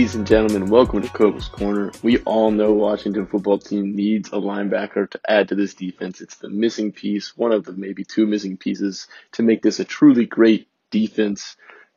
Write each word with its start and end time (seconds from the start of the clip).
Ladies 0.00 0.14
and 0.14 0.26
gentlemen, 0.26 0.70
welcome 0.70 1.02
to 1.02 1.08
Koval's 1.08 1.50
Corner. 1.50 1.92
We 2.02 2.20
all 2.20 2.50
know 2.50 2.72
Washington 2.72 3.26
football 3.26 3.58
team 3.58 3.94
needs 3.94 4.30
a 4.30 4.36
linebacker 4.36 5.10
to 5.10 5.20
add 5.28 5.48
to 5.48 5.54
this 5.54 5.74
defense. 5.74 6.22
It's 6.22 6.36
the 6.36 6.48
missing 6.48 6.90
piece, 6.92 7.36
one 7.36 7.52
of 7.52 7.66
the 7.66 7.74
maybe 7.74 8.04
two 8.04 8.26
missing 8.26 8.56
pieces 8.56 9.08
to 9.32 9.42
make 9.42 9.60
this 9.60 9.78
a 9.78 9.84
truly 9.84 10.24
great 10.24 10.68
defense. 10.90 11.54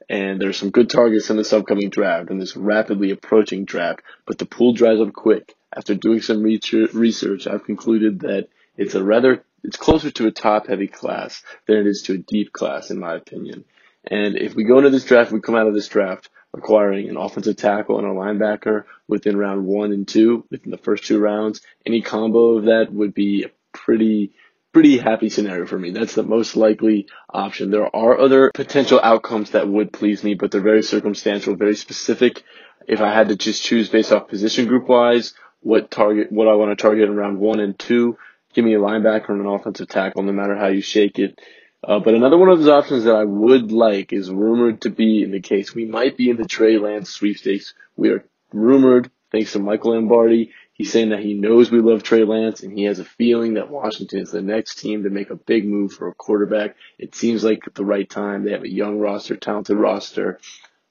And 0.10 0.42
there's 0.42 0.58
some 0.58 0.72
good 0.72 0.90
targets 0.90 1.30
in 1.30 1.38
this 1.38 1.54
upcoming 1.54 1.90
draft 1.90 2.30
and 2.30 2.42
this 2.42 2.58
rapidly 2.58 3.12
approaching 3.12 3.64
draft, 3.64 4.02
but 4.26 4.38
the 4.38 4.46
pool 4.46 4.74
dries 4.74 5.00
up 5.00 5.14
quick. 5.14 5.56
After 5.74 5.96
doing 5.96 6.20
some 6.20 6.44
research, 6.44 7.48
I've 7.48 7.64
concluded 7.64 8.20
that 8.20 8.50
it's 8.76 8.96
a 8.96 9.04
rather, 9.04 9.46
it's 9.64 9.78
closer 9.78 10.12
to 10.12 10.28
a 10.28 10.32
top 10.32 10.68
heavy 10.68 10.88
class 10.88 11.42
than 11.68 11.78
it 11.78 11.88
is 11.88 12.02
to 12.02 12.16
a 12.16 12.18
deep 12.18 12.52
class, 12.52 12.92
in 12.92 13.00
my 13.00 13.16
opinion. 13.16 13.64
And 14.06 14.36
if 14.38 14.56
we 14.56 14.66
go 14.66 14.80
into 14.80 14.90
this 14.90 15.06
draft, 15.06 15.32
we 15.32 15.40
come 15.40 15.56
out 15.56 15.68
of 15.68 15.74
this 15.74 15.88
draft 15.88 16.30
acquiring 16.54 17.10
an 17.10 17.18
offensive 17.18 17.58
tackle 17.58 17.98
and 17.98 18.08
a 18.08 18.12
linebacker 18.12 18.86
within 19.08 19.38
round 19.38 19.66
one 19.66 19.92
and 19.92 20.08
two, 20.08 20.46
within 20.52 20.72
the 20.72 20.78
first 20.78 21.06
two 21.06 21.20
rounds. 21.20 21.62
Any 21.86 22.02
combo 22.02 22.58
of 22.58 22.66
that 22.66 22.94
would 22.94 23.14
be 23.14 23.44
a 23.44 23.52
pretty 23.72 24.34
pretty 24.74 24.98
happy 24.98 25.30
scenario 25.30 25.68
for 25.68 25.78
me. 25.78 25.92
That's 25.92 26.16
the 26.16 26.24
most 26.24 26.56
likely 26.56 27.08
option. 27.30 27.70
There 27.70 27.96
are 27.96 28.20
other 28.20 28.52
potential 28.54 29.00
outcomes 29.02 29.52
that 29.52 29.68
would 29.68 29.94
please 29.94 30.24
me, 30.24 30.34
but 30.34 30.50
they're 30.50 30.62
very 30.62 30.82
circumstantial, 30.82 31.56
very 31.56 31.76
specific. 31.76 32.44
If 32.88 33.00
I 33.00 33.14
had 33.14 33.30
to 33.30 33.36
just 33.36 33.64
choose 33.64 33.90
based 33.90 34.12
off 34.12 34.28
position 34.28 34.68
group 34.68 34.90
wise, 34.90 35.36
what 35.62 35.92
target, 35.92 36.32
what 36.32 36.48
I 36.48 36.56
want 36.56 36.78
to 36.78 36.82
target 36.82 37.08
in 37.08 37.16
round 37.16 37.38
one 37.38 37.60
and 37.60 37.78
two, 37.78 38.18
give 38.54 38.66
me 38.66 38.74
a 38.74 38.80
linebacker 38.80 39.30
and 39.30 39.42
an 39.42 39.48
offensive 39.48 39.88
tackle, 39.88 40.24
no 40.24 40.32
matter 40.32 40.56
how 40.56 40.68
you 40.68 40.82
shake 40.82 41.20
it. 41.20 41.40
Uh, 41.84 42.00
but 42.00 42.14
another 42.14 42.38
one 42.38 42.50
of 42.50 42.60
those 42.60 42.70
options 42.70 43.04
that 43.04 43.16
I 43.16 43.26
would 43.26 43.72
like 43.72 44.14
is 44.14 44.32
rumored 44.32 44.82
to 44.82 44.90
be 44.90 45.22
in 45.22 45.32
the 45.32 45.42
case. 45.42 45.76
We 45.76 45.86
might 45.86 46.16
be 46.16 46.30
in 46.30 46.38
the 46.38 46.46
Trey 46.46 46.78
Lance 46.78 47.10
sweepstakes. 47.10 47.74
We 47.98 48.10
are 48.12 48.24
rumored, 48.54 49.12
thanks 49.32 49.52
to 49.54 49.60
Michael 49.60 49.94
Lombardi. 49.94 50.52
He's 50.72 50.92
saying 50.92 51.10
that 51.10 51.20
he 51.20 51.34
knows 51.34 51.72
we 51.72 51.82
love 51.82 52.02
Trey 52.02 52.24
Lance 52.24 52.64
and 52.64 52.78
he 52.78 52.86
has 52.86 53.00
a 53.00 53.06
feeling 53.06 53.56
that 53.56 53.70
Washington 53.70 54.20
is 54.20 54.32
the 54.32 54.42
next 54.42 54.80
team 54.80 55.04
to 55.04 55.10
make 55.10 55.30
a 55.30 55.36
big 55.36 55.66
move 55.66 55.92
for 55.92 56.08
a 56.08 56.16
quarterback. 56.16 56.76
It 56.98 57.16
seems 57.16 57.44
like 57.44 57.62
the 57.74 57.86
right 57.86 58.10
time. 58.10 58.44
They 58.44 58.54
have 58.54 58.64
a 58.64 58.72
young 58.72 59.00
roster, 59.00 59.36
talented 59.36 59.78
roster. 59.78 60.40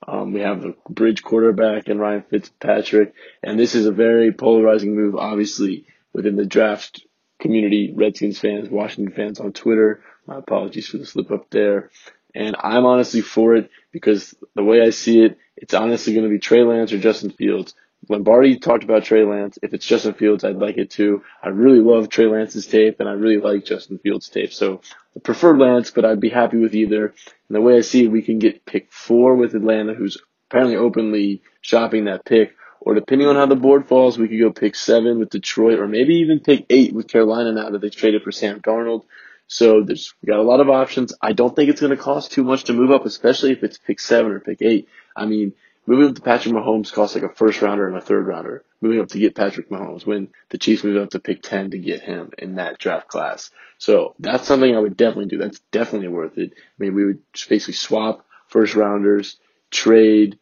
Um, 0.06 0.32
we 0.32 0.40
have 0.40 0.64
a 0.64 0.74
bridge 0.90 1.22
quarterback 1.22 1.88
and 1.88 2.00
Ryan 2.00 2.22
Fitzpatrick, 2.22 3.14
and 3.42 3.58
this 3.58 3.76
is 3.76 3.86
a 3.86 3.92
very 3.92 4.32
polarizing 4.32 4.96
move, 4.96 5.14
obviously, 5.14 5.86
within 6.12 6.34
the 6.34 6.44
draft 6.44 7.06
community, 7.38 7.92
Redskins 7.94 8.38
fans, 8.38 8.68
Washington 8.68 9.14
fans 9.14 9.38
on 9.38 9.52
Twitter 9.52 10.02
my 10.26 10.38
apologies 10.38 10.88
for 10.88 10.98
the 10.98 11.06
slip 11.06 11.30
up 11.30 11.50
there. 11.50 11.90
And 12.34 12.56
I'm 12.58 12.86
honestly 12.86 13.20
for 13.20 13.56
it 13.56 13.70
because 13.90 14.34
the 14.54 14.64
way 14.64 14.80
I 14.80 14.90
see 14.90 15.20
it, 15.22 15.38
it's 15.56 15.74
honestly 15.74 16.14
going 16.14 16.24
to 16.24 16.30
be 16.30 16.38
Trey 16.38 16.62
Lance 16.62 16.92
or 16.92 16.98
Justin 16.98 17.30
Fields. 17.30 17.74
Lombardi 18.08 18.58
talked 18.58 18.84
about 18.84 19.04
Trey 19.04 19.24
Lance. 19.24 19.58
If 19.62 19.74
it's 19.74 19.86
Justin 19.86 20.14
Fields, 20.14 20.42
I'd 20.42 20.56
like 20.56 20.76
it 20.76 20.90
too. 20.90 21.22
I 21.42 21.50
really 21.50 21.78
love 21.78 22.08
Trey 22.08 22.26
Lance's 22.26 22.66
tape 22.66 22.98
and 22.98 23.08
I 23.08 23.12
really 23.12 23.38
like 23.38 23.64
Justin 23.64 23.98
Fields' 23.98 24.28
tape. 24.28 24.52
So 24.52 24.80
I 25.16 25.20
prefer 25.20 25.56
Lance, 25.56 25.90
but 25.90 26.04
I'd 26.04 26.20
be 26.20 26.30
happy 26.30 26.56
with 26.56 26.74
either. 26.74 27.06
And 27.06 27.56
the 27.56 27.60
way 27.60 27.76
I 27.76 27.82
see 27.82 28.04
it, 28.04 28.10
we 28.10 28.22
can 28.22 28.38
get 28.38 28.64
pick 28.64 28.90
four 28.90 29.36
with 29.36 29.54
Atlanta, 29.54 29.94
who's 29.94 30.18
apparently 30.48 30.76
openly 30.76 31.42
shopping 31.60 32.06
that 32.06 32.24
pick. 32.24 32.54
Or 32.80 32.94
depending 32.94 33.28
on 33.28 33.36
how 33.36 33.46
the 33.46 33.54
board 33.54 33.86
falls, 33.86 34.18
we 34.18 34.26
could 34.26 34.40
go 34.40 34.50
pick 34.50 34.74
seven 34.74 35.20
with 35.20 35.30
Detroit, 35.30 35.78
or 35.78 35.86
maybe 35.86 36.16
even 36.16 36.40
pick 36.40 36.66
eight 36.68 36.92
with 36.92 37.06
Carolina 37.06 37.52
now 37.52 37.70
that 37.70 37.80
they 37.80 37.90
traded 37.90 38.22
for 38.22 38.32
Sam 38.32 38.60
Darnold. 38.60 39.04
So 39.46 39.82
there's 39.82 40.14
we 40.22 40.26
got 40.26 40.38
a 40.38 40.42
lot 40.42 40.60
of 40.60 40.70
options. 40.70 41.14
I 41.20 41.32
don't 41.32 41.54
think 41.54 41.70
it's 41.70 41.80
going 41.80 41.96
to 41.96 42.02
cost 42.02 42.32
too 42.32 42.44
much 42.44 42.64
to 42.64 42.72
move 42.72 42.90
up, 42.90 43.04
especially 43.04 43.52
if 43.52 43.62
it's 43.62 43.78
pick 43.78 44.00
seven 44.00 44.32
or 44.32 44.40
pick 44.40 44.62
eight. 44.62 44.88
I 45.14 45.26
mean, 45.26 45.52
moving 45.86 46.08
up 46.08 46.14
to 46.14 46.22
Patrick 46.22 46.54
Mahomes 46.54 46.92
costs 46.92 47.14
like 47.14 47.24
a 47.24 47.34
first 47.34 47.60
rounder 47.60 47.86
and 47.86 47.96
a 47.96 48.00
third 48.00 48.26
rounder. 48.26 48.64
Moving 48.80 49.00
up 49.00 49.08
to 49.08 49.18
get 49.18 49.36
Patrick 49.36 49.70
Mahomes 49.70 50.06
when 50.06 50.28
the 50.48 50.58
Chiefs 50.58 50.84
moved 50.84 50.98
up 50.98 51.10
to 51.10 51.20
pick 51.20 51.42
10 51.42 51.70
to 51.70 51.78
get 51.78 52.02
him 52.02 52.30
in 52.38 52.56
that 52.56 52.78
draft 52.78 53.08
class. 53.08 53.50
So 53.78 54.14
that's 54.18 54.46
something 54.46 54.74
I 54.74 54.80
would 54.80 54.96
definitely 54.96 55.26
do. 55.26 55.38
That's 55.38 55.60
definitely 55.70 56.08
worth 56.08 56.38
it. 56.38 56.52
I 56.56 56.56
mean, 56.78 56.94
we 56.94 57.04
would 57.04 57.18
just 57.32 57.48
basically 57.48 57.74
swap 57.74 58.26
first 58.48 58.74
rounders, 58.74 59.36
trade 59.70 60.38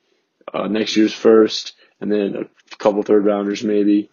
uh, 0.53 0.69
next 0.69 0.97
year's 0.97 1.13
first, 1.13 1.75
and 2.01 2.11
then 2.11 2.35
a 2.37 2.77
couple 2.77 3.03
third 3.03 3.25
rounders 3.25 3.63
maybe, 3.63 4.11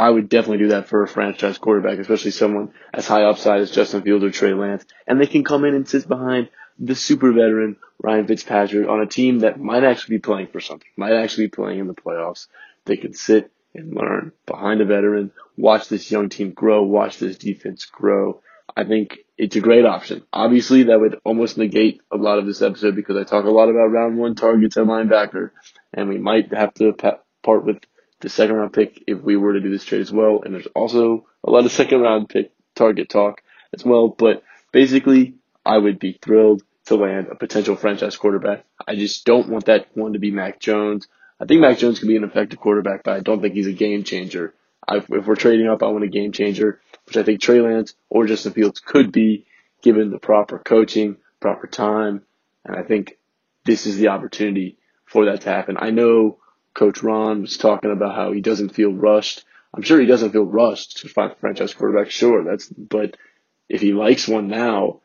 I 0.00 0.08
would 0.08 0.30
definitely 0.30 0.64
do 0.64 0.68
that 0.68 0.88
for 0.88 1.02
a 1.02 1.06
franchise 1.06 1.58
quarterback, 1.58 1.98
especially 1.98 2.30
someone 2.30 2.72
as 2.94 3.06
high 3.06 3.24
upside 3.24 3.60
as 3.60 3.70
Justin 3.70 4.00
Fields 4.00 4.24
or 4.24 4.30
Trey 4.30 4.54
Lance. 4.54 4.86
And 5.06 5.20
they 5.20 5.26
can 5.26 5.44
come 5.44 5.66
in 5.66 5.74
and 5.74 5.86
sit 5.86 6.08
behind 6.08 6.48
the 6.78 6.94
super 6.94 7.32
veteran 7.32 7.76
Ryan 8.02 8.26
Fitzpatrick 8.26 8.88
on 8.88 9.02
a 9.02 9.06
team 9.06 9.40
that 9.40 9.60
might 9.60 9.84
actually 9.84 10.16
be 10.16 10.22
playing 10.22 10.46
for 10.46 10.60
something, 10.60 10.88
might 10.96 11.12
actually 11.12 11.48
be 11.48 11.50
playing 11.50 11.80
in 11.80 11.86
the 11.86 11.92
playoffs. 11.92 12.46
They 12.86 12.96
could 12.96 13.14
sit 13.14 13.52
and 13.74 13.94
learn 13.94 14.32
behind 14.46 14.80
a 14.80 14.86
veteran, 14.86 15.32
watch 15.58 15.88
this 15.88 16.10
young 16.10 16.30
team 16.30 16.52
grow, 16.52 16.82
watch 16.82 17.18
this 17.18 17.36
defense 17.36 17.84
grow. 17.84 18.40
I 18.74 18.84
think 18.84 19.18
it's 19.36 19.56
a 19.56 19.60
great 19.60 19.84
option. 19.84 20.22
Obviously, 20.32 20.84
that 20.84 20.98
would 20.98 21.20
almost 21.24 21.58
negate 21.58 22.00
a 22.10 22.16
lot 22.16 22.38
of 22.38 22.46
this 22.46 22.62
episode 22.62 22.96
because 22.96 23.18
I 23.18 23.24
talk 23.24 23.44
a 23.44 23.50
lot 23.50 23.68
about 23.68 23.92
round 23.92 24.16
one 24.16 24.34
targets 24.34 24.78
at 24.78 24.86
linebacker, 24.86 25.50
and 25.92 26.08
we 26.08 26.16
might 26.16 26.54
have 26.54 26.72
to 26.74 26.94
part 27.42 27.66
with 27.66 27.78
the 28.20 28.28
second 28.28 28.56
round 28.56 28.72
pick 28.72 29.02
if 29.06 29.20
we 29.20 29.36
were 29.36 29.54
to 29.54 29.60
do 29.60 29.70
this 29.70 29.84
trade 29.84 30.00
as 30.00 30.12
well. 30.12 30.42
And 30.44 30.54
there's 30.54 30.66
also 30.74 31.26
a 31.44 31.50
lot 31.50 31.64
of 31.64 31.72
second 31.72 32.00
round 32.00 32.28
pick 32.28 32.52
target 32.74 33.08
talk 33.08 33.42
as 33.72 33.84
well. 33.84 34.08
But 34.08 34.42
basically, 34.72 35.34
I 35.64 35.78
would 35.78 35.98
be 35.98 36.18
thrilled 36.20 36.62
to 36.86 36.96
land 36.96 37.28
a 37.30 37.34
potential 37.34 37.76
franchise 37.76 38.16
quarterback. 38.16 38.64
I 38.86 38.96
just 38.96 39.24
don't 39.24 39.48
want 39.48 39.66
that 39.66 39.86
one 39.94 40.14
to 40.14 40.18
be 40.18 40.30
Mac 40.30 40.60
Jones. 40.60 41.06
I 41.38 41.46
think 41.46 41.60
Mac 41.60 41.78
Jones 41.78 41.98
can 41.98 42.08
be 42.08 42.16
an 42.16 42.24
effective 42.24 42.58
quarterback, 42.58 43.04
but 43.04 43.16
I 43.16 43.20
don't 43.20 43.40
think 43.40 43.54
he's 43.54 43.66
a 43.66 43.72
game 43.72 44.04
changer. 44.04 44.54
I, 44.86 44.96
if 44.96 45.26
we're 45.26 45.36
trading 45.36 45.68
up, 45.68 45.82
I 45.82 45.86
want 45.86 46.04
a 46.04 46.08
game 46.08 46.32
changer, 46.32 46.80
which 47.06 47.16
I 47.16 47.22
think 47.22 47.40
Trey 47.40 47.60
Lance 47.60 47.94
or 48.08 48.26
Justin 48.26 48.52
Fields 48.52 48.80
could 48.80 49.12
be 49.12 49.46
given 49.82 50.10
the 50.10 50.18
proper 50.18 50.58
coaching, 50.58 51.16
proper 51.40 51.66
time. 51.66 52.22
And 52.64 52.76
I 52.76 52.82
think 52.82 53.16
this 53.64 53.86
is 53.86 53.96
the 53.96 54.08
opportunity 54.08 54.76
for 55.06 55.26
that 55.26 55.42
to 55.42 55.48
happen. 55.48 55.76
I 55.78 55.90
know 55.90 56.38
Coach 56.74 57.02
Ron 57.02 57.42
was 57.42 57.56
talking 57.56 57.90
about 57.90 58.14
how 58.14 58.32
he 58.32 58.40
doesn't 58.40 58.74
feel 58.74 58.92
rushed. 58.92 59.44
I'm 59.74 59.82
sure 59.82 60.00
he 60.00 60.06
doesn't 60.06 60.32
feel 60.32 60.44
rushed 60.44 60.98
to 60.98 61.08
find 61.08 61.32
a 61.32 61.36
franchise 61.36 61.74
quarterback. 61.74 62.10
Sure, 62.10 62.44
that's 62.44 62.68
but 62.68 63.16
if 63.68 63.80
he 63.80 63.92
likes 63.92 64.26
one 64.26 64.48
now, 64.48 65.00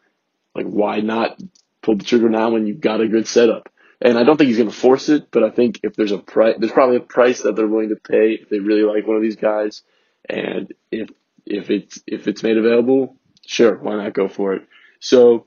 like 0.55 0.65
why 0.65 1.01
not 1.01 1.39
pull 1.81 1.97
the 1.97 2.03
trigger 2.03 2.29
now 2.29 2.51
when 2.51 2.65
you've 2.65 2.81
got 2.81 3.01
a 3.01 3.07
good 3.07 3.27
setup? 3.27 3.69
And 4.01 4.17
I 4.17 4.23
don't 4.23 4.37
think 4.37 4.49
he's 4.49 4.57
going 4.57 4.69
to 4.69 4.75
force 4.75 5.09
it, 5.09 5.31
but 5.31 5.43
I 5.43 5.49
think 5.49 5.79
if 5.83 5.95
there's 5.95 6.11
a 6.11 6.17
price, 6.17 6.55
there's 6.59 6.71
probably 6.71 6.97
a 6.97 7.01
price 7.01 7.41
that 7.43 7.55
they're 7.55 7.67
willing 7.67 7.89
to 7.89 7.95
pay 7.95 8.33
if 8.33 8.49
they 8.49 8.59
really 8.59 8.83
like 8.83 9.07
one 9.07 9.15
of 9.15 9.21
these 9.21 9.37
guys, 9.37 9.83
and 10.27 10.73
if 10.91 11.09
if 11.45 11.69
it's 11.69 12.01
if 12.05 12.27
it's 12.27 12.43
made 12.43 12.57
available, 12.57 13.15
sure, 13.45 13.75
why 13.77 13.95
not 13.95 14.13
go 14.13 14.27
for 14.27 14.53
it? 14.53 14.67
So 14.99 15.45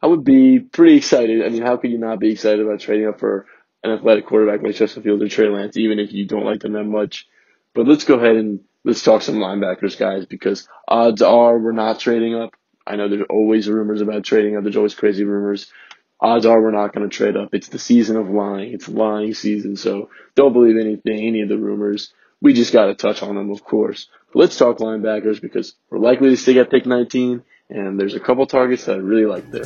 I 0.00 0.06
would 0.06 0.24
be 0.24 0.60
pretty 0.60 0.96
excited. 0.96 1.44
I 1.44 1.48
mean, 1.48 1.62
how 1.62 1.76
could 1.76 1.90
you 1.90 1.98
not 1.98 2.20
be 2.20 2.32
excited 2.32 2.64
about 2.64 2.80
trading 2.80 3.08
up 3.08 3.18
for 3.18 3.46
an 3.82 3.90
athletic 3.90 4.26
quarterback 4.26 4.62
like 4.62 4.74
Justin 4.74 5.02
Fields 5.02 5.22
or 5.22 5.28
Trey 5.28 5.48
Lance, 5.48 5.76
even 5.76 5.98
if 5.98 6.12
you 6.12 6.26
don't 6.26 6.44
like 6.44 6.60
them 6.60 6.72
that 6.72 6.84
much. 6.84 7.26
But 7.74 7.86
let's 7.86 8.04
go 8.04 8.14
ahead 8.14 8.36
and 8.36 8.60
let's 8.84 9.02
talk 9.02 9.22
some 9.22 9.36
linebackers, 9.36 9.98
guys, 9.98 10.26
because 10.26 10.68
odds 10.86 11.22
are 11.22 11.58
we're 11.58 11.72
not 11.72 12.00
trading 12.00 12.34
up. 12.34 12.54
I 12.86 12.96
know 12.96 13.08
there's 13.08 13.26
always 13.28 13.68
rumors 13.68 14.00
about 14.00 14.24
trading 14.24 14.56
up. 14.56 14.62
There's 14.62 14.76
always 14.76 14.94
crazy 14.94 15.24
rumors. 15.24 15.70
Odds 16.20 16.46
are 16.46 16.60
we're 16.60 16.72
not 16.72 16.92
going 16.92 17.08
to 17.08 17.16
trade 17.16 17.36
up. 17.36 17.50
It's 17.52 17.68
the 17.68 17.78
season 17.78 18.16
of 18.16 18.28
lying. 18.28 18.72
It's 18.72 18.88
lying 18.88 19.34
season. 19.34 19.76
So 19.76 20.10
don't 20.34 20.52
believe 20.52 20.76
anything, 20.76 21.20
any 21.20 21.42
of 21.42 21.48
the 21.48 21.58
rumors. 21.58 22.12
We 22.40 22.54
just 22.54 22.72
got 22.72 22.86
to 22.86 22.94
touch 22.94 23.22
on 23.22 23.36
them, 23.36 23.50
of 23.50 23.62
course. 23.62 24.08
But 24.32 24.40
let's 24.40 24.56
talk 24.56 24.78
linebackers 24.78 25.40
because 25.40 25.74
we're 25.90 25.98
likely 25.98 26.30
to 26.30 26.36
stick 26.36 26.56
at 26.56 26.70
pick 26.70 26.86
19, 26.86 27.42
and 27.68 28.00
there's 28.00 28.14
a 28.14 28.20
couple 28.20 28.46
targets 28.46 28.86
that 28.86 28.96
I 28.96 28.98
really 28.98 29.26
like 29.26 29.50
there. 29.50 29.64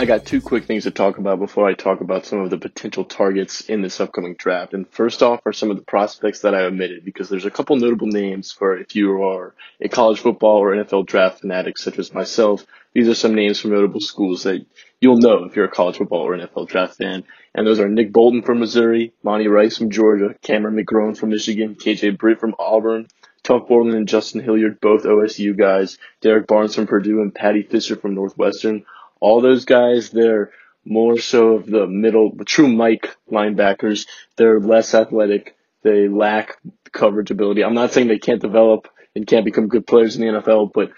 I 0.00 0.06
got 0.06 0.24
two 0.24 0.40
quick 0.40 0.64
things 0.64 0.84
to 0.84 0.90
talk 0.90 1.18
about 1.18 1.40
before 1.40 1.68
I 1.68 1.74
talk 1.74 2.00
about 2.00 2.24
some 2.24 2.40
of 2.40 2.48
the 2.48 2.56
potential 2.56 3.04
targets 3.04 3.60
in 3.60 3.82
this 3.82 4.00
upcoming 4.00 4.32
draft. 4.32 4.72
And 4.72 4.88
first 4.88 5.22
off 5.22 5.42
are 5.44 5.52
some 5.52 5.70
of 5.70 5.76
the 5.76 5.82
prospects 5.82 6.40
that 6.40 6.54
I 6.54 6.62
omitted 6.62 7.04
because 7.04 7.28
there's 7.28 7.44
a 7.44 7.50
couple 7.50 7.76
notable 7.76 8.06
names 8.06 8.50
for 8.50 8.78
if 8.78 8.96
you 8.96 9.22
are 9.22 9.54
a 9.78 9.90
college 9.90 10.20
football 10.20 10.56
or 10.56 10.74
NFL 10.74 11.04
draft 11.04 11.40
fanatic 11.40 11.76
such 11.76 11.98
as 11.98 12.14
myself. 12.14 12.64
These 12.94 13.10
are 13.10 13.14
some 13.14 13.34
names 13.34 13.60
from 13.60 13.72
notable 13.72 14.00
schools 14.00 14.44
that 14.44 14.64
you'll 15.02 15.18
know 15.18 15.44
if 15.44 15.54
you're 15.54 15.66
a 15.66 15.70
college 15.70 15.98
football 15.98 16.22
or 16.22 16.34
NFL 16.34 16.68
draft 16.68 16.96
fan. 16.96 17.24
And 17.54 17.66
those 17.66 17.78
are 17.78 17.86
Nick 17.86 18.10
Bolton 18.10 18.40
from 18.40 18.60
Missouri, 18.60 19.12
Monty 19.22 19.48
Rice 19.48 19.76
from 19.76 19.90
Georgia, 19.90 20.34
Cameron 20.40 20.82
McGrone 20.82 21.14
from 21.14 21.28
Michigan, 21.28 21.74
KJ 21.74 22.16
Britt 22.16 22.40
from 22.40 22.54
Auburn, 22.58 23.06
Tuf 23.44 23.68
Borland 23.68 23.94
and 23.94 24.08
Justin 24.08 24.40
Hilliard, 24.40 24.80
both 24.80 25.02
OSU 25.02 25.54
guys, 25.58 25.98
Derrick 26.22 26.46
Barnes 26.46 26.74
from 26.74 26.86
Purdue, 26.86 27.20
and 27.20 27.34
Paddy 27.34 27.64
Fisher 27.64 27.96
from 27.96 28.14
Northwestern 28.14 28.86
all 29.20 29.40
those 29.40 29.64
guys, 29.64 30.10
they're 30.10 30.50
more 30.84 31.18
so 31.18 31.56
of 31.56 31.66
the 31.66 31.86
middle, 31.86 32.32
true 32.46 32.68
Mike 32.68 33.16
linebackers. 33.30 34.06
They're 34.36 34.60
less 34.60 34.94
athletic. 34.94 35.56
They 35.82 36.08
lack 36.08 36.58
coverage 36.92 37.30
ability. 37.30 37.62
I'm 37.62 37.74
not 37.74 37.92
saying 37.92 38.08
they 38.08 38.18
can't 38.18 38.40
develop 38.40 38.88
and 39.14 39.26
can't 39.26 39.44
become 39.44 39.68
good 39.68 39.86
players 39.86 40.16
in 40.16 40.22
the 40.22 40.40
NFL, 40.40 40.72
but 40.72 40.90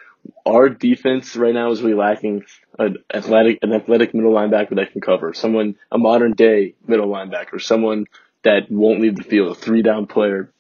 our 0.47 0.69
defense 0.69 1.37
right 1.37 1.55
now 1.55 1.71
is 1.71 1.83
really 1.83 1.95
lacking 1.95 2.45
an 2.79 2.99
athletic 3.13 3.59
an 3.63 3.73
athletic 3.73 4.15
middle 4.15 4.33
linebacker 4.33 4.77
that 4.77 4.93
can 4.93 5.01
cover 5.01 5.35
someone 5.35 5.77
a 5.91 5.99
modern 5.99 6.33
day 6.33 6.75
middle 6.87 7.09
linebacker, 7.09 7.61
someone 7.61 8.07
that 8.45 8.71
won't 8.71 9.01
leave 9.01 9.17
the 9.17 9.25
field, 9.25 9.53
a 9.53 9.55
three 9.55 9.83
down 9.83 10.07
player. 10.07 10.53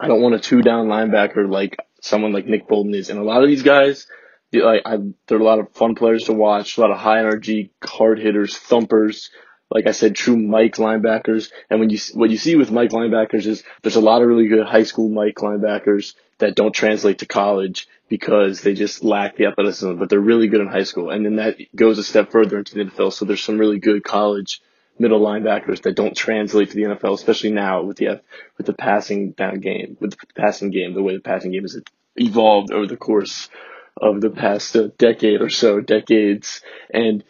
I 0.00 0.08
don't 0.08 0.22
want 0.22 0.34
a 0.34 0.40
two 0.40 0.62
down 0.62 0.88
linebacker 0.88 1.50
like 1.50 1.76
someone 2.00 2.32
like 2.32 2.46
Nick 2.46 2.68
Bolton 2.68 2.94
is, 2.94 3.10
and 3.10 3.18
a 3.18 3.24
lot 3.24 3.42
of 3.42 3.48
these 3.48 3.62
guys. 3.62 4.06
Like 4.52 4.82
I, 4.84 4.98
they're 5.26 5.38
a 5.38 5.44
lot 5.44 5.58
of 5.58 5.72
fun 5.72 5.94
players 5.94 6.24
to 6.24 6.32
watch, 6.32 6.78
a 6.78 6.80
lot 6.80 6.90
of 6.90 6.98
high 6.98 7.18
energy, 7.18 7.70
hard 7.82 8.18
hitters, 8.18 8.56
thumpers, 8.56 9.30
like 9.70 9.86
I 9.86 9.92
said, 9.92 10.14
true 10.14 10.36
Mike 10.36 10.76
linebackers. 10.76 11.50
And 11.68 11.80
when 11.80 11.90
you 11.90 11.98
what 12.14 12.30
you 12.30 12.38
see 12.38 12.56
with 12.56 12.70
Mike 12.70 12.90
linebackers 12.90 13.46
is 13.46 13.62
there's 13.82 13.96
a 13.96 14.00
lot 14.00 14.22
of 14.22 14.28
really 14.28 14.48
good 14.48 14.66
high 14.66 14.84
school 14.84 15.08
Mike 15.08 15.36
linebackers 15.36 16.14
that 16.38 16.54
don't 16.54 16.72
translate 16.72 17.18
to 17.18 17.26
college 17.26 17.86
because 18.08 18.62
they 18.62 18.72
just 18.72 19.04
lack 19.04 19.36
the 19.36 19.46
athleticism, 19.46 19.98
but 19.98 20.08
they're 20.08 20.20
really 20.20 20.48
good 20.48 20.60
in 20.60 20.68
high 20.68 20.84
school. 20.84 21.10
And 21.10 21.24
then 21.24 21.36
that 21.36 21.58
goes 21.76 21.98
a 21.98 22.04
step 22.04 22.30
further 22.30 22.58
into 22.58 22.74
the 22.74 22.84
NFL. 22.84 23.12
So 23.12 23.24
there's 23.24 23.42
some 23.42 23.58
really 23.58 23.78
good 23.78 24.02
college 24.04 24.62
middle 24.98 25.20
linebackers 25.20 25.82
that 25.82 25.94
don't 25.94 26.16
translate 26.16 26.70
to 26.70 26.76
the 26.76 26.84
NFL, 26.84 27.14
especially 27.14 27.52
now 27.52 27.82
with 27.82 27.98
the 27.98 28.22
with 28.56 28.66
the 28.66 28.72
passing 28.72 29.32
down 29.32 29.60
game, 29.60 29.96
with 30.00 30.12
the 30.12 30.26
passing 30.34 30.70
game, 30.70 30.94
the 30.94 31.02
way 31.02 31.14
the 31.14 31.20
passing 31.20 31.52
game 31.52 31.62
has 31.62 31.78
evolved 32.16 32.72
over 32.72 32.86
the 32.86 32.96
course 32.96 33.48
of 34.00 34.20
the 34.20 34.30
past 34.30 34.76
uh, 34.76 34.88
decade 34.98 35.40
or 35.40 35.48
so, 35.48 35.80
decades. 35.80 36.62
And 36.92 37.24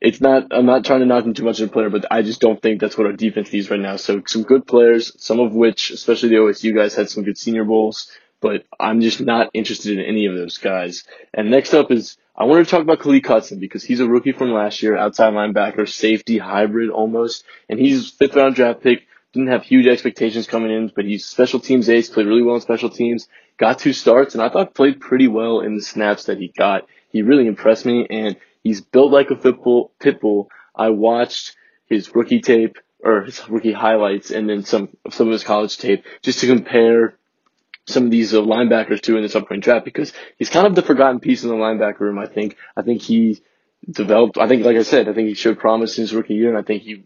it's 0.00 0.20
not, 0.20 0.48
I'm 0.50 0.66
not 0.66 0.84
trying 0.84 1.00
to 1.00 1.06
knock 1.06 1.24
him 1.24 1.34
too 1.34 1.44
much 1.44 1.60
of 1.60 1.68
a 1.68 1.72
player, 1.72 1.90
but 1.90 2.06
I 2.10 2.22
just 2.22 2.40
don't 2.40 2.60
think 2.60 2.80
that's 2.80 2.98
what 2.98 3.06
our 3.06 3.12
defense 3.12 3.52
needs 3.52 3.70
right 3.70 3.78
now. 3.78 3.96
So 3.96 4.22
some 4.26 4.42
good 4.42 4.66
players, 4.66 5.12
some 5.22 5.38
of 5.38 5.54
which, 5.54 5.90
especially 5.90 6.30
the 6.30 6.36
OSU 6.36 6.74
guys, 6.74 6.94
had 6.94 7.08
some 7.08 7.22
good 7.22 7.38
senior 7.38 7.64
bowls, 7.64 8.10
but 8.40 8.64
I'm 8.80 9.00
just 9.00 9.20
not 9.20 9.50
interested 9.54 9.98
in 9.98 10.04
any 10.04 10.26
of 10.26 10.34
those 10.34 10.58
guys. 10.58 11.04
And 11.32 11.50
next 11.50 11.72
up 11.72 11.92
is, 11.92 12.16
I 12.34 12.44
want 12.44 12.66
to 12.66 12.70
talk 12.70 12.82
about 12.82 12.98
Khaleke 12.98 13.26
Hudson 13.26 13.60
because 13.60 13.84
he's 13.84 14.00
a 14.00 14.08
rookie 14.08 14.32
from 14.32 14.52
last 14.52 14.82
year, 14.82 14.96
outside 14.96 15.34
linebacker, 15.34 15.88
safety, 15.88 16.38
hybrid 16.38 16.90
almost, 16.90 17.44
and 17.68 17.78
he's 17.78 18.10
fifth 18.10 18.34
round 18.34 18.56
draft 18.56 18.82
pick. 18.82 19.06
Didn't 19.32 19.48
have 19.48 19.62
huge 19.62 19.86
expectations 19.86 20.46
coming 20.46 20.70
in, 20.70 20.92
but 20.94 21.04
he's 21.04 21.24
special 21.24 21.60
teams 21.60 21.88
ace, 21.88 22.08
played 22.08 22.26
really 22.26 22.42
well 22.42 22.56
in 22.56 22.60
special 22.60 22.90
teams, 22.90 23.28
got 23.58 23.78
two 23.78 23.92
starts, 23.92 24.34
and 24.34 24.42
I 24.42 24.48
thought 24.48 24.74
played 24.74 25.00
pretty 25.00 25.28
well 25.28 25.60
in 25.60 25.74
the 25.74 25.82
snaps 25.82 26.24
that 26.24 26.38
he 26.38 26.48
got. 26.48 26.86
He 27.10 27.22
really 27.22 27.46
impressed 27.46 27.86
me, 27.86 28.06
and 28.08 28.36
He's 28.62 28.80
built 28.80 29.12
like 29.12 29.30
a 29.30 29.34
pitbull. 29.34 29.90
pitbull. 30.00 30.46
I 30.74 30.90
watched 30.90 31.56
his 31.86 32.14
rookie 32.14 32.40
tape 32.40 32.78
or 33.04 33.22
his 33.22 33.48
rookie 33.48 33.72
highlights 33.72 34.30
and 34.30 34.48
then 34.48 34.64
some 34.64 34.88
some 35.10 35.26
of 35.26 35.32
his 35.32 35.44
college 35.44 35.76
tape 35.76 36.04
just 36.22 36.38
to 36.40 36.46
compare 36.46 37.16
some 37.86 38.04
of 38.04 38.10
these 38.12 38.32
uh, 38.32 38.40
linebackers 38.40 39.00
to 39.02 39.16
in 39.16 39.22
this 39.22 39.34
upcoming 39.34 39.60
draft 39.60 39.84
because 39.84 40.12
he's 40.38 40.48
kind 40.48 40.66
of 40.66 40.76
the 40.76 40.82
forgotten 40.82 41.18
piece 41.18 41.42
in 41.42 41.48
the 41.48 41.56
linebacker 41.56 42.00
room. 42.00 42.18
I 42.18 42.26
think. 42.26 42.56
I 42.76 42.82
think 42.82 43.02
he 43.02 43.42
developed. 43.90 44.38
I 44.38 44.46
think, 44.46 44.64
like 44.64 44.76
I 44.76 44.82
said, 44.82 45.08
I 45.08 45.12
think 45.12 45.28
he 45.28 45.34
showed 45.34 45.58
promise 45.58 45.98
in 45.98 46.02
his 46.02 46.14
rookie 46.14 46.34
year, 46.34 46.48
and 46.48 46.58
I 46.58 46.62
think 46.62 46.82
he 46.82 47.04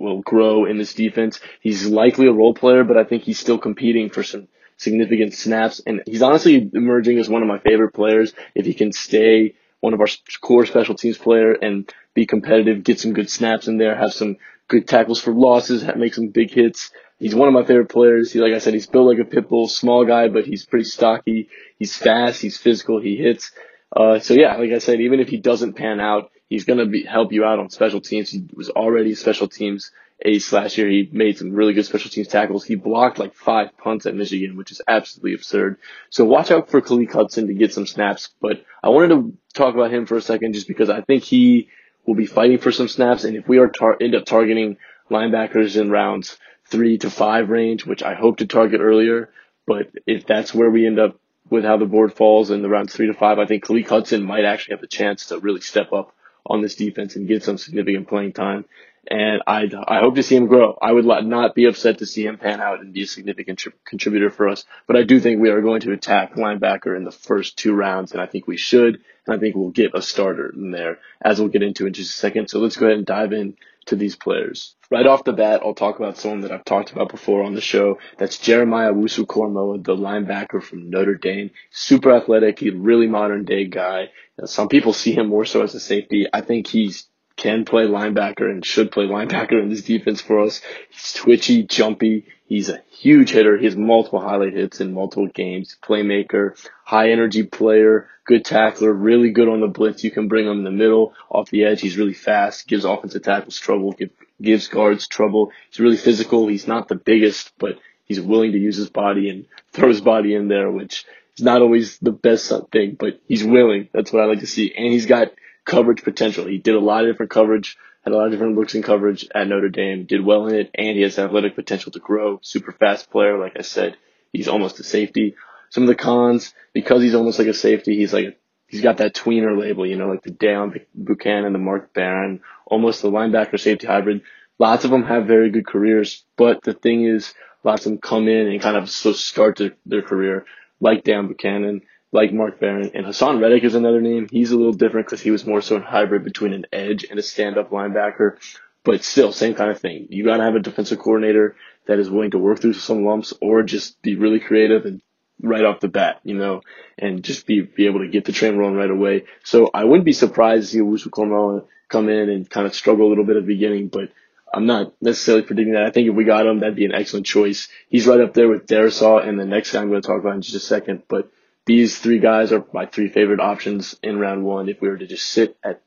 will 0.00 0.22
grow 0.22 0.64
in 0.64 0.78
this 0.78 0.94
defense. 0.94 1.40
He's 1.60 1.86
likely 1.86 2.26
a 2.26 2.32
role 2.32 2.54
player, 2.54 2.84
but 2.84 2.96
I 2.96 3.04
think 3.04 3.22
he's 3.22 3.38
still 3.38 3.58
competing 3.58 4.10
for 4.10 4.22
some 4.22 4.48
significant 4.76 5.34
snaps, 5.34 5.80
and 5.86 6.02
he's 6.06 6.22
honestly 6.22 6.70
emerging 6.72 7.18
as 7.18 7.28
one 7.28 7.42
of 7.42 7.48
my 7.48 7.58
favorite 7.58 7.92
players 7.92 8.32
if 8.54 8.64
he 8.64 8.72
can 8.72 8.92
stay 8.92 9.54
one 9.80 9.94
of 9.94 10.00
our 10.00 10.08
core 10.40 10.66
special 10.66 10.94
teams 10.94 11.18
player 11.18 11.52
and 11.52 11.92
be 12.14 12.26
competitive, 12.26 12.84
get 12.84 13.00
some 13.00 13.12
good 13.12 13.30
snaps 13.30 13.68
in 13.68 13.78
there, 13.78 13.94
have 13.94 14.12
some 14.12 14.36
good 14.68 14.86
tackles 14.86 15.20
for 15.20 15.32
losses, 15.32 15.84
make 15.96 16.14
some 16.14 16.28
big 16.28 16.50
hits. 16.50 16.90
He's 17.18 17.34
one 17.34 17.48
of 17.48 17.54
my 17.54 17.64
favorite 17.64 17.90
players. 17.90 18.32
He, 18.32 18.40
like 18.40 18.54
I 18.54 18.58
said, 18.58 18.72
he's 18.72 18.86
built 18.86 19.06
like 19.06 19.18
a 19.18 19.28
pit 19.28 19.48
bull, 19.48 19.68
small 19.68 20.06
guy, 20.06 20.28
but 20.28 20.46
he's 20.46 20.64
pretty 20.64 20.84
stocky. 20.84 21.48
He's 21.78 21.94
fast. 21.94 22.40
He's 22.40 22.56
physical. 22.56 23.00
He 23.00 23.16
hits. 23.16 23.52
Uh, 23.94 24.20
so 24.20 24.34
yeah, 24.34 24.56
like 24.56 24.70
I 24.70 24.78
said, 24.78 25.00
even 25.00 25.20
if 25.20 25.28
he 25.28 25.38
doesn't 25.38 25.74
pan 25.74 26.00
out, 26.00 26.30
he's 26.50 26.64
gonna 26.64 26.84
be 26.84 27.04
help 27.04 27.32
you 27.32 27.44
out 27.44 27.58
on 27.58 27.70
special 27.70 28.02
teams. 28.02 28.30
He 28.30 28.44
was 28.52 28.68
already 28.68 29.14
special 29.14 29.48
teams 29.48 29.92
ace 30.22 30.52
last 30.52 30.76
year. 30.76 30.88
He 30.88 31.08
made 31.10 31.38
some 31.38 31.52
really 31.52 31.72
good 31.72 31.86
special 31.86 32.10
teams 32.10 32.28
tackles. 32.28 32.64
He 32.64 32.74
blocked 32.74 33.18
like 33.18 33.34
five 33.34 33.76
punts 33.78 34.04
at 34.04 34.14
Michigan, 34.14 34.56
which 34.56 34.70
is 34.70 34.82
absolutely 34.86 35.34
absurd. 35.34 35.78
So 36.10 36.26
watch 36.26 36.50
out 36.50 36.68
for 36.68 36.82
Khaleke 36.82 37.12
Hudson 37.12 37.46
to 37.46 37.54
get 37.54 37.72
some 37.72 37.86
snaps. 37.86 38.28
But 38.40 38.64
I 38.82 38.90
wanted 38.90 39.08
to 39.14 39.32
talk 39.54 39.74
about 39.74 39.92
him 39.92 40.04
for 40.04 40.16
a 40.16 40.20
second 40.20 40.52
just 40.52 40.68
because 40.68 40.90
I 40.90 41.00
think 41.00 41.22
he 41.22 41.68
will 42.04 42.16
be 42.16 42.26
fighting 42.26 42.58
for 42.58 42.72
some 42.72 42.88
snaps. 42.88 43.24
And 43.24 43.36
if 43.36 43.48
we 43.48 43.58
are 43.58 43.68
tar- 43.68 43.96
end 44.00 44.14
up 44.14 44.26
targeting 44.26 44.76
linebackers 45.10 45.80
in 45.80 45.90
rounds 45.90 46.36
three 46.66 46.98
to 46.98 47.10
five 47.10 47.48
range, 47.48 47.86
which 47.86 48.02
I 48.02 48.14
hope 48.14 48.38
to 48.38 48.46
target 48.46 48.80
earlier, 48.80 49.30
but 49.66 49.90
if 50.06 50.26
that's 50.26 50.54
where 50.54 50.70
we 50.70 50.86
end 50.86 50.98
up 50.98 51.16
with 51.48 51.64
how 51.64 51.78
the 51.78 51.86
board 51.86 52.12
falls 52.12 52.50
in 52.50 52.62
the 52.62 52.68
rounds 52.68 52.94
three 52.94 53.06
to 53.06 53.14
five, 53.14 53.38
I 53.38 53.46
think 53.46 53.64
Khaleke 53.64 53.88
Hudson 53.88 54.22
might 54.22 54.44
actually 54.44 54.74
have 54.74 54.80
the 54.80 54.86
chance 54.86 55.26
to 55.26 55.38
really 55.38 55.60
step 55.60 55.92
up 55.92 56.14
on 56.46 56.62
this 56.62 56.74
defense 56.74 57.16
and 57.16 57.28
get 57.28 57.42
some 57.42 57.58
significant 57.58 58.08
playing 58.08 58.32
time 58.32 58.64
and 59.10 59.42
I 59.46 59.68
I 59.88 60.00
hope 60.00 60.14
to 60.16 60.22
see 60.22 60.36
him 60.36 60.46
grow. 60.46 60.78
I 60.80 60.92
would 60.92 61.04
not 61.04 61.54
be 61.54 61.64
upset 61.64 61.98
to 61.98 62.06
see 62.06 62.26
him 62.26 62.38
pan 62.38 62.60
out 62.60 62.80
and 62.80 62.92
be 62.92 63.02
a 63.02 63.06
significant 63.06 63.58
tri- 63.58 63.72
contributor 63.84 64.30
for 64.30 64.48
us. 64.48 64.64
But 64.86 64.96
I 64.96 65.02
do 65.02 65.20
think 65.20 65.40
we 65.40 65.50
are 65.50 65.60
going 65.60 65.80
to 65.82 65.92
attack 65.92 66.34
linebacker 66.34 66.96
in 66.96 67.04
the 67.04 67.12
first 67.12 67.56
two 67.56 67.74
rounds, 67.74 68.12
and 68.12 68.20
I 68.20 68.26
think 68.26 68.46
we 68.46 68.56
should, 68.56 69.00
and 69.26 69.36
I 69.36 69.38
think 69.38 69.56
we'll 69.56 69.70
get 69.70 69.94
a 69.94 70.02
starter 70.02 70.52
in 70.54 70.70
there, 70.70 70.98
as 71.20 71.40
we'll 71.40 71.48
get 71.48 71.62
into 71.62 71.86
in 71.86 71.92
just 71.92 72.14
a 72.14 72.16
second. 72.16 72.50
So 72.50 72.60
let's 72.60 72.76
go 72.76 72.86
ahead 72.86 72.98
and 72.98 73.06
dive 73.06 73.32
in 73.32 73.56
to 73.86 73.96
these 73.96 74.16
players. 74.16 74.74
Right 74.90 75.06
off 75.06 75.24
the 75.24 75.32
bat, 75.32 75.62
I'll 75.64 75.74
talk 75.74 75.98
about 75.98 76.16
someone 76.16 76.40
that 76.40 76.52
I've 76.52 76.64
talked 76.64 76.92
about 76.92 77.10
before 77.10 77.44
on 77.44 77.54
the 77.54 77.60
show. 77.60 77.98
That's 78.18 78.38
Jeremiah 78.38 78.92
Owusu-Koramoah, 78.92 79.84
the 79.84 79.96
linebacker 79.96 80.62
from 80.62 80.90
Notre 80.90 81.14
Dame. 81.14 81.50
Super 81.70 82.12
athletic, 82.12 82.58
he's 82.58 82.74
really 82.74 83.06
modern 83.06 83.44
day 83.44 83.66
guy. 83.66 84.08
Now, 84.38 84.46
some 84.46 84.68
people 84.68 84.92
see 84.92 85.12
him 85.12 85.28
more 85.28 85.44
so 85.44 85.62
as 85.62 85.74
a 85.74 85.80
safety. 85.80 86.26
I 86.32 86.40
think 86.40 86.66
he's 86.66 87.06
can 87.36 87.64
play 87.64 87.84
linebacker 87.84 88.50
and 88.50 88.64
should 88.64 88.92
play 88.92 89.06
linebacker 89.06 89.62
in 89.62 89.70
this 89.70 89.82
defense 89.82 90.20
for 90.20 90.40
us. 90.40 90.60
He's 90.90 91.14
twitchy, 91.14 91.62
jumpy. 91.62 92.26
He's 92.50 92.68
a 92.68 92.82
huge 92.90 93.30
hitter. 93.30 93.56
He 93.56 93.66
has 93.66 93.76
multiple 93.76 94.18
highlight 94.18 94.54
hits 94.54 94.80
in 94.80 94.92
multiple 94.92 95.28
games. 95.28 95.76
Playmaker, 95.80 96.58
high 96.84 97.12
energy 97.12 97.44
player, 97.44 98.08
good 98.26 98.44
tackler, 98.44 98.92
really 98.92 99.30
good 99.30 99.48
on 99.48 99.60
the 99.60 99.68
blitz. 99.68 100.02
You 100.02 100.10
can 100.10 100.26
bring 100.26 100.46
him 100.46 100.58
in 100.58 100.64
the 100.64 100.72
middle, 100.72 101.14
off 101.30 101.48
the 101.48 101.62
edge. 101.62 101.80
He's 101.80 101.96
really 101.96 102.12
fast, 102.12 102.66
gives 102.66 102.84
offensive 102.84 103.22
tackles 103.22 103.56
trouble, 103.56 103.94
gives 104.42 104.66
guards 104.66 105.06
trouble. 105.06 105.52
He's 105.70 105.78
really 105.78 105.96
physical. 105.96 106.48
He's 106.48 106.66
not 106.66 106.88
the 106.88 106.96
biggest, 106.96 107.52
but 107.56 107.78
he's 108.06 108.20
willing 108.20 108.50
to 108.50 108.58
use 108.58 108.76
his 108.76 108.90
body 108.90 109.30
and 109.30 109.46
throw 109.70 109.86
his 109.86 110.00
body 110.00 110.34
in 110.34 110.48
there, 110.48 110.72
which 110.72 111.04
is 111.38 111.44
not 111.44 111.62
always 111.62 111.98
the 112.00 112.10
best 112.10 112.52
thing, 112.72 112.96
but 112.98 113.20
he's 113.28 113.44
willing. 113.44 113.88
That's 113.92 114.12
what 114.12 114.24
I 114.24 114.26
like 114.26 114.40
to 114.40 114.48
see. 114.48 114.74
And 114.76 114.92
he's 114.92 115.06
got 115.06 115.28
coverage 115.64 116.02
potential. 116.02 116.46
He 116.46 116.58
did 116.58 116.74
a 116.74 116.80
lot 116.80 117.04
of 117.04 117.12
different 117.12 117.30
coverage, 117.30 117.76
had 118.02 118.12
a 118.12 118.16
lot 118.16 118.26
of 118.26 118.32
different 118.32 118.56
looks 118.56 118.74
in 118.74 118.82
coverage 118.82 119.26
at 119.34 119.46
Notre 119.46 119.68
Dame, 119.68 120.04
did 120.04 120.24
well 120.24 120.46
in 120.46 120.54
it, 120.54 120.70
and 120.74 120.96
he 120.96 121.02
has 121.02 121.18
athletic 121.18 121.54
potential 121.54 121.92
to 121.92 121.98
grow. 121.98 122.38
Super 122.42 122.72
fast 122.72 123.10
player, 123.10 123.38
like 123.38 123.54
I 123.58 123.62
said. 123.62 123.96
He's 124.32 124.48
almost 124.48 124.80
a 124.80 124.84
safety. 124.84 125.34
Some 125.70 125.84
of 125.84 125.88
the 125.88 125.94
cons, 125.94 126.54
because 126.72 127.02
he's 127.02 127.14
almost 127.14 127.38
like 127.38 127.48
a 127.48 127.54
safety, 127.54 127.96
he's 127.96 128.12
like 128.12 128.38
he's 128.66 128.80
got 128.80 128.98
that 128.98 129.14
tweener 129.14 129.58
label, 129.58 129.86
you 129.86 129.96
know, 129.96 130.08
like 130.08 130.22
the 130.22 130.30
Deone 130.30 130.84
Bucannon, 130.98 131.52
the 131.52 131.58
Mark 131.58 131.92
Barron, 131.92 132.40
almost 132.66 133.02
the 133.02 133.10
linebacker 133.10 133.58
safety 133.58 133.86
hybrid. 133.86 134.22
Lots 134.58 134.84
of 134.84 134.90
them 134.90 135.04
have 135.04 135.26
very 135.26 135.50
good 135.50 135.66
careers, 135.66 136.24
but 136.36 136.62
the 136.62 136.74
thing 136.74 137.04
is, 137.04 137.34
lots 137.64 137.86
of 137.86 137.92
them 137.92 138.00
come 138.00 138.28
in 138.28 138.46
and 138.48 138.60
kind 138.60 138.76
of 138.76 138.90
so 138.90 139.12
start 139.12 139.56
their, 139.56 139.72
their 139.86 140.02
career 140.02 140.46
like 140.80 141.04
Deone 141.04 141.32
Bucannon 141.32 141.82
like 142.12 142.32
Mark 142.32 142.58
Barron. 142.58 142.90
And 142.94 143.06
Haason 143.06 143.40
Reddick 143.40 143.64
is 143.64 143.74
another 143.74 144.00
name. 144.00 144.28
He's 144.30 144.50
a 144.50 144.56
little 144.56 144.72
different 144.72 145.06
because 145.06 145.20
he 145.20 145.30
was 145.30 145.46
more 145.46 145.60
so 145.60 145.76
a 145.76 145.80
hybrid 145.80 146.24
between 146.24 146.52
an 146.52 146.66
edge 146.72 147.04
and 147.08 147.18
a 147.18 147.22
stand-up 147.22 147.70
linebacker. 147.70 148.38
But 148.82 149.04
still, 149.04 149.32
same 149.32 149.54
kind 149.54 149.70
of 149.70 149.78
thing. 149.78 150.06
You 150.10 150.24
gotta 150.24 150.42
have 150.42 150.54
a 150.54 150.60
defensive 150.60 150.98
coordinator 150.98 151.56
that 151.86 151.98
is 151.98 152.10
willing 152.10 152.30
to 152.32 152.38
work 152.38 152.60
through 152.60 152.74
some 152.74 153.04
lumps 153.04 153.34
or 153.40 153.62
just 153.62 154.00
be 154.02 154.16
really 154.16 154.40
creative 154.40 154.86
and 154.86 155.02
right 155.42 155.64
off 155.64 155.80
the 155.80 155.88
bat, 155.88 156.20
you 156.24 156.34
know, 156.34 156.62
and 156.98 157.22
just 157.22 157.46
be, 157.46 157.62
be 157.62 157.86
able 157.86 158.00
to 158.00 158.08
get 158.08 158.24
the 158.24 158.32
train 158.32 158.56
rolling 158.56 158.76
right 158.76 158.90
away. 158.90 159.24
So 159.44 159.70
I 159.72 159.84
wouldn't 159.84 160.04
be 160.04 160.12
surprised 160.12 160.70
to 160.70 160.72
see 160.72 160.80
Owusu 160.80 161.66
come 161.88 162.08
in 162.08 162.28
and 162.28 162.48
kind 162.48 162.66
of 162.66 162.74
struggle 162.74 163.06
a 163.06 163.10
little 163.10 163.24
bit 163.24 163.36
at 163.36 163.42
the 163.42 163.54
beginning, 163.54 163.88
but 163.88 164.10
I'm 164.52 164.66
not 164.66 164.94
necessarily 165.00 165.44
predicting 165.44 165.74
that. 165.74 165.84
I 165.86 165.90
think 165.90 166.08
if 166.08 166.14
we 166.14 166.24
got 166.24 166.46
him, 166.46 166.60
that'd 166.60 166.74
be 166.74 166.84
an 166.84 166.94
excellent 166.94 167.26
choice. 167.26 167.68
He's 167.88 168.06
right 168.06 168.20
up 168.20 168.34
there 168.34 168.48
with 168.48 168.66
Darrisaw 168.66 169.26
and 169.26 169.38
the 169.38 169.46
next 169.46 169.72
guy 169.72 169.80
I'm 169.80 169.88
going 169.88 170.02
to 170.02 170.06
talk 170.06 170.20
about 170.20 170.34
in 170.34 170.42
just 170.42 170.56
a 170.56 170.60
second, 170.60 171.04
but 171.08 171.30
these 171.66 171.98
three 171.98 172.18
guys 172.18 172.52
are 172.52 172.64
my 172.72 172.86
three 172.86 173.08
favorite 173.08 173.40
options 173.40 173.96
in 174.02 174.18
round 174.18 174.44
one. 174.44 174.68
If 174.68 174.80
we 174.80 174.88
were 174.88 174.98
to 174.98 175.06
just 175.06 175.28
sit 175.28 175.56
at 175.62 175.82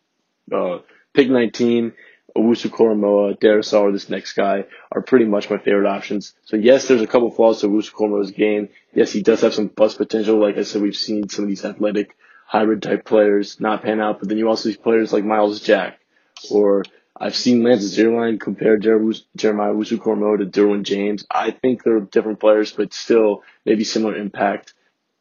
uh, 0.54 0.80
pick 1.14 1.30
19, 1.30 1.94
Owusu 2.36 2.70
Darrisaw, 3.40 3.82
or 3.82 3.92
this 3.92 4.10
next 4.10 4.34
guy 4.34 4.66
are 4.92 5.02
pretty 5.02 5.26
much 5.26 5.50
my 5.50 5.58
favorite 5.58 5.88
options. 5.88 6.34
So 6.46 6.58
yes, 6.58 6.88
there's 6.88 7.02
a 7.02 7.08
couple 7.08 7.30
flaws 7.32 7.62
to 7.62 7.68
Owusu 7.68 7.92
Koramoah's 7.92 8.32
game. 8.32 8.70
Yes, 8.94 9.12
he 9.12 9.22
does 9.22 9.42
have 9.42 9.54
some 9.54 9.68
bust 9.68 9.98
potential. 9.98 10.40
Like 10.40 10.58
I 10.58 10.64
said, 10.64 10.82
we've 10.82 10.96
seen 10.96 11.30
some 11.30 11.46
of 11.46 11.50
these 11.50 11.66
athletic 11.66 12.16
hybrid 12.46 12.82
type 12.82 13.06
players 13.06 13.60
not 13.60 13.84
pan 13.84 14.00
out, 14.00 14.20
but 14.20 14.30
then 14.30 14.38
you 14.38 14.48
also 14.48 14.70
see 14.70 14.78
players 14.78 15.14
like 15.14 15.24
Myles 15.24 15.62
Jack, 15.62 16.00
or 16.50 16.84
I've 17.16 17.36
seen 17.36 17.64
Lance 17.64 17.96
Zierlein 17.96 18.40
compare 18.40 18.78
Jeremiah 18.78 19.74
Owusu-Koramoah 19.74 20.40
to 20.40 20.46
Derwin 20.46 20.84
James. 20.84 21.26
I 21.30 21.52
think 21.52 21.84
they're 21.84 22.00
different 22.00 22.40
players, 22.40 22.72
but 22.72 22.94
still 22.94 23.44
maybe 23.66 23.84
similar 23.84 24.16
impact 24.16 24.74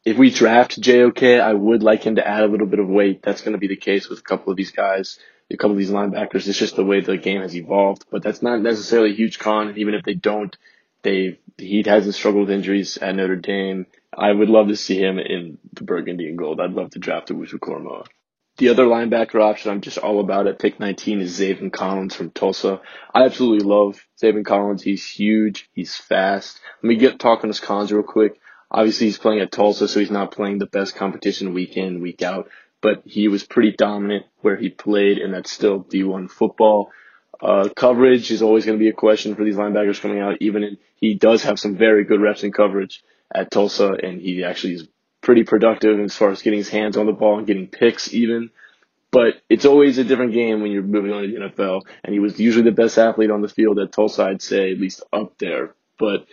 if 0.05 0.17
we 0.19 0.31
draft 0.31 0.81
JOK, 0.81 1.41
I 1.41 1.53
would 1.53 1.83
like 1.83 2.03
him 2.05 2.17
to 2.17 2.27
add 2.27 2.43
a 2.43 2.49
little 2.49 2.67
bit 2.67 2.81
of 2.81 2.89
weight. 2.89 3.23
That's 3.23 3.41
going 3.41 3.53
to 3.53 3.59
be 3.59 3.69
the 3.69 3.77
case 3.77 4.09
with 4.09 4.19
a 4.19 4.23
couple 4.23 4.51
of 4.51 4.57
these 4.57 4.73
guys, 4.73 5.19
a 5.51 5.57
couple 5.57 5.73
of 5.73 5.79
these 5.79 5.91
linebackers. 5.91 6.47
It's 6.49 6.59
just 6.59 6.77
the 6.77 6.85
way 6.85 7.01
the 7.01 7.17
game 7.17 7.43
has 7.43 7.55
evolved, 7.55 8.07
but 8.11 8.23
that's 8.23 8.43
not 8.43 8.61
necessarily 8.61 9.13
a 9.13 9.17
huge 9.17 9.39
con. 9.39 9.69
And 9.69 9.79
even 9.79 9.95
if 9.95 10.05
they 10.05 10.15
don't, 10.15 10.57
they 11.03 11.39
he 11.59 11.83
hasn't 11.87 12.15
struggled 12.15 12.49
with 12.49 12.55
injuries 12.55 12.97
at 12.97 13.15
Notre 13.15 13.37
Dame. 13.37 13.87
I 14.17 14.33
would 14.33 14.49
love 14.49 14.69
to 14.69 14.77
see 14.77 14.99
him 14.99 15.19
in 15.19 15.59
the 15.73 15.85
burgundy 15.85 16.29
and 16.29 16.39
gold. 16.39 16.61
I'd 16.61 16.73
love 16.73 16.91
to 16.91 16.99
draft 16.99 17.29
Owusu-Koramoah. 17.29 18.07
The 18.59 18.69
other 18.69 18.85
linebacker 18.85 19.41
option 19.41 19.71
I'm 19.71 19.81
just 19.81 19.99
all 19.99 20.21
about 20.21 20.47
at 20.47 20.59
pick 20.59 20.79
19 20.79 21.21
is 21.23 21.41
Zaven 21.41 21.73
Collins 21.73 22.15
from 22.15 22.31
Tulsa. 22.31 22.81
I 23.15 23.25
absolutely 23.25 23.67
love 23.67 24.05
Zaven 24.23 24.45
Collins. 24.45 24.83
He's 24.83 25.09
huge. 25.09 25.71
He's 25.73 25.97
fast. 25.97 26.61
Let 26.83 26.89
me 26.89 26.97
get 26.97 27.19
talking 27.19 27.49
his 27.49 27.61
cons 27.61 27.91
real 27.93 28.03
quick. 28.03 28.39
Obviously, 28.73 29.07
he's 29.07 29.19
playing 29.19 29.41
at 29.41 29.53
Tulsa, 29.53 29.87
so 29.87 30.01
he's 30.01 30.11
not 30.11 30.33
playing 30.33 30.59
the 30.59 30.67
best 30.67 30.97
competition 30.97 31.53
week 31.53 31.77
in, 31.77 32.01
week 32.01 32.23
out, 32.23 32.49
but 32.81 33.03
he 33.05 33.29
was 33.29 33.45
pretty 33.45 33.73
dominant 33.73 34.25
where 34.41 34.57
he 34.57 34.71
played, 34.71 35.19
and 35.19 35.35
that's 35.35 35.53
still 35.53 35.85
D1 35.85 36.31
football. 36.31 36.91
Uh, 37.41 37.69
coverage 37.77 38.31
is 38.31 38.41
always 38.41 38.65
going 38.65 38.79
to 38.79 38.83
be 38.83 38.89
a 38.89 38.95
question 38.95 39.35
for 39.35 39.45
these 39.45 39.57
linebackers 39.57 40.01
coming 40.01 40.21
out, 40.21 40.39
even 40.41 40.63
in, 40.63 40.79
he 40.97 41.15
does 41.15 41.43
have 41.43 41.59
some 41.59 41.77
very 41.77 42.05
good 42.05 42.21
reps 42.21 42.45
in 42.45 42.53
coverage 42.53 43.03
at 43.35 43.51
Tulsa, 43.51 43.93
and 44.03 44.21
he 44.21 44.43
actually 44.43 44.75
is 44.75 44.89
pretty 45.21 45.45
productive 45.45 46.01
as 46.01 46.17
far 46.17 46.31
as 46.31 46.41
getting 46.41 46.59
his 46.59 46.69
hands 46.69 46.97
on 46.97 47.07
the 47.07 47.13
ball 47.13 47.39
and 47.39 47.47
getting 47.47 47.67
picks 47.67 48.13
even. 48.15 48.51
But 49.11 49.35
it's 49.51 49.67
always 49.67 49.99
a 49.99 50.05
different 50.05 50.33
game 50.33 50.63
when 50.63 50.71
you're 50.71 50.83
moving 50.83 51.13
on 51.13 51.23
to 51.23 51.29
the 51.29 51.35
NFL. 51.35 51.83
And 52.03 52.15
he 52.15 52.19
was 52.19 52.41
usually 52.41 52.65
the 52.65 52.73
best 52.73 52.97
athlete 52.97 53.31
on 53.31 53.43
the 53.43 53.49
field 53.49 53.79
at 53.79 53.93
Tulsa, 53.93 54.25
I'd 54.25 54.41
say, 54.41 54.73
at 54.73 54.81
least 54.81 55.03
up 55.13 55.37
there. 55.39 55.75
But 55.99 56.27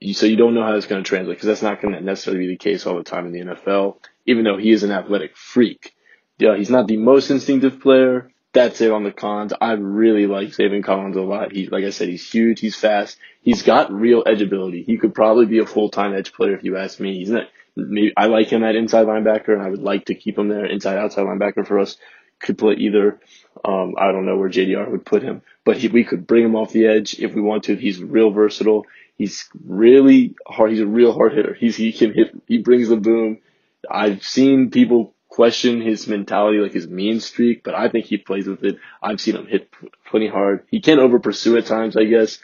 you, 0.00 0.14
so 0.14 0.26
you 0.26 0.36
don't 0.36 0.54
know 0.54 0.62
how 0.62 0.74
it's 0.74 0.86
going 0.86 1.02
to 1.02 1.08
translate 1.08 1.36
because 1.36 1.48
that's 1.48 1.62
not 1.62 1.80
going 1.80 1.94
to 1.94 2.00
necessarily 2.00 2.46
be 2.46 2.52
the 2.52 2.56
case 2.56 2.86
all 2.86 2.96
the 2.96 3.04
time 3.04 3.26
in 3.26 3.32
the 3.32 3.54
NFL, 3.54 3.98
even 4.26 4.44
though 4.44 4.56
he 4.56 4.70
is 4.70 4.82
an 4.82 4.92
athletic 4.92 5.36
freak. 5.36 5.94
Yeah, 6.38 6.56
he's 6.56 6.70
not 6.70 6.86
the 6.86 6.96
most 6.96 7.30
instinctive 7.30 7.80
player. 7.80 8.30
That's 8.52 8.80
it 8.80 8.92
on 8.92 9.02
the 9.02 9.12
cons. 9.12 9.52
I 9.60 9.72
really 9.72 10.26
like 10.26 10.48
Zaven 10.50 10.84
Collins 10.84 11.16
a 11.16 11.22
lot. 11.22 11.52
He, 11.52 11.66
like 11.66 11.84
I 11.84 11.90
said, 11.90 12.08
he's 12.08 12.28
huge. 12.30 12.60
He's 12.60 12.76
fast. 12.76 13.18
He's 13.42 13.62
got 13.62 13.92
real 13.92 14.22
edge 14.26 14.42
ability. 14.42 14.84
He 14.84 14.96
could 14.96 15.12
probably 15.12 15.46
be 15.46 15.58
a 15.58 15.66
full-time 15.66 16.14
edge 16.14 16.32
player 16.32 16.54
if 16.54 16.62
you 16.62 16.76
ask 16.76 17.00
me. 17.00 17.18
He's 17.18 17.30
not, 17.30 17.48
maybe 17.74 18.12
I 18.16 18.26
like 18.26 18.48
him 18.48 18.62
at 18.62 18.76
inside 18.76 19.06
linebacker, 19.06 19.52
and 19.52 19.62
I 19.62 19.70
would 19.70 19.82
like 19.82 20.06
to 20.06 20.14
keep 20.14 20.38
him 20.38 20.48
there 20.48 20.64
inside 20.66 20.98
outside 20.98 21.26
linebacker 21.26 21.66
for 21.66 21.80
us. 21.80 21.96
Could 22.40 22.58
play 22.58 22.74
either. 22.74 23.20
Um, 23.64 23.94
I 23.98 24.12
don't 24.12 24.26
know 24.26 24.36
where 24.36 24.50
JDR 24.50 24.88
would 24.90 25.06
put 25.06 25.22
him, 25.22 25.42
but 25.64 25.76
he, 25.78 25.88
we 25.88 26.04
could 26.04 26.26
bring 26.26 26.44
him 26.44 26.56
off 26.56 26.72
the 26.72 26.86
edge 26.86 27.18
if 27.18 27.34
we 27.34 27.40
want 27.40 27.64
to. 27.64 27.76
He's 27.76 28.02
real 28.02 28.30
versatile. 28.30 28.86
He's 29.16 29.48
really 29.64 30.34
hard. 30.46 30.70
He's 30.70 30.80
a 30.80 30.86
real 30.86 31.12
hard 31.12 31.34
hitter. 31.34 31.54
He's 31.54 31.76
he 31.76 31.92
can 31.92 32.12
hit. 32.12 32.30
He 32.46 32.58
brings 32.58 32.88
the 32.88 32.96
boom. 32.96 33.38
I've 33.90 34.24
seen 34.24 34.70
people 34.70 35.14
question 35.28 35.80
his 35.80 36.06
mentality, 36.06 36.58
like 36.58 36.72
his 36.72 36.88
mean 36.88 37.20
streak, 37.20 37.64
but 37.64 37.74
I 37.74 37.88
think 37.88 38.06
he 38.06 38.18
plays 38.18 38.46
with 38.46 38.64
it. 38.64 38.78
I've 39.02 39.20
seen 39.20 39.36
him 39.36 39.46
hit 39.46 39.68
plenty 40.08 40.28
hard. 40.28 40.64
He 40.70 40.80
can 40.80 41.00
over 41.00 41.18
pursue 41.18 41.56
at 41.56 41.66
times, 41.66 41.96
I 41.96 42.04
guess, 42.04 42.38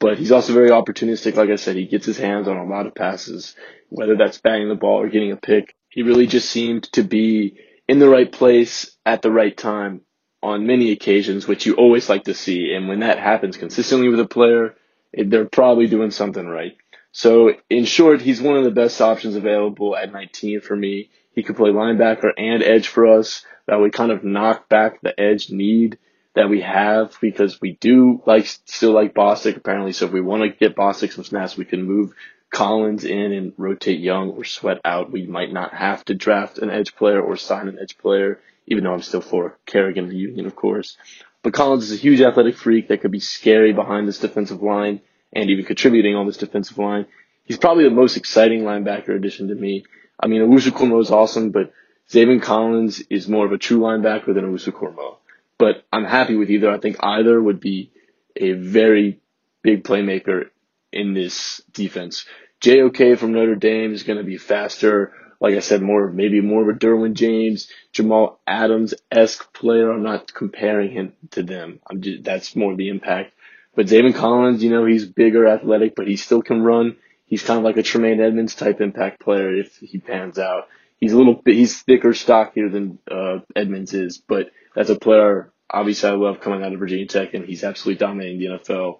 but 0.00 0.18
he's 0.18 0.32
also 0.32 0.54
very 0.54 0.70
opportunistic. 0.70 1.34
Like 1.36 1.50
I 1.50 1.56
said, 1.56 1.76
he 1.76 1.86
gets 1.86 2.06
his 2.06 2.18
hands 2.18 2.48
on 2.48 2.56
a 2.56 2.64
lot 2.64 2.86
of 2.86 2.94
passes, 2.94 3.54
whether 3.90 4.16
that's 4.16 4.40
banging 4.40 4.68
the 4.68 4.74
ball 4.74 5.02
or 5.02 5.08
getting 5.08 5.32
a 5.32 5.36
pick. 5.36 5.76
He 5.90 6.02
really 6.02 6.26
just 6.26 6.48
seemed 6.48 6.84
to 6.92 7.02
be 7.02 7.58
in 7.86 7.98
the 7.98 8.08
right 8.08 8.32
place 8.32 8.96
at 9.04 9.20
the 9.20 9.30
right 9.30 9.54
time 9.54 10.00
on 10.42 10.66
many 10.66 10.90
occasions, 10.90 11.46
which 11.46 11.66
you 11.66 11.74
always 11.74 12.08
like 12.08 12.24
to 12.24 12.34
see. 12.34 12.72
And 12.74 12.88
when 12.88 13.00
that 13.00 13.18
happens 13.18 13.58
consistently 13.58 14.08
with 14.08 14.20
a 14.20 14.26
player, 14.26 14.74
they're 15.12 15.44
probably 15.44 15.86
doing 15.86 16.10
something 16.10 16.46
right. 16.46 16.76
So 17.12 17.54
in 17.68 17.84
short, 17.84 18.22
he's 18.22 18.40
one 18.40 18.56
of 18.56 18.64
the 18.64 18.70
best 18.70 19.00
options 19.00 19.36
available 19.36 19.96
at 19.96 20.12
19 20.12 20.60
for 20.60 20.74
me. 20.74 21.10
He 21.34 21.42
could 21.42 21.56
play 21.56 21.70
linebacker 21.70 22.30
and 22.36 22.62
edge 22.62 22.88
for 22.88 23.06
us. 23.06 23.44
That 23.66 23.78
would 23.78 23.92
kind 23.92 24.10
of 24.10 24.24
knock 24.24 24.68
back 24.68 25.00
the 25.00 25.18
edge 25.18 25.50
need 25.50 25.98
that 26.34 26.48
we 26.48 26.62
have 26.62 27.16
because 27.20 27.60
we 27.60 27.72
do 27.72 28.22
like 28.26 28.46
still 28.46 28.92
like 28.92 29.14
Bostic 29.14 29.56
apparently. 29.56 29.92
So 29.92 30.06
if 30.06 30.12
we 30.12 30.20
want 30.20 30.42
to 30.42 30.48
get 30.48 30.76
Bostic 30.76 31.12
some 31.12 31.24
snaps, 31.24 31.56
we 31.56 31.66
can 31.66 31.82
move 31.82 32.14
Collins 32.50 33.04
in 33.04 33.32
and 33.32 33.52
rotate 33.56 34.00
Young 34.00 34.30
or 34.30 34.44
Sweat 34.44 34.80
out. 34.84 35.12
We 35.12 35.26
might 35.26 35.52
not 35.52 35.74
have 35.74 36.04
to 36.06 36.14
draft 36.14 36.58
an 36.58 36.70
edge 36.70 36.94
player 36.94 37.20
or 37.20 37.36
sign 37.36 37.68
an 37.68 37.78
edge 37.80 37.98
player, 37.98 38.40
even 38.66 38.84
though 38.84 38.94
I'm 38.94 39.02
still 39.02 39.20
for 39.20 39.58
Kerrigan 39.66 40.08
the 40.08 40.16
Union, 40.16 40.46
of 40.46 40.56
course. 40.56 40.96
But 41.42 41.54
Collins 41.54 41.90
is 41.90 41.98
a 41.98 42.00
huge 42.00 42.20
athletic 42.20 42.56
freak 42.56 42.88
that 42.88 43.00
could 43.00 43.10
be 43.10 43.20
scary 43.20 43.72
behind 43.72 44.06
this 44.06 44.18
defensive 44.18 44.62
line 44.62 45.00
and 45.32 45.50
even 45.50 45.64
contributing 45.64 46.14
on 46.14 46.26
this 46.26 46.36
defensive 46.36 46.78
line. 46.78 47.06
He's 47.44 47.58
probably 47.58 47.84
the 47.84 47.90
most 47.90 48.16
exciting 48.16 48.62
linebacker 48.62 49.16
addition 49.16 49.48
to 49.48 49.54
me. 49.54 49.84
I 50.20 50.28
mean, 50.28 50.42
Owusu-Koramoah 50.42 51.02
is 51.02 51.10
awesome, 51.10 51.50
but 51.50 51.72
Zaven 52.08 52.40
Collins 52.40 53.00
is 53.10 53.28
more 53.28 53.44
of 53.44 53.52
a 53.52 53.58
true 53.58 53.80
linebacker 53.80 54.34
than 54.34 54.44
Owusu-Koramoah. 54.44 55.16
But 55.58 55.84
I'm 55.92 56.04
happy 56.04 56.36
with 56.36 56.50
either. 56.50 56.70
I 56.70 56.78
think 56.78 56.96
either 57.02 57.40
would 57.40 57.60
be 57.60 57.90
a 58.36 58.52
very 58.52 59.20
big 59.62 59.84
playmaker 59.84 60.50
in 60.92 61.14
this 61.14 61.60
defense. 61.72 62.26
JOK 62.60 63.18
from 63.18 63.32
Notre 63.32 63.56
Dame 63.56 63.92
is 63.92 64.04
going 64.04 64.18
to 64.18 64.24
be 64.24 64.38
faster. 64.38 65.12
Like 65.42 65.56
I 65.56 65.60
said, 65.60 65.82
more 65.82 66.10
maybe 66.10 66.40
more 66.40 66.62
of 66.62 66.74
a 66.74 66.78
Derwin 66.78 67.14
James, 67.14 67.68
Jamal 67.92 68.40
Adams 68.46 68.94
esque 69.10 69.52
player. 69.52 69.90
I'm 69.90 70.02
not 70.02 70.32
comparing 70.32 70.92
him 70.92 71.14
to 71.32 71.42
them. 71.42 71.80
I'm 71.90 72.00
just 72.00 72.24
that's 72.24 72.56
more 72.56 72.76
the 72.76 72.88
impact. 72.88 73.34
But 73.74 73.86
Zaven 73.86 74.14
Collins, 74.14 74.62
you 74.62 74.70
know, 74.70 74.84
he's 74.84 75.06
bigger, 75.06 75.46
athletic, 75.46 75.96
but 75.96 76.06
he 76.06 76.16
still 76.16 76.42
can 76.42 76.62
run. 76.62 76.96
He's 77.26 77.42
kind 77.42 77.58
of 77.58 77.64
like 77.64 77.76
a 77.76 77.82
Tremaine 77.82 78.20
Edmunds 78.20 78.54
type 78.54 78.80
impact 78.80 79.20
player 79.20 79.54
if 79.54 79.76
he 79.78 79.98
pans 79.98 80.38
out. 80.38 80.68
He's 81.00 81.12
a 81.12 81.18
little 81.18 81.34
bit, 81.34 81.56
he's 81.56 81.82
thicker, 81.82 82.14
stockier 82.14 82.68
than 82.68 82.98
uh, 83.10 83.38
Edmunds 83.56 83.94
is, 83.94 84.18
but 84.18 84.50
that's 84.76 84.90
a 84.90 84.98
player 84.98 85.52
obviously 85.72 86.10
I 86.10 86.12
love 86.12 86.40
coming 86.40 86.62
out 86.62 86.72
of 86.72 86.78
Virginia 86.78 87.06
Tech, 87.06 87.34
and 87.34 87.44
he's 87.44 87.64
absolutely 87.64 87.98
dominating 87.98 88.38
the 88.38 88.58
NFL 88.58 88.98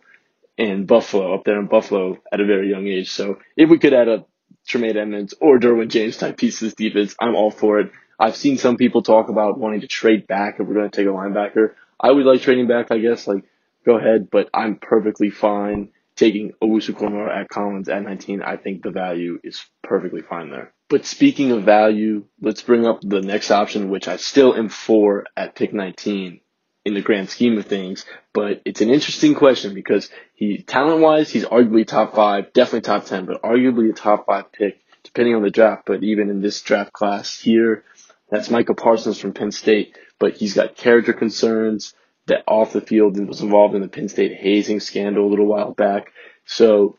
in 0.56 0.86
Buffalo, 0.86 1.34
up 1.34 1.44
there 1.44 1.58
in 1.58 1.66
Buffalo 1.66 2.18
at 2.32 2.40
a 2.40 2.46
very 2.46 2.70
young 2.70 2.86
age. 2.86 3.10
So 3.10 3.38
if 3.56 3.68
we 3.68 3.78
could 3.78 3.94
add 3.94 4.08
a 4.08 4.24
Tremaine 4.66 4.96
Edmunds 4.96 5.34
or 5.40 5.58
Derwin 5.58 5.88
James 5.88 6.16
type 6.16 6.36
pieces 6.36 6.74
defense, 6.74 7.14
I'm 7.20 7.34
all 7.34 7.50
for 7.50 7.80
it. 7.80 7.92
I've 8.18 8.36
seen 8.36 8.58
some 8.58 8.76
people 8.76 9.02
talk 9.02 9.28
about 9.28 9.58
wanting 9.58 9.80
to 9.80 9.88
trade 9.88 10.26
back 10.26 10.60
if 10.60 10.66
we're 10.66 10.74
going 10.74 10.90
to 10.90 10.96
take 10.96 11.06
a 11.06 11.10
linebacker. 11.10 11.74
I 11.98 12.10
would 12.10 12.24
like 12.24 12.42
trading 12.42 12.68
back, 12.68 12.90
I 12.90 12.98
guess. 12.98 13.26
Like, 13.26 13.44
go 13.84 13.96
ahead, 13.96 14.30
but 14.30 14.48
I'm 14.54 14.76
perfectly 14.76 15.30
fine 15.30 15.88
taking 16.14 16.52
Owusu 16.62 16.94
at 17.34 17.48
Collins 17.48 17.88
at 17.88 18.02
19. 18.02 18.42
I 18.42 18.56
think 18.56 18.82
the 18.82 18.90
value 18.90 19.40
is 19.42 19.64
perfectly 19.82 20.22
fine 20.22 20.50
there. 20.50 20.72
But 20.88 21.06
speaking 21.06 21.52
of 21.52 21.64
value, 21.64 22.26
let's 22.40 22.62
bring 22.62 22.86
up 22.86 23.00
the 23.02 23.22
next 23.22 23.50
option, 23.50 23.88
which 23.88 24.08
I 24.08 24.16
still 24.18 24.54
am 24.54 24.68
for 24.68 25.24
at 25.36 25.54
pick 25.54 25.72
19, 25.72 26.40
in 26.84 26.94
the 26.94 27.00
grand 27.00 27.30
scheme 27.30 27.58
of 27.58 27.66
things. 27.66 28.04
But 28.32 28.62
it's 28.64 28.80
an 28.80 28.90
interesting 28.90 29.34
question 29.34 29.74
because 29.74 30.10
he 30.34 30.62
talent 30.62 31.00
wise, 31.00 31.30
he's 31.30 31.44
arguably 31.44 31.86
top 31.86 32.14
five, 32.14 32.52
definitely 32.52 32.82
top 32.82 33.06
ten, 33.06 33.26
but 33.26 33.42
arguably 33.42 33.90
a 33.90 33.92
top 33.92 34.26
five 34.26 34.52
pick 34.52 34.78
depending 35.02 35.34
on 35.34 35.42
the 35.42 35.50
draft. 35.50 35.84
But 35.86 36.02
even 36.02 36.30
in 36.30 36.40
this 36.40 36.60
draft 36.62 36.92
class 36.92 37.38
here, 37.38 37.84
that's 38.30 38.50
Micah 38.50 38.74
Parsons 38.74 39.20
from 39.20 39.32
Penn 39.32 39.52
State. 39.52 39.96
But 40.18 40.36
he's 40.36 40.54
got 40.54 40.76
character 40.76 41.12
concerns 41.12 41.94
that 42.26 42.44
off 42.46 42.72
the 42.72 42.80
field 42.80 43.16
and 43.16 43.28
was 43.28 43.40
involved 43.40 43.74
in 43.74 43.82
the 43.82 43.88
Penn 43.88 44.08
State 44.08 44.36
hazing 44.36 44.80
scandal 44.80 45.26
a 45.26 45.30
little 45.30 45.46
while 45.46 45.72
back. 45.72 46.12
So 46.44 46.96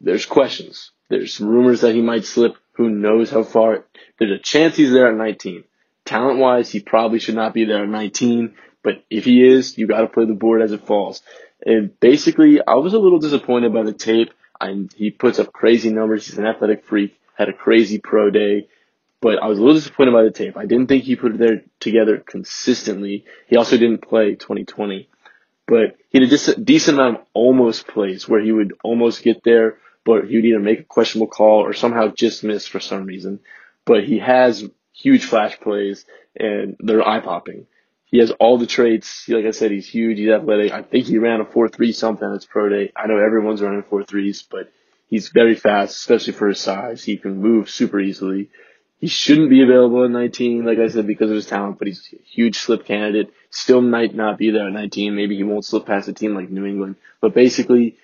there's 0.00 0.26
questions. 0.26 0.90
There's 1.08 1.40
rumors 1.40 1.82
that 1.82 1.94
he 1.94 2.00
might 2.00 2.24
slip. 2.24 2.56
Who 2.72 2.88
knows 2.88 3.30
how 3.30 3.42
far? 3.42 3.84
There's 4.18 4.40
a 4.40 4.42
chance 4.42 4.76
he's 4.76 4.92
there 4.92 5.08
at 5.08 5.16
19. 5.16 5.64
Talent 6.06 6.38
wise, 6.38 6.70
he 6.70 6.80
probably 6.80 7.18
should 7.18 7.34
not 7.34 7.54
be 7.54 7.66
there 7.66 7.84
at 7.84 7.88
19. 7.88 8.54
But 8.82 9.04
if 9.10 9.24
he 9.24 9.46
is, 9.46 9.78
you 9.78 9.86
got 9.86 10.00
to 10.00 10.06
play 10.08 10.24
the 10.24 10.34
board 10.34 10.62
as 10.62 10.72
it 10.72 10.86
falls. 10.86 11.22
And 11.64 11.98
basically, 12.00 12.60
I 12.66 12.74
was 12.74 12.94
a 12.94 12.98
little 12.98 13.20
disappointed 13.20 13.72
by 13.72 13.84
the 13.84 13.92
tape. 13.92 14.32
I, 14.60 14.86
he 14.96 15.10
puts 15.10 15.38
up 15.38 15.52
crazy 15.52 15.90
numbers. 15.90 16.26
He's 16.26 16.38
an 16.38 16.46
athletic 16.46 16.84
freak. 16.84 17.18
Had 17.34 17.48
a 17.48 17.52
crazy 17.52 17.98
pro 17.98 18.30
day, 18.30 18.68
but 19.22 19.42
I 19.42 19.46
was 19.46 19.58
a 19.58 19.62
little 19.62 19.76
disappointed 19.76 20.12
by 20.12 20.24
the 20.24 20.30
tape. 20.30 20.56
I 20.56 20.66
didn't 20.66 20.88
think 20.88 21.04
he 21.04 21.16
put 21.16 21.32
it 21.32 21.38
there 21.38 21.62
together 21.80 22.18
consistently. 22.18 23.24
He 23.46 23.56
also 23.56 23.78
didn't 23.78 24.02
play 24.02 24.34
2020, 24.34 25.08
but 25.66 25.96
he 26.10 26.18
had 26.18 26.26
a 26.26 26.30
decent, 26.30 26.64
decent 26.64 26.98
amount 26.98 27.20
of 27.20 27.26
almost 27.32 27.86
plays 27.86 28.28
where 28.28 28.40
he 28.40 28.52
would 28.52 28.74
almost 28.84 29.22
get 29.22 29.44
there, 29.44 29.78
but 30.04 30.26
he 30.26 30.36
would 30.36 30.44
either 30.44 30.60
make 30.60 30.80
a 30.80 30.84
questionable 30.84 31.28
call 31.28 31.64
or 31.64 31.72
somehow 31.72 32.08
just 32.08 32.44
miss 32.44 32.66
for 32.66 32.80
some 32.80 33.06
reason. 33.06 33.40
But 33.84 34.04
he 34.04 34.18
has 34.18 34.68
huge 34.92 35.24
flash 35.24 35.58
plays 35.60 36.04
and 36.36 36.76
they're 36.80 37.06
eye 37.06 37.20
popping. 37.20 37.66
He 38.12 38.18
has 38.18 38.30
all 38.32 38.58
the 38.58 38.66
traits. 38.66 39.26
Like 39.28 39.46
I 39.46 39.50
said, 39.52 39.70
he's 39.70 39.88
huge. 39.88 40.18
He's 40.18 40.28
athletic. 40.28 40.70
I 40.70 40.82
think 40.82 41.06
he 41.06 41.16
ran 41.16 41.40
a 41.40 41.46
four 41.46 41.68
three 41.68 41.92
something 41.92 42.28
at 42.28 42.34
his 42.34 42.44
pro 42.44 42.68
day. 42.68 42.92
I 42.94 43.06
know 43.06 43.16
everyone's 43.16 43.62
running 43.62 43.82
four 43.82 44.04
threes, 44.04 44.44
but 44.48 44.70
he's 45.08 45.30
very 45.30 45.54
fast, 45.54 45.96
especially 45.96 46.34
for 46.34 46.48
his 46.48 46.60
size. 46.60 47.02
He 47.02 47.16
can 47.16 47.40
move 47.40 47.70
super 47.70 47.98
easily. 47.98 48.50
He 49.00 49.08
shouldn't 49.08 49.50
be 49.50 49.62
available 49.62 50.04
at 50.04 50.10
19, 50.10 50.64
like 50.64 50.78
I 50.78 50.88
said, 50.88 51.06
because 51.06 51.30
of 51.30 51.36
his 51.36 51.46
talent, 51.46 51.78
but 51.78 51.88
he's 51.88 52.08
a 52.12 52.22
huge 52.22 52.58
slip 52.58 52.84
candidate. 52.84 53.32
Still 53.50 53.80
might 53.80 54.14
not 54.14 54.38
be 54.38 54.50
there 54.50 54.66
at 54.68 54.72
19. 54.72 55.16
Maybe 55.16 55.34
he 55.34 55.42
won't 55.42 55.64
slip 55.64 55.86
past 55.86 56.06
a 56.06 56.12
team 56.12 56.36
like 56.36 56.50
New 56.50 56.66
England. 56.66 56.96
But 57.20 57.34
basically, 57.34 57.96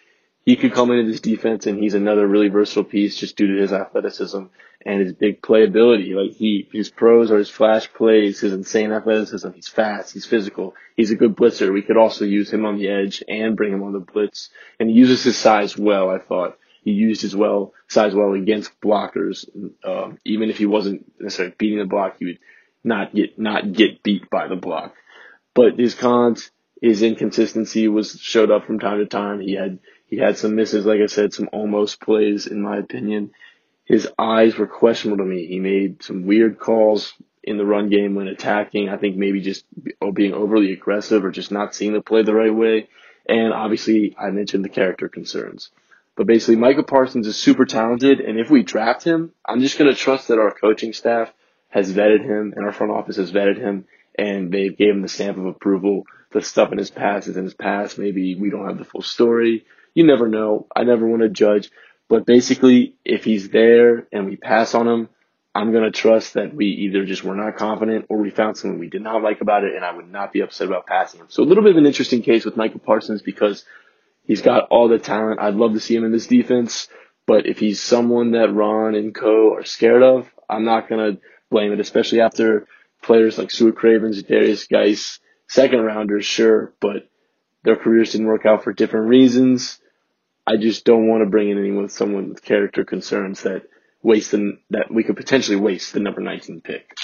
he 0.48 0.56
could 0.56 0.72
come 0.72 0.90
into 0.90 1.12
this 1.12 1.20
defense 1.20 1.66
and 1.66 1.78
he's 1.78 1.92
another 1.92 2.26
really 2.26 2.48
versatile 2.48 2.82
piece 2.82 3.18
just 3.18 3.36
due 3.36 3.48
to 3.48 3.60
his 3.60 3.70
athleticism 3.70 4.44
and 4.86 5.00
his 5.02 5.12
big 5.12 5.42
playability. 5.42 6.14
Like 6.14 6.38
he, 6.38 6.66
his 6.72 6.88
pros 6.88 7.30
are 7.30 7.36
his 7.36 7.50
flash 7.50 7.92
plays, 7.92 8.40
his 8.40 8.54
insane 8.54 8.90
athleticism. 8.90 9.50
He's 9.50 9.68
fast. 9.68 10.14
He's 10.14 10.24
physical. 10.24 10.74
He's 10.96 11.10
a 11.10 11.16
good 11.16 11.36
blitzer. 11.36 11.70
We 11.70 11.82
could 11.82 11.98
also 11.98 12.24
use 12.24 12.50
him 12.50 12.64
on 12.64 12.78
the 12.78 12.88
edge 12.88 13.22
and 13.28 13.58
bring 13.58 13.74
him 13.74 13.82
on 13.82 13.92
the 13.92 13.98
blitz. 13.98 14.48
And 14.80 14.88
he 14.88 14.96
uses 14.96 15.22
his 15.22 15.36
size 15.36 15.76
well, 15.76 16.08
I 16.08 16.18
thought. 16.18 16.56
He 16.82 16.92
used 16.92 17.20
his 17.20 17.36
well, 17.36 17.74
size 17.86 18.14
well 18.14 18.32
against 18.32 18.80
blockers. 18.80 19.46
Um, 19.84 20.16
even 20.24 20.48
if 20.48 20.56
he 20.56 20.64
wasn't 20.64 21.12
necessarily 21.20 21.56
beating 21.58 21.80
the 21.80 21.84
block, 21.84 22.16
he 22.20 22.24
would 22.24 22.38
not 22.82 23.14
get, 23.14 23.38
not 23.38 23.70
get 23.74 24.02
beat 24.02 24.30
by 24.30 24.48
the 24.48 24.56
block. 24.56 24.94
But 25.52 25.78
his 25.78 25.94
cons, 25.94 26.50
his 26.80 27.02
inconsistency 27.02 27.86
was 27.86 28.18
showed 28.18 28.50
up 28.50 28.64
from 28.64 28.78
time 28.78 28.96
to 28.96 29.04
time. 29.04 29.40
He 29.40 29.52
had, 29.52 29.80
he 30.08 30.16
had 30.16 30.36
some 30.36 30.56
misses, 30.56 30.84
like 30.84 31.00
I 31.00 31.06
said, 31.06 31.32
some 31.32 31.48
almost 31.52 32.00
plays 32.00 32.46
in 32.46 32.62
my 32.62 32.78
opinion 32.78 33.30
his 33.88 34.06
eyes 34.18 34.56
were 34.56 34.66
questionable 34.66 35.24
to 35.24 35.28
me. 35.28 35.46
He 35.46 35.58
made 35.58 36.02
some 36.02 36.26
weird 36.26 36.58
calls 36.58 37.14
in 37.42 37.56
the 37.56 37.64
run 37.64 37.88
game 37.88 38.14
when 38.14 38.28
attacking. 38.28 38.90
I 38.90 38.98
think 38.98 39.16
maybe 39.16 39.40
just 39.40 39.64
oh, 40.02 40.12
being 40.12 40.34
overly 40.34 40.74
aggressive 40.74 41.24
or 41.24 41.30
just 41.30 41.50
not 41.50 41.74
seeing 41.74 41.94
the 41.94 42.02
play 42.02 42.22
the 42.22 42.34
right 42.34 42.54
way. 42.54 42.88
And 43.26 43.54
obviously, 43.54 44.14
I 44.18 44.28
mentioned 44.30 44.62
the 44.62 44.68
character 44.68 45.08
concerns. 45.08 45.70
But 46.16 46.26
basically, 46.26 46.56
Micah 46.56 46.82
Parsons 46.82 47.26
is 47.26 47.36
super 47.36 47.64
talented, 47.64 48.20
and 48.20 48.38
if 48.38 48.50
we 48.50 48.62
draft 48.62 49.04
him, 49.04 49.32
I'm 49.46 49.60
just 49.60 49.78
going 49.78 49.90
to 49.90 49.96
trust 49.96 50.28
that 50.28 50.38
our 50.38 50.52
coaching 50.52 50.92
staff 50.92 51.32
has 51.68 51.92
vetted 51.92 52.24
him 52.24 52.52
and 52.56 52.66
our 52.66 52.72
front 52.72 52.92
office 52.92 53.16
has 53.16 53.32
vetted 53.32 53.56
him, 53.56 53.86
and 54.18 54.52
they 54.52 54.68
gave 54.68 54.94
him 54.94 55.02
the 55.02 55.08
stamp 55.08 55.38
of 55.38 55.46
approval. 55.46 56.04
The 56.32 56.42
stuff 56.42 56.72
in 56.72 56.78
his 56.78 56.90
past 56.90 57.28
is 57.28 57.38
in 57.38 57.44
his 57.44 57.54
past. 57.54 57.98
Maybe 57.98 58.34
we 58.34 58.50
don't 58.50 58.66
have 58.66 58.78
the 58.78 58.84
full 58.84 59.00
story. 59.00 59.64
You 59.94 60.04
never 60.04 60.28
know. 60.28 60.66
I 60.74 60.84
never 60.84 61.06
want 61.06 61.22
to 61.22 61.28
judge. 61.28 61.70
But 62.08 62.24
basically, 62.24 62.96
if 63.04 63.24
he's 63.24 63.50
there 63.50 64.06
and 64.12 64.26
we 64.26 64.36
pass 64.36 64.74
on 64.74 64.88
him, 64.88 65.08
I'm 65.54 65.72
going 65.72 65.84
to 65.84 65.90
trust 65.90 66.34
that 66.34 66.54
we 66.54 66.66
either 66.66 67.04
just 67.04 67.24
were 67.24 67.34
not 67.34 67.56
confident 67.56 68.06
or 68.08 68.18
we 68.18 68.30
found 68.30 68.56
something 68.56 68.78
we 68.78 68.88
did 68.88 69.02
not 69.02 69.22
like 69.22 69.40
about 69.40 69.64
it, 69.64 69.74
and 69.74 69.84
I 69.84 69.92
would 69.92 70.10
not 70.10 70.32
be 70.32 70.40
upset 70.40 70.68
about 70.68 70.86
passing 70.86 71.20
him. 71.20 71.26
So 71.30 71.42
a 71.42 71.44
little 71.46 71.64
bit 71.64 71.72
of 71.72 71.78
an 71.78 71.86
interesting 71.86 72.22
case 72.22 72.44
with 72.44 72.56
Micah 72.56 72.78
Parsons 72.78 73.22
because 73.22 73.64
he's 74.24 74.40
got 74.40 74.68
all 74.70 74.88
the 74.88 74.98
talent. 74.98 75.40
I'd 75.40 75.54
love 75.54 75.72
to 75.72 75.80
see 75.80 75.96
him 75.96 76.04
in 76.04 76.12
this 76.12 76.28
defense, 76.28 76.88
but 77.26 77.46
if 77.46 77.58
he's 77.58 77.80
someone 77.80 78.32
that 78.32 78.54
Ron 78.54 78.94
and 78.94 79.14
co 79.14 79.54
are 79.54 79.64
scared 79.64 80.02
of, 80.02 80.30
I'm 80.48 80.64
not 80.64 80.88
going 80.88 81.16
to 81.16 81.20
blame 81.50 81.72
it, 81.72 81.80
especially 81.80 82.20
after 82.20 82.66
players 83.02 83.36
like 83.36 83.48
Su'a 83.48 83.74
Cravens, 83.74 84.22
Derrius 84.22 84.68
Guice, 84.68 85.18
second 85.48 85.80
rounders, 85.80 86.24
sure, 86.24 86.72
but 86.80 87.08
their 87.68 87.76
careers 87.76 88.12
didn't 88.12 88.28
work 88.28 88.46
out 88.46 88.64
for 88.64 88.72
different 88.72 89.08
reasons. 89.08 89.78
I 90.46 90.56
just 90.56 90.86
don't 90.86 91.06
want 91.06 91.22
to 91.22 91.28
bring 91.28 91.50
in 91.50 91.58
anyone 91.58 91.90
someone 91.90 92.30
with 92.30 92.42
character 92.42 92.82
concerns 92.82 93.42
that 93.42 93.64
waste 94.02 94.30
the, 94.30 94.58
that 94.70 94.90
we 94.90 95.04
could 95.04 95.18
potentially 95.18 95.58
waste 95.58 95.92
the 95.92 96.00
number 96.00 96.22
19 96.22 96.62
pick. 96.62 96.94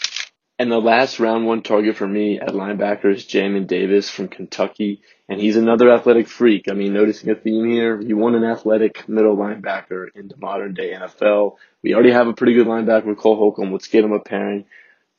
And 0.59 0.73
the 0.73 0.81
last 0.81 1.21
round 1.21 1.47
one 1.47 1.63
target 1.63 1.97
for 1.97 2.09
me 2.09 2.41
at 2.41 2.49
linebacker 2.49 3.15
is 3.15 3.27
Jamin 3.27 3.67
Davis 3.67 4.09
from 4.09 4.29
Kentucky. 4.29 5.03
And 5.29 5.39
he's 5.39 5.57
another 5.57 5.93
athletic 5.93 6.29
freak. 6.29 6.71
I 6.71 6.73
mean, 6.73 6.95
noticing 6.95 7.29
a 7.29 7.35
theme 7.35 7.69
here. 7.69 8.01
You 8.01 8.17
want 8.17 8.37
an 8.37 8.45
athletic 8.45 9.07
middle 9.07 9.37
linebacker 9.37 10.07
in 10.15 10.29
the 10.29 10.39
modern 10.39 10.73
day 10.73 10.95
NFL. 10.95 11.57
We 11.83 11.93
already 11.93 12.13
have 12.13 12.29
a 12.29 12.33
pretty 12.33 12.55
good 12.55 12.67
linebacker 12.67 13.05
with 13.05 13.19
Cole 13.19 13.37
Holcomb. 13.37 13.71
Let's 13.71 13.89
get 13.89 14.05
him 14.05 14.13
a 14.13 14.21
pairing. 14.21 14.65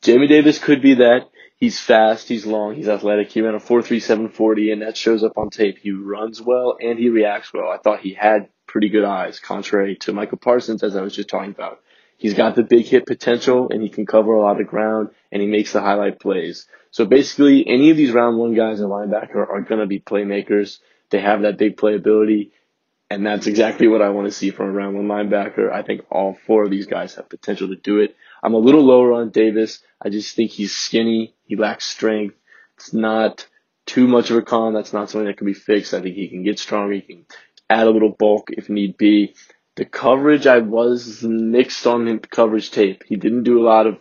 Jamin 0.02 0.28
Davis 0.28 0.58
could 0.58 0.82
be 0.82 0.94
that. 0.94 1.28
He's 1.58 1.80
fast, 1.80 2.28
he's 2.28 2.44
long, 2.44 2.74
he's 2.74 2.88
athletic. 2.88 3.32
He 3.32 3.40
ran 3.40 3.54
a 3.54 3.58
4.3740 3.58 4.72
and 4.72 4.82
that 4.82 4.96
shows 4.96 5.24
up 5.24 5.38
on 5.38 5.48
tape. 5.48 5.78
He 5.78 5.90
runs 5.90 6.40
well 6.42 6.76
and 6.80 6.98
he 6.98 7.08
reacts 7.08 7.52
well. 7.52 7.70
I 7.70 7.78
thought 7.78 8.00
he 8.00 8.12
had 8.12 8.48
pretty 8.66 8.90
good 8.90 9.04
eyes, 9.04 9.40
contrary 9.40 9.96
to 10.00 10.12
Micah 10.12 10.36
Parsons, 10.36 10.82
as 10.82 10.96
I 10.96 11.00
was 11.00 11.14
just 11.14 11.30
talking 11.30 11.52
about. 11.52 11.80
He's 12.18 12.34
got 12.34 12.56
the 12.56 12.62
big 12.62 12.86
hit 12.86 13.06
potential 13.06 13.68
and 13.70 13.82
he 13.82 13.88
can 13.88 14.06
cover 14.06 14.34
a 14.34 14.40
lot 14.40 14.60
of 14.60 14.66
ground 14.66 15.10
and 15.32 15.40
he 15.40 15.48
makes 15.48 15.72
the 15.72 15.80
highlight 15.80 16.20
plays. 16.20 16.66
So 16.90 17.04
basically, 17.04 17.66
any 17.66 17.90
of 17.90 17.96
these 17.96 18.12
round 18.12 18.38
one 18.38 18.54
guys 18.54 18.80
in 18.80 18.86
linebacker 18.86 19.36
are 19.36 19.60
going 19.60 19.80
to 19.80 19.86
be 19.86 20.00
playmakers. 20.00 20.78
They 21.10 21.20
have 21.20 21.42
that 21.42 21.58
big 21.58 21.76
playability. 21.76 22.50
And 23.10 23.24
that's 23.24 23.46
exactly 23.46 23.86
what 23.86 24.02
I 24.02 24.08
want 24.08 24.26
to 24.26 24.32
see 24.32 24.50
from 24.50 24.68
a 24.68 24.72
round 24.72 24.96
one 24.96 25.06
linebacker. 25.06 25.72
I 25.72 25.82
think 25.82 26.02
all 26.10 26.36
four 26.46 26.64
of 26.64 26.70
these 26.70 26.86
guys 26.86 27.14
have 27.14 27.28
potential 27.28 27.68
to 27.68 27.76
do 27.76 28.00
it. 28.00 28.16
I'm 28.42 28.54
a 28.54 28.58
little 28.58 28.82
lower 28.84 29.12
on 29.12 29.30
Davis. 29.30 29.82
I 30.02 30.08
just 30.08 30.34
think 30.34 30.50
he's 30.50 30.74
skinny. 30.74 31.35
He 31.46 31.56
lacks 31.56 31.86
strength. 31.86 32.36
It's 32.76 32.92
not 32.92 33.46
too 33.86 34.06
much 34.06 34.30
of 34.30 34.36
a 34.36 34.42
con. 34.42 34.74
That's 34.74 34.92
not 34.92 35.10
something 35.10 35.26
that 35.26 35.38
can 35.38 35.46
be 35.46 35.54
fixed. 35.54 35.94
I 35.94 36.00
think 36.00 36.14
he 36.14 36.28
can 36.28 36.42
get 36.42 36.58
stronger. 36.58 36.94
He 36.94 37.00
can 37.00 37.26
add 37.70 37.86
a 37.86 37.90
little 37.90 38.14
bulk 38.18 38.48
if 38.50 38.68
need 38.68 38.96
be. 38.96 39.34
The 39.76 39.84
coverage, 39.84 40.46
I 40.46 40.58
was 40.58 41.22
mixed 41.22 41.86
on 41.86 42.04
the 42.06 42.18
coverage 42.18 42.70
tape. 42.70 43.04
He 43.06 43.16
didn't 43.16 43.44
do 43.44 43.60
a 43.60 43.66
lot 43.66 43.86
of 43.86 43.98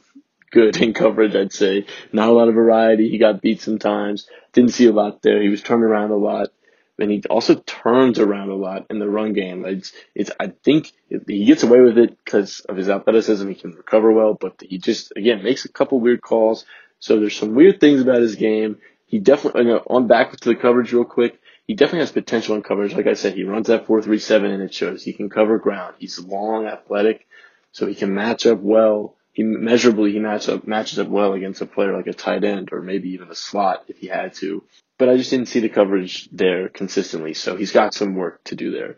good 0.52 0.78
in 0.82 0.94
coverage, 0.94 1.36
I'd 1.36 1.54
say. 1.54 1.86
Not 2.12 2.30
a 2.30 2.34
lot 2.34 2.48
of 2.48 2.56
variety. 2.56 3.10
He 3.10 3.18
got 3.18 3.42
beat 3.42 3.62
sometimes. 3.62 4.28
Didn't 4.54 4.72
see 4.72 4.88
a 4.88 4.94
lot 4.94 5.22
there. 5.22 5.42
He 5.42 5.50
was 5.50 5.62
turned 5.62 5.84
around 5.84 6.12
a 6.12 6.18
lot 6.18 6.50
and 6.98 7.12
he 7.12 7.24
also 7.30 7.56
turns 7.56 8.20
around 8.20 8.50
a 8.50 8.56
lot 8.56 8.86
in 8.90 9.00
the 9.00 9.10
run 9.10 9.34
game. 9.34 9.66
It's, 9.66 9.92
it's, 10.14 10.32
I 10.40 10.54
think 10.64 10.94
he 11.28 11.46
gets 11.46 11.64
away 11.64 11.82
with 11.82 11.98
it 11.98 12.18
because 12.24 12.62
of 12.62 12.78
his 12.78 12.90
athleticism. 12.90 13.48
He 13.50 13.56
can 13.56 13.72
recover 13.72 14.12
well, 14.12 14.34
but 14.34 14.62
he 14.62 14.78
just, 14.78 15.12
again, 15.16 15.44
makes 15.44 15.66
a 15.66 15.72
couple 15.72 16.00
weird 16.00 16.22
calls. 16.22 16.66
So 17.06 17.20
there's 17.20 17.38
some 17.38 17.54
weird 17.54 17.80
things 17.80 18.02
about 18.02 18.22
his 18.22 18.36
game. 18.36 18.80
He 19.06 19.20
definitely, 19.20 19.66
you 19.66 19.68
know, 19.68 19.84
on 19.86 20.08
back 20.08 20.36
to 20.36 20.50
the 20.50 20.56
coverage 20.56 20.92
real 20.92 21.06
quick. 21.06 21.40
He 21.68 21.76
definitely 21.76 22.00
has 22.00 22.12
potential 22.12 22.56
in 22.56 22.64
coverage. 22.64 22.96
Like 22.96 23.06
I 23.06 23.14
said, 23.14 23.36
he 23.36 23.44
runs 23.44 23.68
that 23.68 23.86
4-3-7 23.86 24.52
and 24.52 24.64
it 24.64 24.74
shows 24.74 25.04
he 25.04 25.14
can 25.14 25.30
cover 25.30 25.60
ground. 25.60 25.96
He's 26.00 26.18
long, 26.20 26.66
athletic, 26.66 27.28
so 27.72 27.86
he 27.86 27.94
can 27.94 28.16
match 28.16 28.48
up 28.48 28.60
well. 28.60 29.16
He 29.34 29.44
measurably 29.44 30.14
he 30.14 30.20
matches 30.20 30.50
up 30.50 30.66
matches 30.66 30.98
up 30.98 31.10
well 31.10 31.34
against 31.34 31.62
a 31.62 31.68
player 31.68 31.96
like 31.96 32.08
a 32.08 32.14
tight 32.14 32.44
end 32.44 32.70
or 32.72 32.82
maybe 32.82 33.10
even 33.10 33.30
a 33.30 33.36
slot 33.36 33.84
if 33.88 33.98
he 33.98 34.08
had 34.08 34.34
to 34.36 34.64
but 34.98 35.10
I 35.10 35.18
just 35.18 35.30
didn't 35.30 35.50
see 35.50 35.60
the 35.60 35.70
coverage 35.70 36.30
there 36.32 36.70
consistently. 36.70 37.34
So 37.34 37.56
he's 37.56 37.72
got 37.72 37.94
some 37.94 38.16
work 38.16 38.44
to 38.46 38.56
do 38.56 38.72
there. 38.72 38.96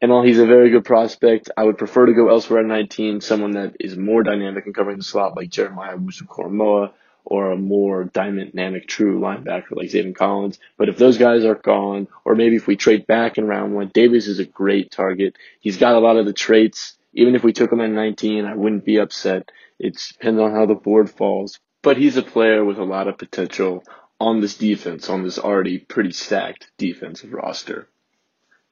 And 0.00 0.10
while 0.10 0.22
he's 0.22 0.38
a 0.38 0.46
very 0.46 0.70
good 0.70 0.84
prospect, 0.84 1.50
I 1.56 1.64
would 1.64 1.78
prefer 1.78 2.06
to 2.06 2.14
go 2.14 2.28
elsewhere 2.28 2.60
at 2.60 2.66
19, 2.66 3.20
someone 3.20 3.52
that 3.52 3.76
is 3.80 3.96
more 3.96 4.22
dynamic 4.22 4.66
in 4.66 4.72
covering 4.72 4.96
the 4.98 5.04
slot 5.04 5.36
like 5.36 5.50
Jeremiah 5.50 5.96
Owusu-Koramoah 5.98 6.92
or 7.24 7.50
a 7.50 7.56
more 7.56 8.04
dynamic 8.04 8.86
true 8.88 9.20
linebacker 9.20 9.72
like 9.72 9.88
Zaven 9.88 10.14
Collins. 10.14 10.58
But 10.76 10.88
if 10.88 10.98
those 10.98 11.18
guys 11.18 11.44
are 11.44 11.54
gone, 11.54 12.08
or 12.24 12.34
maybe 12.34 12.56
if 12.56 12.66
we 12.66 12.76
trade 12.76 13.06
back 13.06 13.38
in 13.38 13.46
round 13.46 13.74
one, 13.74 13.90
Davis 13.92 14.26
is 14.26 14.38
a 14.38 14.44
great 14.44 14.90
target. 14.90 15.36
He's 15.60 15.76
got 15.76 15.94
a 15.94 16.00
lot 16.00 16.16
of 16.16 16.26
the 16.26 16.32
traits. 16.32 16.96
Even 17.12 17.34
if 17.34 17.42
we 17.42 17.52
took 17.52 17.72
him 17.72 17.80
at 17.80 17.90
19, 17.90 18.44
I 18.44 18.54
wouldn't 18.54 18.84
be 18.84 18.98
upset. 18.98 19.50
It 19.78 20.00
depends 20.12 20.40
on 20.40 20.52
how 20.52 20.66
the 20.66 20.74
board 20.74 21.10
falls. 21.10 21.58
But 21.82 21.96
he's 21.96 22.16
a 22.16 22.22
player 22.22 22.64
with 22.64 22.78
a 22.78 22.84
lot 22.84 23.08
of 23.08 23.18
potential 23.18 23.82
on 24.20 24.40
this 24.40 24.56
defense, 24.56 25.08
on 25.08 25.22
this 25.22 25.38
already 25.38 25.78
pretty 25.78 26.12
stacked 26.12 26.70
defensive 26.76 27.32
roster. 27.32 27.88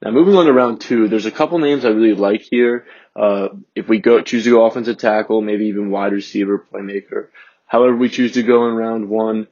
Now 0.01 0.11
moving 0.11 0.35
on 0.35 0.45
to 0.45 0.53
round 0.53 0.79
two, 0.79 1.09
there's 1.09 1.25
a 1.25 1.31
couple 1.31 1.57
names 1.57 1.83
I 1.83 1.89
really 1.89 2.13
like 2.13 2.41
here. 2.41 2.85
Uh, 3.15 3.49
if 3.75 3.89
we 3.89 3.99
go 3.99 4.21
choose 4.21 4.45
to 4.45 4.51
go 4.51 4.65
offensive 4.65 4.97
tackle, 4.97 5.41
maybe 5.41 5.65
even 5.65 5.89
wide 5.89 6.13
receiver, 6.13 6.65
playmaker. 6.71 7.27
However, 7.69 7.95
we 7.95 8.09
choose 8.09 8.33
to 8.33 8.43
go 8.43 8.67
in 8.67 8.75
round 8.75 9.09
one. 9.09 9.47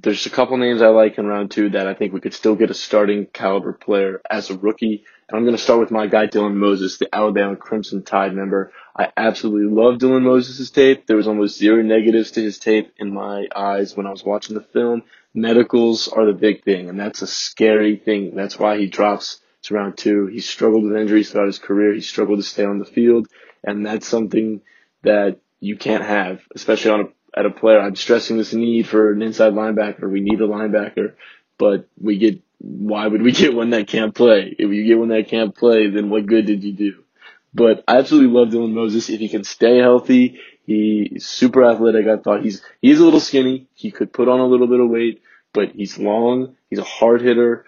There's 0.00 0.26
a 0.26 0.30
couple 0.30 0.56
names 0.56 0.82
I 0.82 0.88
like 0.88 1.18
in 1.18 1.26
round 1.26 1.52
two 1.52 1.70
that 1.70 1.86
I 1.86 1.94
think 1.94 2.12
we 2.12 2.20
could 2.20 2.34
still 2.34 2.56
get 2.56 2.70
a 2.70 2.74
starting 2.74 3.26
caliber 3.26 3.72
player 3.72 4.20
as 4.28 4.50
a 4.50 4.58
rookie. 4.58 5.04
And 5.28 5.36
I'm 5.36 5.44
going 5.44 5.56
to 5.56 5.62
start 5.62 5.80
with 5.80 5.90
my 5.90 6.06
guy 6.06 6.26
Dylan 6.26 6.54
Moses, 6.54 6.98
the 6.98 7.14
Alabama 7.14 7.54
Crimson 7.56 8.02
Tide 8.02 8.34
member. 8.34 8.72
I 8.96 9.12
absolutely 9.16 9.72
love 9.72 9.98
Dylan 9.98 10.22
Moses' 10.22 10.70
tape. 10.70 11.06
There 11.06 11.16
was 11.16 11.28
almost 11.28 11.58
zero 11.58 11.82
negatives 11.82 12.32
to 12.32 12.42
his 12.42 12.58
tape 12.58 12.92
in 12.96 13.12
my 13.12 13.46
eyes 13.54 13.96
when 13.96 14.06
I 14.06 14.10
was 14.10 14.24
watching 14.24 14.56
the 14.56 14.62
film 14.62 15.04
medicals 15.34 16.08
are 16.08 16.26
the 16.26 16.32
big 16.32 16.64
thing, 16.64 16.88
and 16.88 16.98
that's 16.98 17.22
a 17.22 17.26
scary 17.26 17.96
thing. 17.96 18.34
That's 18.34 18.58
why 18.58 18.78
he 18.78 18.86
drops 18.86 19.40
to 19.62 19.74
round 19.74 19.96
two. 19.96 20.26
He 20.26 20.40
struggled 20.40 20.84
with 20.84 20.96
injuries 20.96 21.30
throughout 21.30 21.46
his 21.46 21.58
career. 21.58 21.94
He 21.94 22.00
struggled 22.00 22.38
to 22.38 22.42
stay 22.42 22.64
on 22.64 22.78
the 22.78 22.84
field, 22.84 23.28
and 23.64 23.84
that's 23.84 24.06
something 24.06 24.60
that 25.02 25.38
you 25.60 25.76
can't 25.76 26.04
have, 26.04 26.42
especially 26.54 26.90
on 26.90 27.00
a 27.00 27.08
at 27.36 27.46
a 27.46 27.50
player. 27.50 27.80
I'm 27.80 27.96
stressing 27.96 28.36
this 28.36 28.52
need 28.52 28.86
for 28.86 29.12
an 29.12 29.22
inside 29.22 29.52
linebacker. 29.52 30.10
We 30.10 30.20
need 30.20 30.40
a 30.40 30.46
linebacker, 30.46 31.14
but 31.58 31.88
we 32.00 32.18
get 32.18 32.40
why 32.58 33.06
would 33.06 33.22
we 33.22 33.32
get 33.42 33.54
one 33.54 33.70
that 33.70 33.88
can't 33.88 34.14
play? 34.14 34.54
If 34.58 34.70
you 34.70 34.86
get 34.86 34.98
one 34.98 35.08
that 35.08 35.28
can't 35.28 35.54
play, 35.54 35.88
then 35.88 36.10
what 36.10 36.26
good 36.26 36.46
did 36.46 36.64
you 36.64 36.72
do? 36.72 37.04
But 37.54 37.82
I 37.88 37.98
absolutely 37.98 38.38
love 38.38 38.48
Dylan 38.48 38.72
Moses. 38.72 39.08
If 39.08 39.20
he 39.20 39.28
can 39.28 39.42
stay 39.42 39.78
healthy, 39.78 40.38
He's 40.68 41.24
super 41.26 41.64
athletic. 41.64 42.06
I 42.06 42.18
thought 42.18 42.44
he's 42.44 42.62
he's 42.82 43.00
a 43.00 43.04
little 43.04 43.20
skinny. 43.20 43.68
He 43.72 43.90
could 43.90 44.12
put 44.12 44.28
on 44.28 44.38
a 44.38 44.44
little 44.44 44.66
bit 44.66 44.80
of 44.80 44.90
weight, 44.90 45.22
but 45.54 45.70
he's 45.70 45.98
long. 45.98 46.56
He's 46.68 46.78
a 46.78 46.84
hard 46.84 47.22
hitter. 47.22 47.64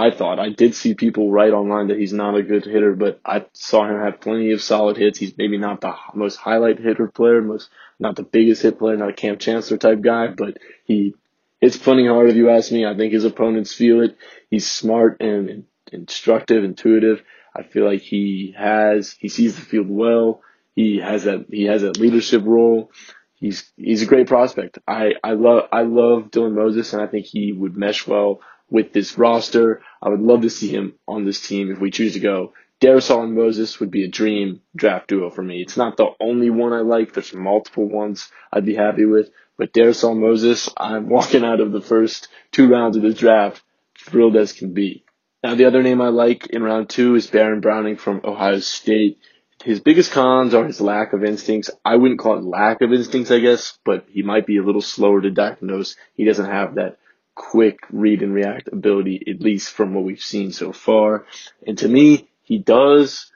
I 0.00 0.10
thought 0.10 0.38
I 0.38 0.48
did 0.48 0.74
see 0.74 0.94
people 0.94 1.30
write 1.30 1.52
online 1.52 1.88
that 1.88 1.98
he's 1.98 2.14
not 2.14 2.34
a 2.34 2.42
good 2.42 2.64
hitter, 2.64 2.94
but 2.94 3.20
I 3.22 3.44
saw 3.52 3.86
him 3.86 4.00
have 4.00 4.22
plenty 4.22 4.52
of 4.52 4.62
solid 4.62 4.96
hits. 4.96 5.18
He's 5.18 5.36
maybe 5.36 5.58
not 5.58 5.82
the 5.82 5.94
most 6.14 6.36
highlight 6.36 6.78
hitter 6.78 7.06
player, 7.08 7.42
most 7.42 7.68
not 7.98 8.16
the 8.16 8.22
biggest 8.22 8.62
hit 8.62 8.78
player, 8.78 8.96
not 8.96 9.10
a 9.10 9.12
Kam 9.12 9.36
Chancellor 9.36 9.76
type 9.76 10.00
guy, 10.00 10.28
but 10.28 10.56
he 10.86 11.14
hits 11.60 11.76
plenty 11.76 12.06
hard 12.06 12.30
if 12.30 12.36
you 12.36 12.48
ask 12.48 12.72
me. 12.72 12.86
I 12.86 12.96
think 12.96 13.12
his 13.12 13.26
opponents 13.26 13.74
feel 13.74 14.00
it. 14.00 14.16
He's 14.48 14.66
smart 14.66 15.20
and 15.20 15.66
instructive, 15.92 16.64
intuitive. 16.64 17.22
I 17.54 17.64
feel 17.64 17.84
like 17.84 18.00
he 18.00 18.54
has 18.56 19.12
he 19.12 19.28
sees 19.28 19.56
the 19.56 19.60
field 19.62 19.90
well. 19.90 20.40
He 20.74 20.96
has 21.00 21.24
that 21.24 21.44
he 21.50 21.64
has 21.64 21.82
that 21.82 21.98
leadership 21.98 22.42
role. 22.46 22.90
He's 23.34 23.70
he's 23.76 24.00
a 24.00 24.06
great 24.06 24.28
prospect. 24.28 24.78
I, 24.88 25.12
I 25.22 25.32
love 25.32 25.68
I 25.70 25.82
love 25.82 26.30
Dylan 26.30 26.54
Moses 26.54 26.90
and 26.94 27.02
I 27.02 27.06
think 27.06 27.26
he 27.26 27.52
would 27.52 27.76
mesh 27.76 28.06
well 28.06 28.40
with 28.70 28.92
this 28.92 29.18
roster. 29.18 29.82
I 30.02 30.08
would 30.08 30.20
love 30.20 30.42
to 30.42 30.50
see 30.50 30.68
him 30.68 30.94
on 31.06 31.24
this 31.24 31.46
team 31.46 31.70
if 31.70 31.78
we 31.78 31.90
choose 31.90 32.14
to 32.14 32.20
go. 32.20 32.52
Darrisaw 32.80 33.24
and 33.24 33.34
Moses 33.34 33.78
would 33.78 33.90
be 33.90 34.04
a 34.04 34.08
dream 34.08 34.62
draft 34.74 35.08
duo 35.08 35.28
for 35.28 35.42
me. 35.42 35.60
It's 35.60 35.76
not 35.76 35.98
the 35.98 36.08
only 36.18 36.48
one 36.48 36.72
I 36.72 36.80
like. 36.80 37.12
There's 37.12 37.34
multiple 37.34 37.86
ones 37.86 38.30
I'd 38.52 38.64
be 38.64 38.74
happy 38.74 39.04
with. 39.04 39.30
But 39.58 39.76
and 39.76 40.20
Moses, 40.20 40.70
I'm 40.78 41.10
walking 41.10 41.44
out 41.44 41.60
of 41.60 41.72
the 41.72 41.82
first 41.82 42.28
two 42.52 42.70
rounds 42.70 42.96
of 42.96 43.02
this 43.02 43.18
draft 43.18 43.62
thrilled 43.98 44.36
as 44.36 44.54
can 44.54 44.72
be. 44.72 45.04
Now, 45.42 45.54
the 45.54 45.66
other 45.66 45.82
name 45.82 46.00
I 46.00 46.08
like 46.08 46.46
in 46.46 46.62
round 46.62 46.88
two 46.88 47.14
is 47.14 47.26
Baron 47.26 47.60
Browning 47.60 47.96
from 47.96 48.22
Ohio 48.24 48.60
State. 48.60 49.18
His 49.62 49.80
biggest 49.80 50.12
cons 50.12 50.54
are 50.54 50.66
his 50.66 50.80
lack 50.80 51.12
of 51.12 51.22
instincts. 51.22 51.70
I 51.84 51.96
wouldn't 51.96 52.20
call 52.20 52.38
it 52.38 52.44
lack 52.44 52.80
of 52.80 52.94
instincts, 52.94 53.30
I 53.30 53.40
guess, 53.40 53.78
but 53.84 54.06
he 54.08 54.22
might 54.22 54.46
be 54.46 54.56
a 54.56 54.62
little 54.62 54.80
slower 54.80 55.20
to 55.20 55.30
diagnose. 55.30 55.96
He 56.14 56.24
doesn't 56.24 56.50
have 56.50 56.76
that 56.76 56.98
quick 57.40 57.78
read 57.90 58.22
and 58.22 58.34
react 58.34 58.68
ability, 58.68 59.24
at 59.26 59.40
least 59.40 59.72
from 59.72 59.94
what 59.94 60.04
we've 60.04 60.20
seen 60.20 60.52
so 60.52 60.72
far. 60.72 61.24
And 61.66 61.78
to 61.78 61.88
me, 61.88 62.28
he 62.42 62.58
does. 62.58 63.32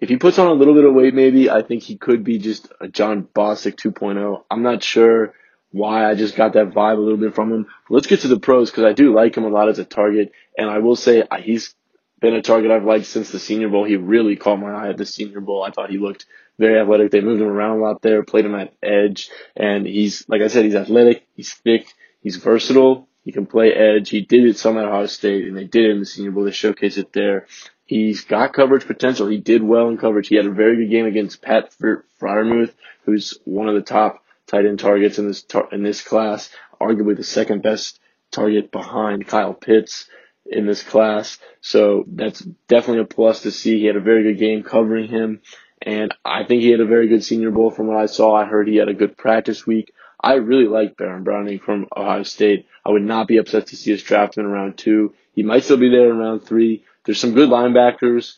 If 0.00 0.08
he 0.08 0.16
puts 0.16 0.40
on 0.40 0.48
a 0.48 0.52
little 0.52 0.74
bit 0.74 0.84
of 0.84 0.92
weight, 0.92 1.14
maybe 1.14 1.48
I 1.48 1.62
think 1.62 1.84
he 1.84 1.96
could 1.96 2.24
be 2.24 2.38
just 2.38 2.68
a 2.80 2.88
Jon 2.88 3.28
Bostic 3.32 3.76
2.0. 3.76 4.42
I'm 4.50 4.64
not 4.64 4.82
sure 4.82 5.34
why 5.70 6.10
I 6.10 6.16
just 6.16 6.34
got 6.34 6.54
that 6.54 6.70
vibe 6.70 6.98
a 6.98 7.00
little 7.00 7.16
bit 7.16 7.36
from 7.36 7.52
him. 7.52 7.66
Let's 7.88 8.08
get 8.08 8.20
to 8.20 8.28
the 8.28 8.40
pros 8.40 8.70
because 8.70 8.84
I 8.84 8.92
do 8.92 9.14
like 9.14 9.36
him 9.36 9.44
a 9.44 9.48
lot 9.48 9.68
as 9.68 9.78
a 9.78 9.84
target, 9.84 10.32
and 10.58 10.68
I 10.68 10.78
will 10.78 10.96
say 10.96 11.22
he's 11.40 11.76
been 12.20 12.34
a 12.34 12.42
target 12.42 12.72
I've 12.72 12.84
liked 12.84 13.06
since 13.06 13.30
the 13.30 13.38
Senior 13.38 13.68
Bowl. 13.68 13.84
He 13.84 13.96
really 13.96 14.34
caught 14.34 14.58
my 14.58 14.72
eye 14.72 14.88
at 14.88 14.96
the 14.96 15.06
Senior 15.06 15.40
Bowl. 15.40 15.62
I 15.62 15.70
thought 15.70 15.90
he 15.90 15.98
looked 15.98 16.26
very 16.58 16.80
athletic. 16.80 17.12
They 17.12 17.20
moved 17.20 17.40
him 17.40 17.48
around 17.48 17.78
a 17.78 17.82
lot 17.82 18.02
there, 18.02 18.24
played 18.24 18.46
him 18.46 18.54
at 18.56 18.74
edge, 18.82 19.30
and 19.56 19.86
he's 19.86 20.28
like 20.28 20.42
I 20.42 20.48
said, 20.48 20.64
he's 20.64 20.74
athletic, 20.74 21.26
he's 21.34 21.52
thick, 21.52 21.86
he's 22.20 22.36
versatile. 22.36 23.08
He 23.24 23.32
can 23.32 23.46
play 23.46 23.72
edge. 23.72 24.10
He 24.10 24.20
did 24.20 24.44
it 24.44 24.58
some 24.58 24.76
at 24.76 24.84
Ohio 24.84 25.06
State, 25.06 25.46
and 25.46 25.56
they 25.56 25.64
did 25.64 25.86
it 25.86 25.90
in 25.92 26.00
the 26.00 26.06
Senior 26.06 26.30
Bowl. 26.30 26.44
They 26.44 26.50
showcased 26.50 26.98
it 26.98 27.12
there. 27.12 27.46
He's 27.86 28.24
got 28.24 28.52
coverage 28.52 28.86
potential. 28.86 29.28
He 29.28 29.38
did 29.38 29.62
well 29.62 29.88
in 29.88 29.96
coverage. 29.96 30.28
He 30.28 30.36
had 30.36 30.46
a 30.46 30.52
very 30.52 30.76
good 30.76 30.90
game 30.90 31.06
against 31.06 31.42
Pat 31.42 31.74
Freiermuth, 32.20 32.72
who's 33.04 33.38
one 33.44 33.68
of 33.68 33.74
the 33.74 33.82
top 33.82 34.22
tight 34.46 34.66
end 34.66 34.78
targets 34.78 35.18
in 35.18 35.26
this 35.26 35.42
tar- 35.42 35.68
in 35.72 35.82
this 35.82 36.02
class, 36.02 36.50
arguably 36.80 37.16
the 37.16 37.24
second 37.24 37.62
best 37.62 37.98
target 38.30 38.70
behind 38.70 39.26
Kyle 39.26 39.54
Pitts 39.54 40.08
in 40.46 40.66
this 40.66 40.82
class. 40.82 41.38
So 41.60 42.04
that's 42.06 42.40
definitely 42.68 43.02
a 43.02 43.06
plus 43.06 43.42
to 43.42 43.50
see. 43.50 43.80
He 43.80 43.86
had 43.86 43.96
a 43.96 44.00
very 44.00 44.22
good 44.22 44.38
game 44.38 44.62
covering 44.62 45.08
him, 45.08 45.40
and 45.80 46.14
I 46.24 46.44
think 46.44 46.62
he 46.62 46.70
had 46.70 46.80
a 46.80 46.86
very 46.86 47.08
good 47.08 47.24
Senior 47.24 47.50
Bowl 47.50 47.70
from 47.70 47.86
what 47.86 47.96
I 47.96 48.06
saw. 48.06 48.34
I 48.34 48.44
heard 48.44 48.68
he 48.68 48.76
had 48.76 48.88
a 48.88 48.94
good 48.94 49.16
practice 49.16 49.66
week. 49.66 49.92
I 50.24 50.36
really 50.36 50.66
like 50.66 50.96
Baron 50.96 51.22
Browning 51.22 51.58
from 51.58 51.86
Ohio 51.94 52.22
State. 52.22 52.66
I 52.84 52.90
would 52.90 53.02
not 53.02 53.28
be 53.28 53.36
upset 53.36 53.66
to 53.68 53.76
see 53.76 53.92
us 53.92 54.02
draft 54.02 54.38
him 54.38 54.46
in 54.46 54.50
round 54.50 54.78
two. 54.78 55.12
He 55.34 55.42
might 55.42 55.64
still 55.64 55.76
be 55.76 55.90
there 55.90 56.10
in 56.10 56.16
round 56.16 56.44
three. 56.44 56.82
There's 57.04 57.20
some 57.20 57.34
good 57.34 57.50
linebackers, 57.50 58.36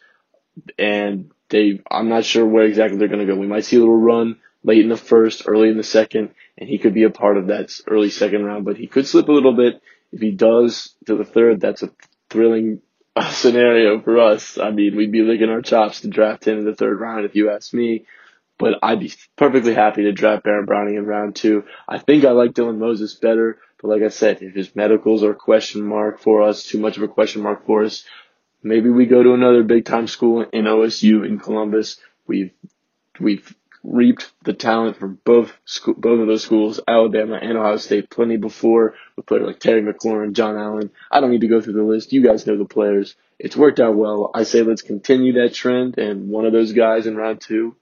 and 0.81 1.31
they 1.49 1.81
I'm 1.89 2.09
not 2.09 2.25
sure 2.25 2.45
where 2.45 2.65
exactly 2.65 2.99
they're 2.99 3.07
going 3.07 3.25
to 3.25 3.33
go. 3.33 3.39
We 3.39 3.47
might 3.47 3.65
see 3.65 3.77
a 3.77 3.79
little 3.79 4.01
run 4.01 4.41
late 4.65 4.81
in 4.81 4.89
the 4.89 4.97
first, 4.97 5.45
early 5.47 5.69
in 5.69 5.77
the 5.77 5.85
second, 5.85 6.35
and 6.59 6.69
he 6.69 6.79
could 6.79 6.93
be 6.93 7.05
a 7.05 7.11
part 7.11 7.37
of 7.37 7.47
that 7.47 7.73
early 7.87 8.11
second 8.11 8.45
round, 8.45 8.65
but 8.65 8.77
he 8.77 8.89
could 8.89 9.07
slip 9.07 9.29
a 9.29 9.33
little 9.33 9.55
bit. 9.55 9.81
If 10.11 10.21
he 10.21 10.33
does 10.33 10.97
to 11.07 11.15
the 11.15 11.25
third, 11.25 11.61
that's 11.61 11.85
a 11.85 11.93
thrilling 12.31 12.81
scenario 13.31 14.01
for 14.01 14.19
us. 14.19 14.59
I 14.59 14.73
mean, 14.73 14.97
we'd 14.97 15.13
be 15.13 15.23
licking 15.23 15.51
our 15.51 15.63
chops 15.63 16.01
to 16.01 16.09
draft 16.09 16.49
him 16.49 16.59
in 16.59 16.65
the 16.65 16.75
third 16.75 16.99
round 16.99 17.25
if 17.25 17.37
you 17.37 17.51
ask 17.51 17.73
me. 17.73 18.07
But 18.59 18.79
I'd 18.83 19.01
be 19.01 19.13
perfectly 19.37 19.75
happy 19.75 20.05
to 20.05 20.13
draft 20.13 20.45
Baron 20.45 20.65
Browning 20.65 20.97
in 20.97 21.07
round 21.07 21.37
two. 21.37 21.65
I 21.89 21.99
think 21.99 22.25
I 22.25 22.31
like 22.31 22.53
Dylan 22.53 22.79
Moses 22.79 23.15
better, 23.15 23.59
but 23.81 23.89
like 23.89 24.03
I 24.03 24.09
said, 24.09 24.41
if 24.41 24.55
his 24.55 24.75
medicals 24.75 25.23
are 25.23 25.33
a 25.33 25.37
question 25.37 25.83
mark 25.83 26.21
for 26.21 26.43
us, 26.43 26.65
too 26.65 26.79
much 26.79 26.97
of 26.97 27.03
a 27.03 27.09
question 27.09 27.43
mark 27.43 27.67
for 27.67 27.85
us, 27.85 28.05
maybe 28.63 28.89
we 28.89 29.07
go 29.07 29.23
to 29.23 29.35
another 29.35 29.63
big 29.63 29.85
time 29.85 30.07
school 30.07 30.43
in 30.43 30.65
OSU 30.65 31.27
in 31.27 31.39
Columbus. 31.39 31.99
We've 32.27 32.53
we've 33.21 33.55
reaped 33.87 34.33
the 34.43 34.53
talent 34.53 34.97
from 34.97 35.19
both 35.25 35.57
school, 35.65 35.95
both 35.95 36.21
of 36.21 36.27
those 36.27 36.43
schools, 36.43 36.81
Alabama 36.89 37.39
and 37.41 37.57
Ohio 37.57 37.77
State, 37.77 38.11
plenty 38.11 38.37
before 38.37 38.95
with 39.15 39.27
players 39.27 39.47
like 39.47 39.61
Terry 39.61 39.83
McLaurin, 39.83 40.33
John 40.33 40.57
Allen. 40.57 40.91
I 41.11 41.21
don't 41.21 41.31
need 41.31 41.43
to 41.43 41.49
go 41.49 41.61
through 41.61 41.75
the 41.75 41.83
list. 41.83 42.13
You 42.13 42.23
guys 42.23 42.47
know 42.47 42.57
the 42.57 42.65
players. 42.65 43.15
It's 43.39 43.57
worked 43.57 43.81
out 43.81 43.95
well. 43.95 44.31
I 44.35 44.43
say 44.43 44.63
let's 44.63 44.83
continue 44.83 45.35
that 45.35 45.55
trend, 45.55 45.99
and 45.99 46.29
one 46.29 46.47
of 46.47 46.53
those 46.53 46.73
guys 46.73 47.07
in 47.07 47.17
round 47.17 47.41
two, 47.41 47.77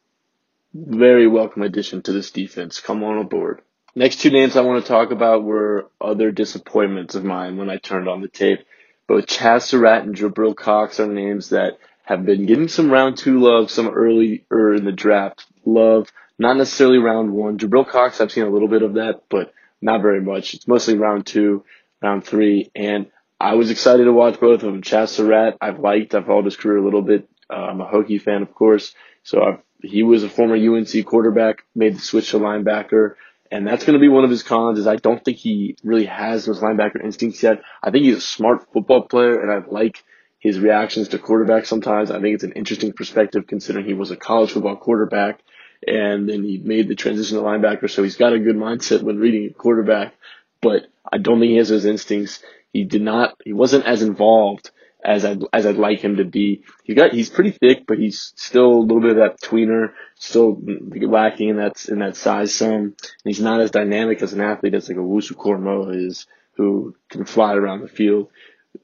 very 0.74 1.28
welcome 1.28 1.62
addition 1.62 2.02
to 2.02 2.12
this 2.12 2.32
defense. 2.32 2.80
Come 2.80 3.04
on 3.04 3.18
aboard. 3.18 3.62
Next 3.94 4.20
two 4.20 4.30
names 4.30 4.56
I 4.56 4.62
want 4.62 4.84
to 4.84 4.88
talk 4.88 5.12
about 5.12 5.44
were 5.44 5.88
other 6.00 6.32
disappointments 6.32 7.14
of 7.14 7.24
mine 7.24 7.56
when 7.56 7.70
I 7.70 7.76
turned 7.76 8.08
on 8.08 8.20
the 8.20 8.28
tape. 8.28 8.66
Both 9.06 9.26
Chazz 9.26 9.62
Surratt 9.62 10.02
and 10.02 10.16
Jabril 10.16 10.56
Cox 10.56 10.98
are 10.98 11.06
names 11.06 11.50
that 11.50 11.78
have 12.02 12.26
been 12.26 12.46
getting 12.46 12.68
some 12.68 12.90
round 12.90 13.16
two 13.16 13.38
love, 13.38 13.70
some 13.70 13.88
earlier 13.88 14.74
in 14.74 14.84
the 14.84 14.92
draft 14.92 15.46
love. 15.64 16.10
Not 16.38 16.56
necessarily 16.56 16.98
round 16.98 17.32
one. 17.32 17.58
Jabril 17.58 17.87
Cox, 17.87 18.20
I've 18.20 18.32
seen 18.32 18.44
a 18.44 18.50
little 18.50 18.66
bit 18.66 18.82
of 18.82 18.94
that, 18.94 19.22
but 19.30 19.54
not 19.80 20.02
very 20.02 20.20
much. 20.20 20.54
It's 20.54 20.66
mostly 20.66 20.96
round 20.96 21.26
two, 21.26 21.64
round 22.02 22.24
three, 22.24 22.72
and 22.74 23.06
I 23.38 23.54
was 23.54 23.70
excited 23.70 24.04
to 24.04 24.12
watch 24.12 24.40
both 24.40 24.62
of 24.62 24.72
them. 24.72 24.82
Chazz 24.82 25.10
Surratt, 25.10 25.56
I've 25.60 25.78
liked. 25.78 26.14
I've 26.14 26.26
followed 26.26 26.46
his 26.46 26.56
career 26.56 26.78
a 26.78 26.84
little 26.84 27.02
bit. 27.02 27.28
Uh, 27.48 27.54
I'm 27.54 27.80
a 27.80 27.87
Hokie 27.87 28.20
fan, 28.20 28.42
of 28.42 28.52
course, 28.54 28.94
so 29.22 29.42
I've, 29.42 29.58
he 29.85 30.03
was 30.03 30.25
a 30.25 30.29
former 30.29 30.57
UNC 30.57 31.05
quarterback, 31.07 31.64
made 31.75 31.97
the 31.97 32.01
switch 32.01 32.31
to 32.31 32.38
linebacker, 32.38 33.14
and 33.51 33.66
that's 33.66 33.85
going 33.85 33.94
to 33.94 34.01
be 34.01 34.09
one 34.09 34.25
of 34.25 34.31
his 34.31 34.42
cons. 34.42 34.79
Is 34.79 34.87
I 34.87 34.97
don't 34.97 35.25
think 35.25 35.38
he 35.38 35.77
really 35.85 36.07
has 36.07 36.44
those 36.44 36.61
linebacker 36.61 37.03
instincts 37.03 37.42
yet. 37.42 37.62
I 37.83 37.90
think 37.90 38.05
he's 38.05 38.16
a 38.16 38.20
smart 38.20 38.66
football 38.73 39.03
player, 39.03 39.40
and 39.40 39.51
I 39.51 39.66
like 39.68 40.03
his 40.38 40.59
reactions 40.59 41.09
to 41.09 41.18
quarterbacks 41.18 41.66
sometimes. 41.66 42.11
I 42.11 42.20
think 42.20 42.35
it's 42.35 42.44
an 42.44 42.53
interesting 42.53 42.92
perspective 42.92 43.47
considering 43.47 43.87
he 43.87 43.94
was 43.94 44.11
a 44.11 44.16
college 44.16 44.53
football 44.53 44.77
quarterback 44.77 45.40
and 45.87 46.29
then 46.29 46.44
he 46.44 46.59
made 46.59 46.88
the 46.88 46.94
transition 46.94 47.38
to 47.38 47.42
linebacker. 47.42 47.90
So 47.90 48.03
he's 48.03 48.16
got 48.16 48.33
a 48.33 48.38
good 48.38 48.57
mindset 48.57 49.03
when 49.03 49.18
reading 49.18 49.51
a 49.51 49.55
quarterback, 49.55 50.14
but 50.61 50.87
I 51.11 51.18
don't 51.18 51.40
think 51.40 51.51
he 51.51 51.57
has 51.57 51.68
those 51.68 51.85
instincts. 51.85 52.42
He 52.73 52.85
did 52.85 53.03
not, 53.03 53.37
he 53.44 53.53
wasn't 53.53 53.87
as 53.87 54.03
involved 54.03 54.70
as 55.04 55.24
I'd, 55.24 55.42
as 55.52 55.66
I'd 55.66 55.76
like 55.76 56.00
him 56.00 56.16
to 56.16 56.24
be. 56.24 56.64
He 56.82 56.94
got, 56.94 57.12
he's 57.12 57.28
pretty 57.28 57.50
thick, 57.50 57.84
but 57.86 57.98
he's 57.98 58.32
still 58.36 58.72
a 58.72 58.80
little 58.80 59.00
bit 59.00 59.10
of 59.10 59.16
that 59.16 59.40
tweener, 59.40 59.92
still 60.16 60.60
lacking 60.90 61.50
in 61.50 61.56
that, 61.56 61.84
in 61.88 61.98
that 61.98 62.16
size 62.16 62.54
some. 62.54 62.70
And 62.72 62.94
he's 63.24 63.40
not 63.40 63.60
as 63.60 63.70
dynamic 63.70 64.22
as 64.22 64.32
an 64.32 64.40
athlete 64.40 64.74
as 64.74 64.88
like 64.88 64.96
a 64.96 65.00
Owusu-Koramoah 65.00 66.06
is, 66.06 66.26
who 66.56 66.96
can 67.10 67.24
fly 67.24 67.54
around 67.54 67.82
the 67.82 67.88
field. 67.88 68.30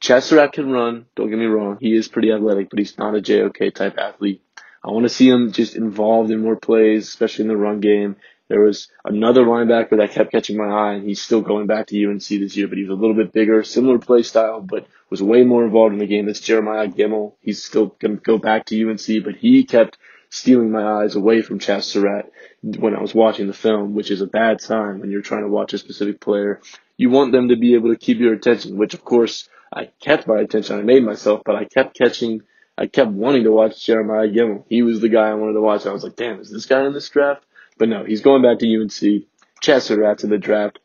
Chazz 0.01 0.53
can 0.53 0.71
run. 0.71 1.07
Don't 1.17 1.31
get 1.31 1.39
me 1.39 1.47
wrong. 1.47 1.79
He 1.81 1.95
is 1.95 2.09
pretty 2.09 2.33
athletic, 2.33 2.71
but 2.71 2.79
he's 2.79 2.97
not 2.99 3.17
a 3.17 3.21
JOK 3.21 3.75
type 3.75 3.99
athlete. 3.99 4.43
I 4.85 4.91
want 4.91 5.05
to 5.05 5.09
see 5.09 5.29
him 5.29 5.53
just 5.53 5.77
involved 5.77 6.31
in 6.31 6.41
more 6.41 6.57
plays, 6.57 7.09
especially 7.09 7.43
in 7.45 7.49
the 7.49 7.57
run 7.57 7.81
game. 7.81 8.17
There 8.49 8.63
was 8.63 8.89
another 9.05 9.45
linebacker 9.45 9.99
that 9.99 10.13
kept 10.13 10.33
catching 10.33 10.57
my 10.57 10.65
eye, 10.65 10.95
and 10.95 11.07
he's 11.07 11.23
still 11.23 11.41
going 11.41 11.67
back 11.67 11.87
to 11.89 12.05
UNC 12.05 12.23
this 12.23 12.57
year, 12.57 12.67
but 12.67 12.79
he 12.79 12.85
was 12.85 12.91
a 12.91 13.01
little 13.01 13.15
bit 13.15 13.33
bigger, 13.33 13.63
similar 13.63 13.99
play 13.99 14.23
style, 14.23 14.61
but 14.61 14.87
was 15.11 15.23
way 15.23 15.43
more 15.43 15.65
involved 15.65 15.93
in 15.93 15.99
the 15.99 16.07
game. 16.07 16.27
That's 16.27 16.41
Jeremiah 16.41 16.89
Gemmel. 16.89 17.35
He's 17.41 17.63
still 17.63 17.87
going 18.01 18.17
to 18.17 18.23
go 18.23 18.39
back 18.39 18.67
to 18.67 18.91
UNC, 18.91 19.25
but 19.25 19.37
he 19.37 19.65
kept 19.65 19.99
stealing 20.31 20.71
my 20.71 21.03
eyes 21.03 21.17
away 21.17 21.43
from 21.43 21.59
Chazz 21.59 21.83
Surratt 21.83 22.31
when 22.63 22.95
I 22.95 23.01
was 23.03 23.15
watching 23.15 23.49
the 23.49 23.53
film, 23.53 23.95
which 23.95 24.11
is 24.11 24.21
a 24.21 24.27
bad 24.27 24.61
sign 24.61 25.01
when 25.01 25.11
you're 25.11 25.23
trying 25.23 25.43
to 25.43 25.49
watch 25.49 25.73
a 25.73 25.79
specific 25.79 26.21
player. 26.21 26.61
You 26.97 27.11
want 27.11 27.33
them 27.33 27.49
to 27.49 27.57
be 27.57 27.75
able 27.75 27.91
to 27.91 27.99
keep 27.99 28.19
your 28.19 28.33
attention, 28.33 28.79
which 28.79 28.95
of 28.95 29.05
course 29.05 29.49
I 29.73 29.91
kept 30.01 30.29
my 30.29 30.41
attention. 30.41 30.79
I 30.79 30.83
made 30.83 31.05
myself, 31.05 31.43
but 31.45 31.57
I 31.57 31.65
kept 31.65 31.99
catching, 31.99 32.43
I 32.79 32.87
kept 32.87 33.11
wanting 33.11 33.45
to 33.45 33.53
watch 33.53 33.85
Jeremiah 33.85 34.29
Gemmel. 34.29 34.65
He 34.69 34.83
was 34.83 35.01
the 35.01 35.09
guy 35.09 35.29
I 35.29 35.35
wanted 35.35 35.55
to 35.55 35.61
watch. 35.61 35.87
I 35.87 35.93
was 35.93 36.05
like, 36.05 36.17
damn, 36.17 36.41
is 36.41 36.51
this 36.51 36.67
guy 36.67 36.87
in 36.87 36.93
this 36.93 37.09
draft? 37.09 37.45
But 37.79 37.89
no, 37.89 38.05
he's 38.05 38.21
going 38.21 38.43
back 38.43 38.59
to 38.61 38.81
UNC. 38.81 39.25
Chazz 39.63 39.83
Surratt's 39.83 40.25
in 40.25 40.31
the 40.31 40.39
draft. 40.39 40.79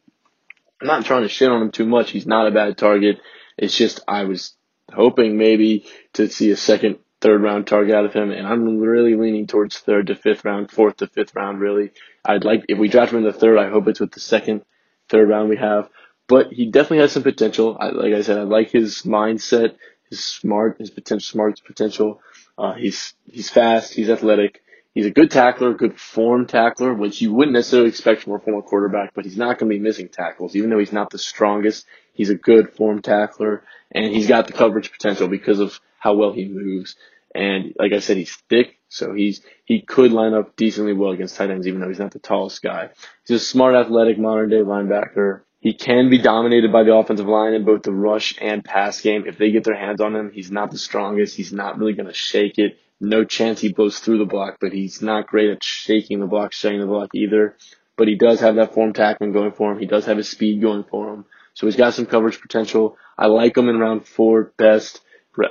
I'm 0.82 0.88
not 0.88 1.06
trying 1.06 1.24
to 1.24 1.30
shit 1.30 1.50
on 1.50 1.62
him 1.62 1.72
too 1.72 1.86
much. 1.86 2.12
He's 2.12 2.28
not 2.28 2.48
a 2.48 2.52
bad 2.52 2.78
target. 2.78 3.20
It's 3.58 3.76
just 3.76 4.02
I 4.08 4.24
was 4.24 4.54
hoping 4.94 5.38
maybe 5.38 5.86
to 6.14 6.30
see 6.30 6.52
a 6.52 6.58
second, 6.58 7.00
third 7.22 7.42
round 7.42 7.68
target 7.68 7.96
out 7.96 8.06
of 8.06 8.14
him, 8.14 8.32
and 8.32 8.48
I'm 8.48 8.80
really 8.80 9.16
leaning 9.16 9.48
towards 9.48 9.78
third 9.78 10.08
to 10.08 10.16
fifth 10.16 10.46
round, 10.46 10.72
fourth 10.72 10.98
to 10.98 11.08
fifth 11.08 11.36
round. 11.36 11.60
Really, 11.60 11.92
I'd 12.24 12.44
like 12.44 12.66
if 12.70 12.78
we 12.78 12.88
draft 12.88 13.12
him 13.12 13.20
in 13.20 13.24
the 13.24 13.34
third, 13.34 13.58
I 13.58 13.70
hope 13.70 13.88
it's 13.88 14.00
with 14.00 14.12
the 14.12 14.20
second, 14.20 14.64
third 15.10 15.30
round 15.30 15.50
we 15.50 15.58
have 15.58 15.90
but 16.28 16.52
he 16.52 16.72
definitely 16.72 17.00
has 17.00 17.12
some 17.12 17.24
potential. 17.24 17.78
I, 17.80 17.90
like 17.90 18.14
I 18.14 18.22
said, 18.22 18.38
I 18.38 18.44
like 18.44 18.72
his 18.72 19.04
mindset, 19.04 19.76
his 20.10 20.24
smart, 20.24 20.78
his 20.80 20.90
potential, 20.90 21.26
smart 21.26 21.62
potential. 21.66 22.22
Uh, 22.58 22.74
he's 22.74 23.14
he's 23.30 23.50
fast, 23.50 23.94
he's 23.94 24.10
athletic, 24.10 24.64
he's 24.96 25.06
a 25.06 25.12
good 25.12 25.30
tackler, 25.30 25.76
good 25.76 26.00
form 26.00 26.48
tackler, 26.48 26.94
which 26.96 27.22
you 27.22 27.32
wouldn't 27.32 27.54
necessarily 27.54 27.90
expect 27.90 28.24
from 28.24 28.34
a 28.34 28.40
former 28.40 28.64
quarterback. 28.64 29.14
But 29.14 29.26
he's 29.26 29.38
not 29.38 29.60
going 29.60 29.70
to 29.70 29.78
be 29.78 29.80
missing 29.80 30.10
tackles, 30.10 30.56
even 30.56 30.72
though 30.72 30.80
he's 30.80 30.92
not 30.92 31.12
the 31.12 31.20
strongest. 31.20 31.86
He's 32.14 32.32
a 32.32 32.36
good 32.36 32.74
form 32.74 33.04
tackler, 33.04 33.64
and 33.92 34.12
he's 34.12 34.28
got 34.28 34.48
the 34.48 34.54
coverage 34.54 34.92
potential 34.92 35.28
because 35.28 35.60
of 35.60 35.80
how 36.00 36.16
well 36.16 36.32
he 36.32 36.48
moves. 36.48 36.96
And 37.36 37.74
like 37.78 37.92
I 37.92 38.00
said, 38.00 38.18
he's 38.18 38.36
thick, 38.50 38.80
so 38.88 39.14
he's 39.14 39.42
he 39.66 39.82
could 39.82 40.14
line 40.14 40.34
up 40.34 40.56
decently 40.56 40.94
well 40.94 41.12
against 41.12 41.36
tight 41.36 41.52
ends, 41.52 41.68
even 41.68 41.82
though 41.82 41.90
he's 41.90 42.00
not 42.00 42.12
the 42.12 42.20
tallest 42.20 42.64
guy. 42.64 42.90
He's 43.28 43.42
a 43.42 43.46
smart, 43.46 43.76
athletic, 43.76 44.18
modern 44.18 44.50
day 44.50 44.62
linebacker. 44.62 45.42
He 45.60 45.74
can 45.74 46.10
be 46.12 46.20
dominated 46.20 46.72
by 46.72 46.84
the 46.84 46.94
offensive 46.94 47.28
line 47.28 47.54
in 47.54 47.66
both 47.66 47.82
the 47.82 47.92
rush 47.92 48.36
and 48.40 48.64
pass 48.64 49.02
game. 49.02 49.26
If 49.26 49.38
they 49.40 49.52
get 49.52 49.64
their 49.64 49.76
hands 49.76 50.00
on 50.00 50.16
him, 50.16 50.32
he's 50.32 50.52
not 50.52 50.70
the 50.70 50.78
strongest. 50.78 51.36
He's 51.36 51.52
not 51.52 51.80
really 51.80 51.94
going 51.94 52.08
to 52.08 52.14
shake 52.14 52.60
it. 52.60 52.78
No 53.00 53.24
chance 53.26 53.60
he 53.60 53.74
blows 53.74 54.00
through 54.00 54.20
the 54.20 54.26
block, 54.26 54.58
but 54.62 54.72
he's 54.72 55.02
not 55.02 55.28
great 55.28 55.50
at 55.50 55.64
shaking 55.64 56.20
the 56.20 56.28
block, 56.28 56.54
shutting 56.54 56.80
the 56.80 56.86
block 56.86 57.10
either. 57.14 57.56
But 57.98 58.08
he 58.08 58.16
does 58.16 58.40
have 58.40 58.56
that 58.56 58.74
form 58.74 58.94
tackling 58.94 59.32
going 59.32 59.52
for 59.52 59.72
him. 59.72 59.80
He 59.80 59.86
does 59.86 60.06
have 60.06 60.18
his 60.18 60.30
speed 60.30 60.62
going 60.62 60.84
for 60.84 61.14
him. 61.14 61.26
So 61.54 61.68
he's 61.68 61.76
got 61.76 61.94
some 61.94 62.06
coverage 62.06 62.42
potential. 62.42 62.98
I 63.18 63.28
like 63.28 63.58
him 63.58 63.70
in 63.70 63.80
round 63.80 64.06
four 64.06 64.52
best. 64.58 65.02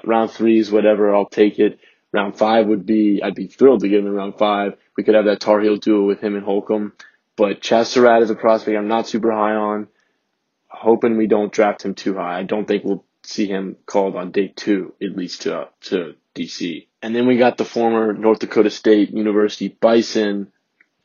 Round 0.05 0.31
three 0.31 0.59
is 0.59 0.71
whatever. 0.71 1.15
I'll 1.15 1.29
take 1.29 1.59
it. 1.59 1.79
Round 2.13 2.37
five 2.37 2.67
would 2.67 2.87
be, 2.87 3.21
I'd 3.23 3.35
be 3.35 3.49
thrilled 3.49 3.81
to 3.81 3.89
get 3.89 4.01
him 4.01 4.07
in 4.07 4.13
round 4.13 4.39
five. 4.39 4.77
We 4.97 5.05
could 5.05 5.15
have 5.15 5.25
that 5.25 5.41
Tar 5.41 5.61
Heel 5.61 5.77
duo 5.77 6.07
with 6.07 6.21
him 6.21 6.37
and 6.37 6.45
Holcomb. 6.45 6.93
But 7.37 7.61
Chazz 7.61 8.23
is 8.23 8.31
a 8.31 8.35
prospect 8.35 8.77
I'm 8.77 8.89
not 8.89 9.09
super 9.09 9.33
high 9.33 9.55
on. 9.55 9.89
Hoping 10.69 11.17
we 11.17 11.27
don't 11.27 11.53
draft 11.53 11.85
him 11.85 11.95
too 11.95 12.15
high. 12.15 12.39
I 12.39 12.43
don't 12.45 12.67
think 12.67 12.85
we'll 12.85 13.05
see 13.27 13.47
him 13.47 13.77
called 13.87 14.17
on 14.17 14.31
day 14.31 14.49
two, 14.49 14.95
at 15.03 15.17
least 15.17 15.43
to, 15.43 15.69
to 15.83 16.15
DC. 16.35 16.87
And 17.03 17.15
then 17.15 17.27
we 17.27 17.37
got 17.37 17.59
the 17.59 17.65
former 17.65 18.13
North 18.13 18.41
Dakota 18.41 18.71
State 18.71 19.11
University 19.11 19.69
Bison, 19.69 20.53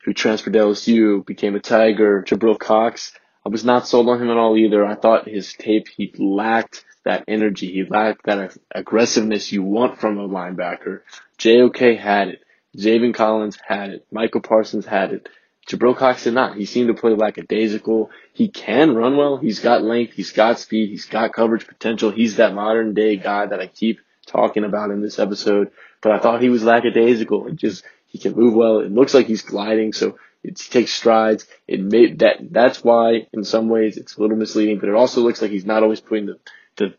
who 0.04 0.14
transferred 0.14 0.54
to 0.54 0.60
LSU, 0.60 1.26
became 1.26 1.56
a 1.56 1.60
Tiger, 1.60 2.24
Jabril 2.28 2.60
Cox. 2.60 3.14
I 3.46 3.50
was 3.50 3.66
not 3.66 3.88
sold 3.88 4.10
on 4.10 4.22
him 4.22 4.30
at 4.30 4.38
all 4.38 4.58
either. 4.58 4.86
I 4.86 4.96
thought 4.96 5.28
his 5.28 5.54
tape, 5.54 5.88
he 5.88 6.14
lacked 6.18 6.86
that 7.06 7.24
energy. 7.28 7.72
He 7.72 7.84
lacked 7.86 8.26
that 8.26 8.58
aggressiveness 8.74 9.52
you 9.52 9.64
want 9.64 10.00
from 10.00 10.18
a 10.18 10.28
linebacker. 10.28 11.02
JOK 11.38 11.98
had 11.98 12.30
it. 12.30 12.44
Zaven 12.78 13.14
Collins 13.14 13.58
had 13.66 13.90
it. 13.90 14.06
Micah 14.12 14.42
Parsons 14.42 14.86
had 14.86 15.12
it. 15.14 15.30
Jabril 15.70 15.96
Cox 15.96 16.24
did 16.24 16.34
not. 16.34 16.58
He 16.58 16.66
seemed 16.66 16.88
to 16.88 17.00
play 17.00 17.14
lackadaisical. 17.14 18.10
He 18.34 18.48
can 18.48 18.96
run 18.96 19.18
well. 19.18 19.38
He's 19.38 19.60
got 19.60 19.84
length. 19.84 20.14
He's 20.14 20.32
got 20.32 20.60
speed. 20.60 20.90
He's 20.90 21.06
got 21.06 21.32
coverage 21.32 21.68
potential. 21.68 22.10
He's 22.10 22.38
that 22.38 22.56
modern 22.56 22.96
day 22.96 23.18
guy 23.18 23.46
that 23.46 23.60
I 23.60 23.68
keep 23.68 24.00
talking 24.26 24.64
about 24.64 24.90
in 24.90 25.02
this 25.02 25.20
episode. 25.20 25.72
But 26.02 26.14
I 26.14 26.20
thought 26.20 26.42
he 26.42 26.50
was 26.50 26.64
lackadaisical. 26.64 27.48
It 27.48 27.56
just, 27.56 27.84
he 28.08 28.18
can 28.18 28.36
move 28.36 28.56
well. 28.56 28.80
It 28.80 28.92
looks 28.92 29.14
like 29.14 29.28
he's 29.28 29.44
gliding. 29.44 29.94
So 29.94 30.18
it 30.44 30.56
takes 30.56 30.92
strides. 30.92 31.46
It 31.68 31.82
made 31.82 32.20
that, 32.20 32.38
that's 32.50 32.84
why 32.84 33.28
in 33.32 33.44
some 33.44 33.70
ways 33.70 33.98
it's 33.98 34.16
a 34.18 34.22
little 34.22 34.38
misleading, 34.38 34.80
but 34.80 34.90
it 34.90 34.96
also 34.96 35.22
looks 35.22 35.40
like 35.40 35.52
he's 35.52 35.66
not 35.66 35.84
always 35.84 36.02
putting 36.02 36.26
the, 36.26 36.40
the 36.78 36.96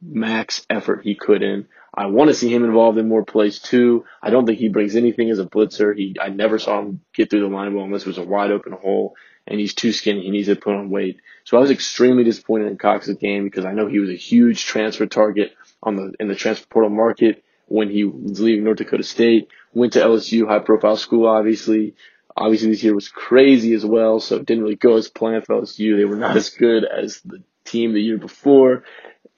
max 0.00 0.64
effort 0.70 1.02
he 1.02 1.16
could 1.16 1.42
in. 1.42 1.66
I 1.94 2.06
want 2.06 2.28
to 2.28 2.34
see 2.34 2.52
him 2.52 2.64
involved 2.64 2.96
in 2.98 3.08
more 3.08 3.24
plays 3.24 3.58
too. 3.58 4.04
I 4.22 4.30
don't 4.30 4.46
think 4.46 4.58
he 4.58 4.68
brings 4.68 4.96
anything 4.96 5.28
as 5.30 5.38
a 5.38 5.44
blitzer. 5.44 5.94
He, 5.94 6.16
I 6.20 6.30
never 6.30 6.58
saw 6.58 6.80
him 6.80 7.02
get 7.12 7.28
through 7.28 7.40
the 7.40 7.54
line 7.54 7.74
well 7.74 7.84
unless 7.84 8.02
it 8.02 8.06
was 8.06 8.18
a 8.18 8.24
wide 8.24 8.50
open 8.50 8.72
hole 8.72 9.14
and 9.46 9.60
he's 9.60 9.74
too 9.74 9.92
skinny. 9.92 10.22
He 10.22 10.30
needs 10.30 10.48
to 10.48 10.56
put 10.56 10.74
on 10.74 10.90
weight. 10.90 11.20
So 11.44 11.56
I 11.56 11.60
was 11.60 11.70
extremely 11.70 12.24
disappointed 12.24 12.68
in 12.68 12.78
Cox's 12.78 13.16
game 13.16 13.44
because 13.44 13.64
I 13.64 13.72
know 13.72 13.88
he 13.88 13.98
was 13.98 14.10
a 14.10 14.14
huge 14.14 14.64
transfer 14.64 15.06
target 15.06 15.52
on 15.82 15.96
the, 15.96 16.12
in 16.18 16.28
the 16.28 16.34
transfer 16.34 16.66
portal 16.66 16.90
market 16.90 17.44
when 17.66 17.90
he 17.90 18.04
was 18.04 18.40
leaving 18.40 18.64
North 18.64 18.78
Dakota 18.78 19.02
State, 19.02 19.48
went 19.72 19.94
to 19.94 20.00
LSU, 20.00 20.46
high 20.46 20.58
profile 20.58 20.96
school, 20.96 21.26
obviously. 21.26 21.94
Obviously 22.34 22.70
this 22.70 22.82
year 22.82 22.94
was 22.94 23.08
crazy 23.08 23.74
as 23.74 23.84
well, 23.84 24.18
so 24.18 24.36
it 24.36 24.46
didn't 24.46 24.62
really 24.62 24.76
go 24.76 24.96
as 24.96 25.08
planned 25.08 25.44
for 25.44 25.60
LSU. 25.60 25.96
They 25.96 26.04
were 26.04 26.16
not 26.16 26.36
as 26.36 26.50
good 26.50 26.84
as 26.84 27.20
the 27.20 27.42
team 27.64 27.92
the 27.92 28.00
year 28.00 28.16
before. 28.16 28.84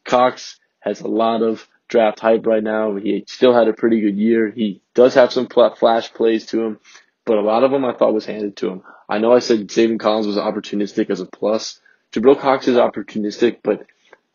Cox 0.05 0.61
has 0.81 1.01
a 1.01 1.09
lot 1.09 1.43
of 1.43 1.67
draft 1.95 2.19
hype 2.19 2.45
right 2.45 2.63
now. 2.63 2.97
He 2.97 3.25
still 3.29 3.55
had 3.55 3.69
a 3.69 3.73
pretty 3.73 4.01
good 4.01 4.17
year. 4.17 4.51
He 4.51 4.83
does 4.95 5.15
have 5.15 5.33
some 5.33 5.47
flash 5.47 6.13
plays 6.13 6.47
to 6.47 6.61
him, 6.61 6.81
but 7.25 7.39
a 7.39 7.41
lot 7.41 7.63
of 7.63 7.71
them 7.71 7.85
I 7.85 7.93
thought 7.93 8.13
was 8.13 8.27
handed 8.27 8.57
to 8.57 8.69
him. 8.69 8.83
I 9.09 9.19
know 9.19 9.33
I 9.33 9.39
said 9.39 9.69
Zaven 9.69 10.01
Collins 10.01 10.27
was 10.27 10.37
opportunistic 10.37 11.09
as 11.09 11.21
a 11.21 11.27
plus. 11.27 11.81
Jabril 12.13 12.41
Cox 12.41 12.67
is 12.67 12.77
opportunistic, 12.77 13.59
but 13.63 13.87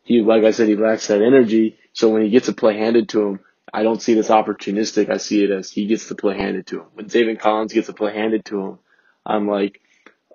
he, 0.03 0.21
like 0.21 0.45
I 0.45 0.51
said, 0.51 0.69
he 0.69 0.77
lacks 0.77 1.07
that 1.07 1.21
energy. 1.21 1.77
So 1.91 2.07
when 2.07 2.21
he 2.21 2.29
gets 2.29 2.47
a 2.47 2.53
play 2.53 2.77
handed 2.77 3.09
to 3.09 3.27
him, 3.27 3.39
I 3.73 3.83
don't 3.83 4.01
see 4.01 4.13
this 4.13 4.29
opportunistic. 4.29 5.09
I 5.09 5.17
see 5.17 5.43
it 5.43 5.51
as 5.51 5.69
he 5.69 5.85
gets 5.85 6.07
the 6.07 6.15
play 6.15 6.37
handed 6.37 6.65
to 6.67 6.79
him. 6.79 6.85
When 6.93 7.09
Zaven 7.09 7.37
Collins 7.37 7.73
gets 7.73 7.89
a 7.89 7.93
play 7.93 8.13
handed 8.13 8.45
to 8.45 8.61
him, 8.61 8.79
I'm 9.25 9.49
like, 9.49 9.81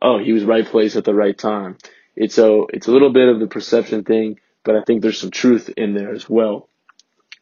oh, 0.02 0.18
he 0.18 0.34
was 0.34 0.44
right 0.44 0.66
place 0.66 0.94
at 0.94 1.04
the 1.04 1.14
right 1.14 1.36
time. 1.36 1.78
It's 2.16 2.36
a, 2.36 2.64
it's 2.68 2.86
a 2.86 2.92
little 2.92 3.12
bit 3.14 3.28
of 3.28 3.40
the 3.40 3.46
perception 3.46 4.04
thing 4.04 4.40
but 4.64 4.74
I 4.74 4.82
think 4.82 5.02
there's 5.02 5.20
some 5.20 5.30
truth 5.30 5.70
in 5.76 5.94
there 5.94 6.12
as 6.12 6.28
well. 6.28 6.68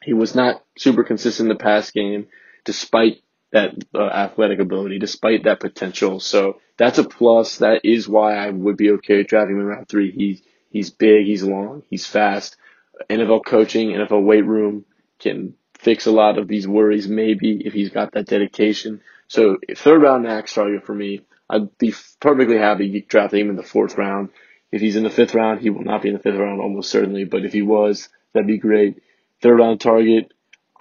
He 0.03 0.13
was 0.13 0.35
not 0.35 0.65
super 0.77 1.05
consistent 1.05 1.51
in 1.51 1.57
the 1.57 1.63
pass 1.63 1.91
game, 1.91 2.27
despite 2.65 3.23
that 3.53 3.75
uh, 3.95 4.03
athletic 4.03 4.59
ability, 4.59 4.99
despite 4.99 5.45
that 5.45 5.61
potential. 5.61 6.21
So 6.21 6.61
that's 6.79 6.99
a 6.99 7.05
plus. 7.05 7.59
That 7.59 7.85
is 7.85 8.09
why 8.09 8.35
I 8.35 8.51
would 8.51 8.77
be 8.77 8.91
okay 8.93 9.23
drafting 9.23 9.57
him 9.57 9.63
in 9.63 9.67
round 9.67 9.89
three. 9.89 10.11
He's 10.11 10.43
he's 10.71 10.91
big, 10.91 11.27
he's 11.27 11.43
long, 11.43 11.83
he's 11.89 12.07
fast. 12.07 12.57
NFL 13.09 13.45
coaching, 13.45 13.91
NFL 13.91 14.25
weight 14.25 14.47
room 14.47 14.85
can 15.19 15.55
fix 15.79 16.07
a 16.07 16.13
lot 16.13 16.39
of 16.39 16.49
these 16.49 16.67
worries. 16.67 17.09
Maybe 17.09 17.63
if 17.65 17.73
he's 17.73 17.91
got 17.91 18.13
that 18.13 18.27
dedication. 18.27 19.03
So 19.29 19.59
third 19.77 20.03
round 20.03 20.25
max 20.25 20.55
target 20.55 20.85
for 20.85 20.95
me. 20.95 21.23
I'd 21.51 21.77
be 21.77 21.93
perfectly 22.21 22.57
happy 22.57 23.05
drafting 23.07 23.41
him 23.41 23.51
in 23.51 23.57
the 23.57 23.63
fourth 23.63 23.99
round. 23.99 24.31
If 24.71 24.81
he's 24.81 24.97
in 24.97 25.03
the 25.03 25.11
fifth 25.11 25.35
round, 25.35 25.61
he 25.61 25.69
will 25.69 25.85
not 25.85 26.01
be 26.01 26.09
in 26.09 26.15
the 26.15 26.21
fifth 26.21 26.39
round 26.39 26.61
almost 26.63 26.91
certainly, 26.91 27.25
but 27.25 27.45
if 27.45 27.53
he 27.53 27.61
was, 27.61 28.09
that'd 28.33 28.47
be 28.47 28.57
great. 28.57 29.03
Third 29.43 29.59
round 29.59 29.81
target, 29.81 30.33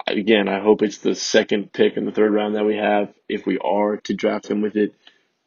again, 0.06 0.48
I 0.48 0.60
hope 0.60 0.82
it's 0.82 0.98
the 0.98 1.14
second 1.14 1.72
pick 1.72 1.96
in 1.96 2.06
the 2.06 2.12
third 2.12 2.32
round 2.32 2.54
that 2.54 2.64
we 2.64 2.76
have 2.76 3.12
if 3.28 3.44
we 3.44 3.58
are 3.58 3.96
to 3.98 4.14
draft 4.14 4.48
him 4.48 4.62
with 4.62 4.76
it. 4.76 4.94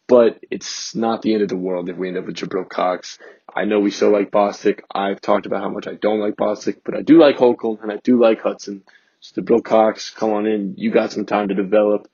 But 0.07 0.43
it's 0.51 0.93
not 0.93 1.21
the 1.21 1.33
end 1.33 1.41
of 1.41 1.49
the 1.49 1.57
world 1.57 1.89
if 1.89 1.97
we 1.97 2.09
end 2.09 2.17
up 2.17 2.25
with 2.25 2.35
Jabril 2.35 2.69
Cox. 2.69 3.17
I 3.53 3.65
know 3.65 3.79
we 3.79 3.89
still 3.89 4.11
like 4.11 4.29
Bostic. 4.31 4.81
I've 4.93 5.21
talked 5.21 5.45
about 5.45 5.63
how 5.63 5.69
much 5.69 5.87
I 5.87 5.95
don't 5.95 6.19
like 6.19 6.35
Bostic, 6.35 6.81
but 6.83 6.95
I 6.95 7.01
do 7.01 7.17
like 7.17 7.37
Holcomb 7.37 7.79
and 7.81 7.91
I 7.91 7.97
do 8.03 8.21
like 8.21 8.41
Hudson. 8.41 8.83
So 9.21 9.41
Jabril 9.41 9.63
Cox, 9.63 10.11
come 10.11 10.31
on 10.31 10.45
in. 10.45 10.75
You 10.77 10.91
got 10.91 11.11
some 11.11 11.25
time 11.25 11.47
to 11.47 11.55
develop 11.55 12.07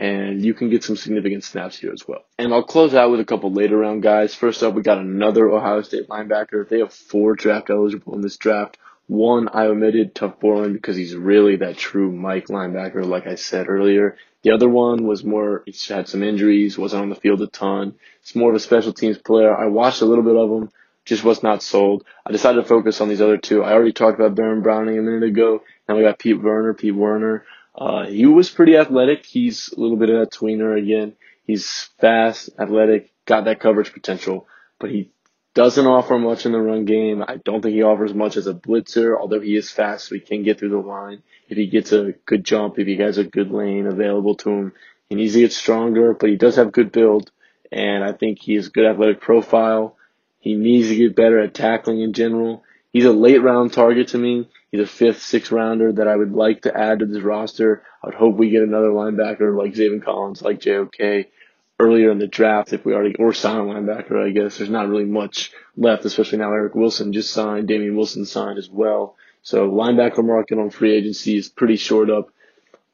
and 0.00 0.44
you 0.44 0.52
can 0.52 0.68
get 0.68 0.82
some 0.82 0.96
significant 0.96 1.44
snaps 1.44 1.78
here 1.78 1.92
as 1.92 2.08
well. 2.08 2.24
And 2.38 2.52
I'll 2.52 2.64
close 2.64 2.92
out 2.92 3.10
with 3.10 3.20
a 3.20 3.24
couple 3.24 3.52
later 3.52 3.76
round 3.76 4.02
guys. 4.02 4.34
First 4.34 4.62
up, 4.62 4.74
we 4.74 4.82
got 4.82 4.98
another 4.98 5.48
Ohio 5.48 5.82
State 5.82 6.08
linebacker. 6.08 6.68
They 6.68 6.80
have 6.80 6.92
four 6.92 7.36
draft 7.36 7.70
eligible 7.70 8.14
in 8.14 8.20
this 8.20 8.36
draft. 8.36 8.78
One 9.10 9.48
I 9.52 9.66
omitted, 9.66 10.14
Tuf 10.14 10.38
Borland, 10.38 10.74
because 10.74 10.94
he's 10.94 11.16
really 11.16 11.56
that 11.56 11.76
true 11.76 12.12
Mike 12.12 12.46
linebacker, 12.46 13.04
like 13.04 13.26
I 13.26 13.34
said 13.34 13.68
earlier. 13.68 14.16
The 14.42 14.52
other 14.52 14.68
one 14.68 15.04
was 15.04 15.24
more, 15.24 15.64
he 15.66 15.74
had 15.92 16.08
some 16.08 16.22
injuries, 16.22 16.78
wasn't 16.78 17.02
on 17.02 17.08
the 17.08 17.16
field 17.16 17.42
a 17.42 17.48
ton. 17.48 17.96
It's 18.20 18.36
more 18.36 18.50
of 18.50 18.54
a 18.54 18.60
special 18.60 18.92
teams 18.92 19.18
player. 19.18 19.52
I 19.52 19.66
watched 19.66 20.00
a 20.00 20.04
little 20.04 20.22
bit 20.22 20.36
of 20.36 20.48
him, 20.48 20.70
just 21.04 21.24
was 21.24 21.42
not 21.42 21.60
sold. 21.60 22.04
I 22.24 22.30
decided 22.30 22.62
to 22.62 22.68
focus 22.68 23.00
on 23.00 23.08
these 23.08 23.20
other 23.20 23.36
two. 23.36 23.64
I 23.64 23.72
already 23.72 23.92
talked 23.92 24.16
about 24.16 24.36
Baron 24.36 24.62
Browning 24.62 24.96
a 24.96 25.02
minute 25.02 25.24
ago. 25.24 25.64
Now 25.88 25.96
we 25.96 26.02
got 26.02 26.20
Pete 26.20 26.40
Werner, 26.40 26.74
Pete 26.74 26.94
Werner. 26.94 27.44
Uh, 27.74 28.06
he 28.06 28.26
was 28.26 28.48
pretty 28.48 28.76
athletic. 28.76 29.26
He's 29.26 29.72
a 29.76 29.80
little 29.80 29.96
bit 29.96 30.10
of 30.10 30.20
a 30.20 30.26
tweener 30.26 30.78
again. 30.80 31.14
He's 31.44 31.90
fast, 32.00 32.50
athletic, 32.60 33.10
got 33.26 33.46
that 33.46 33.58
coverage 33.58 33.92
potential, 33.92 34.46
but 34.78 34.90
he 34.90 35.10
doesn't 35.54 35.86
offer 35.86 36.18
much 36.18 36.46
in 36.46 36.52
the 36.52 36.60
run 36.60 36.84
game. 36.84 37.24
I 37.26 37.36
don't 37.36 37.60
think 37.60 37.74
he 37.74 37.82
offers 37.82 38.14
much 38.14 38.36
as 38.36 38.46
a 38.46 38.54
blitzer, 38.54 39.18
although 39.18 39.40
he 39.40 39.56
is 39.56 39.70
fast, 39.70 40.08
so 40.08 40.14
he 40.14 40.20
can 40.20 40.42
get 40.42 40.58
through 40.58 40.70
the 40.70 40.78
line. 40.78 41.22
If 41.48 41.56
he 41.56 41.66
gets 41.66 41.92
a 41.92 42.14
good 42.24 42.44
jump, 42.44 42.78
if 42.78 42.86
he 42.86 42.96
has 42.98 43.18
a 43.18 43.24
good 43.24 43.50
lane 43.50 43.86
available 43.86 44.36
to 44.36 44.50
him, 44.50 44.72
he 45.08 45.16
needs 45.16 45.34
to 45.34 45.40
get 45.40 45.52
stronger, 45.52 46.14
but 46.14 46.30
he 46.30 46.36
does 46.36 46.56
have 46.56 46.70
good 46.70 46.92
build, 46.92 47.32
and 47.72 48.04
I 48.04 48.12
think 48.12 48.40
he 48.40 48.54
has 48.54 48.68
good 48.68 48.86
athletic 48.86 49.20
profile. 49.20 49.96
He 50.38 50.54
needs 50.54 50.88
to 50.88 50.96
get 50.96 51.16
better 51.16 51.40
at 51.40 51.52
tackling 51.52 52.00
in 52.00 52.12
general. 52.12 52.62
He's 52.92 53.04
a 53.04 53.12
late 53.12 53.42
round 53.42 53.72
target 53.72 54.08
to 54.08 54.18
me. 54.18 54.48
He's 54.70 54.80
a 54.80 54.86
fifth, 54.86 55.22
sixth 55.22 55.50
rounder 55.50 55.92
that 55.92 56.06
I 56.06 56.14
would 56.14 56.32
like 56.32 56.62
to 56.62 56.76
add 56.76 57.00
to 57.00 57.06
this 57.06 57.22
roster. 57.22 57.82
I 58.02 58.06
would 58.06 58.14
hope 58.14 58.36
we 58.36 58.50
get 58.50 58.62
another 58.62 58.88
linebacker 58.88 59.56
like 59.56 59.74
Zaven 59.74 60.02
Collins, 60.02 60.42
like 60.42 60.60
JOK 60.60 61.26
earlier 61.80 62.10
in 62.10 62.18
the 62.18 62.26
draft 62.26 62.72
if 62.72 62.84
we 62.84 62.94
already, 62.94 63.16
or 63.16 63.32
sign 63.32 63.56
a 63.56 63.62
linebacker, 63.62 64.24
I 64.24 64.30
guess. 64.30 64.58
There's 64.58 64.70
not 64.70 64.88
really 64.88 65.04
much 65.04 65.52
left, 65.76 66.04
especially 66.04 66.38
now 66.38 66.52
Eric 66.52 66.74
Wilson 66.74 67.12
just 67.12 67.32
signed, 67.32 67.68
Damien 67.68 67.96
Wilson 67.96 68.24
signed 68.26 68.58
as 68.58 68.68
well. 68.68 69.16
So 69.42 69.70
linebacker 69.70 70.24
market 70.24 70.58
on 70.58 70.70
free 70.70 70.94
agency 70.94 71.36
is 71.36 71.48
pretty 71.48 71.76
short 71.76 72.10
up. 72.10 72.28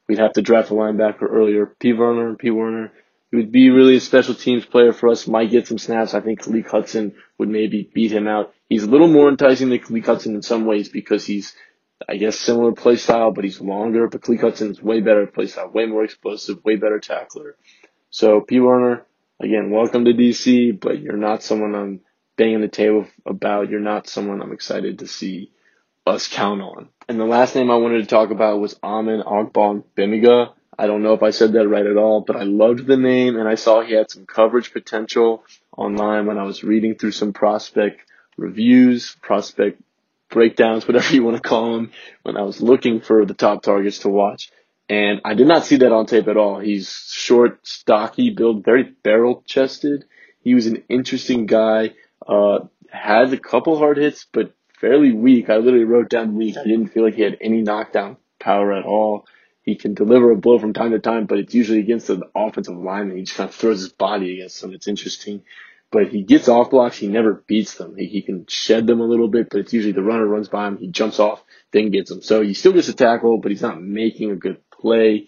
We'd 0.07 0.19
have 0.19 0.33
to 0.33 0.41
draft 0.41 0.71
a 0.71 0.73
linebacker 0.73 1.23
earlier. 1.23 1.65
P. 1.65 1.91
Werner 1.91 2.29
and 2.29 2.39
P. 2.39 2.49
Werner 2.49 2.93
he 3.31 3.37
would 3.37 3.51
be 3.51 3.69
really 3.69 3.97
a 3.97 3.99
special 3.99 4.35
teams 4.35 4.65
player 4.65 4.93
for 4.93 5.09
us. 5.09 5.27
Might 5.27 5.51
get 5.51 5.67
some 5.67 5.77
snaps. 5.77 6.13
I 6.13 6.21
think 6.21 6.41
Khaleke 6.41 6.67
Hudson 6.67 7.15
would 7.37 7.49
maybe 7.49 7.89
beat 7.93 8.11
him 8.11 8.27
out. 8.27 8.53
He's 8.69 8.83
a 8.83 8.89
little 8.89 9.09
more 9.09 9.27
enticing 9.27 9.69
than 9.69 9.79
Khaleke 9.79 10.05
Hudson 10.05 10.35
in 10.35 10.41
some 10.41 10.65
ways 10.65 10.87
because 10.87 11.25
he's, 11.25 11.53
I 12.07 12.15
guess, 12.15 12.39
similar 12.39 12.71
play 12.71 12.95
style, 12.95 13.31
but 13.31 13.43
he's 13.43 13.59
longer. 13.59 14.07
But 14.07 14.21
Khaleke 14.21 14.41
Hudson 14.41 14.71
is 14.71 14.81
way 14.81 15.01
better 15.01 15.27
play 15.27 15.47
style, 15.47 15.69
way 15.69 15.85
more 15.87 16.05
explosive, 16.05 16.63
way 16.63 16.77
better 16.77 16.99
tackler. 16.99 17.57
So 18.09 18.41
P. 18.41 18.59
Werner, 18.59 19.05
again, 19.39 19.69
welcome 19.69 20.05
to 20.05 20.13
DC, 20.13 20.79
but 20.79 20.99
you're 20.99 21.17
not 21.17 21.43
someone 21.43 21.75
I'm 21.75 22.01
banging 22.37 22.61
the 22.61 22.67
table 22.67 23.05
about. 23.25 23.69
You're 23.69 23.79
not 23.79 24.07
someone 24.07 24.41
I'm 24.41 24.53
excited 24.53 24.99
to 24.99 25.07
see 25.07 25.51
us 26.05 26.27
count 26.27 26.61
on. 26.61 26.89
And 27.09 27.19
the 27.19 27.25
last 27.25 27.53
name 27.55 27.69
I 27.69 27.75
wanted 27.75 27.99
to 27.99 28.07
talk 28.07 28.31
about 28.31 28.59
was 28.59 28.79
Amen 28.81 29.21
Ogbongbemiga. 29.21 30.53
I 30.79 30.87
don't 30.87 31.03
know 31.03 31.13
if 31.13 31.23
I 31.23 31.31
said 31.31 31.53
that 31.53 31.67
right 31.67 31.85
at 31.85 31.97
all, 31.97 32.21
but 32.21 32.35
I 32.35 32.43
loved 32.43 32.85
the 32.85 32.97
name 32.97 33.37
and 33.37 33.47
I 33.47 33.55
saw 33.55 33.81
he 33.81 33.93
had 33.93 34.09
some 34.09 34.25
coverage 34.25 34.71
potential 34.71 35.43
online 35.75 36.27
when 36.27 36.37
I 36.37 36.43
was 36.43 36.63
reading 36.63 36.95
through 36.95 37.11
some 37.11 37.33
prospect 37.33 38.01
reviews, 38.37 39.17
prospect 39.21 39.81
breakdowns, 40.29 40.87
whatever 40.87 41.13
you 41.13 41.23
want 41.23 41.35
to 41.37 41.47
call 41.47 41.73
them, 41.73 41.91
when 42.23 42.37
I 42.37 42.43
was 42.43 42.61
looking 42.61 43.01
for 43.01 43.25
the 43.25 43.33
top 43.33 43.63
targets 43.63 43.99
to 43.99 44.09
watch. 44.09 44.51
And 44.89 45.21
I 45.25 45.33
did 45.33 45.47
not 45.47 45.65
see 45.65 45.77
that 45.77 45.91
on 45.91 46.05
tape 46.05 46.27
at 46.27 46.37
all. 46.37 46.59
He's 46.59 46.89
short, 47.11 47.65
stocky, 47.67 48.29
built, 48.29 48.63
very 48.63 48.83
barrel 48.83 49.43
chested. 49.45 50.05
He 50.41 50.55
was 50.55 50.67
an 50.67 50.83
interesting 50.87 51.45
guy. 51.45 51.93
Uh, 52.25 52.59
had 52.89 53.33
a 53.33 53.37
couple 53.37 53.77
hard 53.77 53.97
hits, 53.97 54.25
but 54.31 54.53
fairly 54.79 55.11
weak. 55.11 55.49
I 55.49 55.57
literally 55.57 55.85
wrote 55.85 56.09
down 56.09 56.35
weak. 56.35 56.55
I 56.57 56.63
didn't 56.63 56.87
feel 56.87 57.03
like 57.03 57.15
he 57.15 57.21
had 57.21 57.37
any 57.41 57.61
knockdown 57.61 58.17
power 58.39 58.71
at 58.71 58.85
all. 58.85 59.25
He 59.61 59.75
can 59.75 59.93
deliver 59.93 60.31
a 60.31 60.37
blow 60.37 60.59
from 60.59 60.73
time 60.73 60.91
to 60.91 60.99
time, 60.99 61.25
but 61.25 61.39
it's 61.39 61.53
usually 61.53 61.79
against 61.79 62.07
the 62.07 62.21
offensive 62.33 62.77
lineman. 62.77 63.17
He 63.17 63.23
just 63.23 63.35
kind 63.35 63.49
of 63.49 63.55
throws 63.55 63.81
his 63.81 63.91
body 63.91 64.35
against 64.35 64.61
them. 64.61 64.73
It's 64.73 64.87
interesting. 64.87 65.43
But 65.91 66.07
he 66.07 66.23
gets 66.23 66.47
off 66.47 66.69
blocks. 66.69 66.97
He 66.97 67.07
never 67.07 67.43
beats 67.47 67.75
them. 67.75 67.95
He, 67.97 68.05
he 68.05 68.21
can 68.21 68.45
shed 68.47 68.87
them 68.87 69.01
a 69.01 69.05
little 69.05 69.27
bit, 69.27 69.49
but 69.49 69.59
it's 69.59 69.73
usually 69.73 69.93
the 69.93 70.03
runner 70.03 70.25
runs 70.25 70.47
by 70.47 70.67
him. 70.67 70.77
He 70.77 70.87
jumps 70.87 71.19
off, 71.19 71.43
then 71.71 71.91
gets 71.91 72.11
him. 72.11 72.21
So 72.21 72.41
he 72.41 72.53
still 72.53 72.73
gets 72.73 72.87
a 72.87 72.93
tackle, 72.93 73.39
but 73.39 73.51
he's 73.51 73.61
not 73.61 73.81
making 73.81 74.31
a 74.31 74.35
good 74.35 74.61
play. 74.79 75.27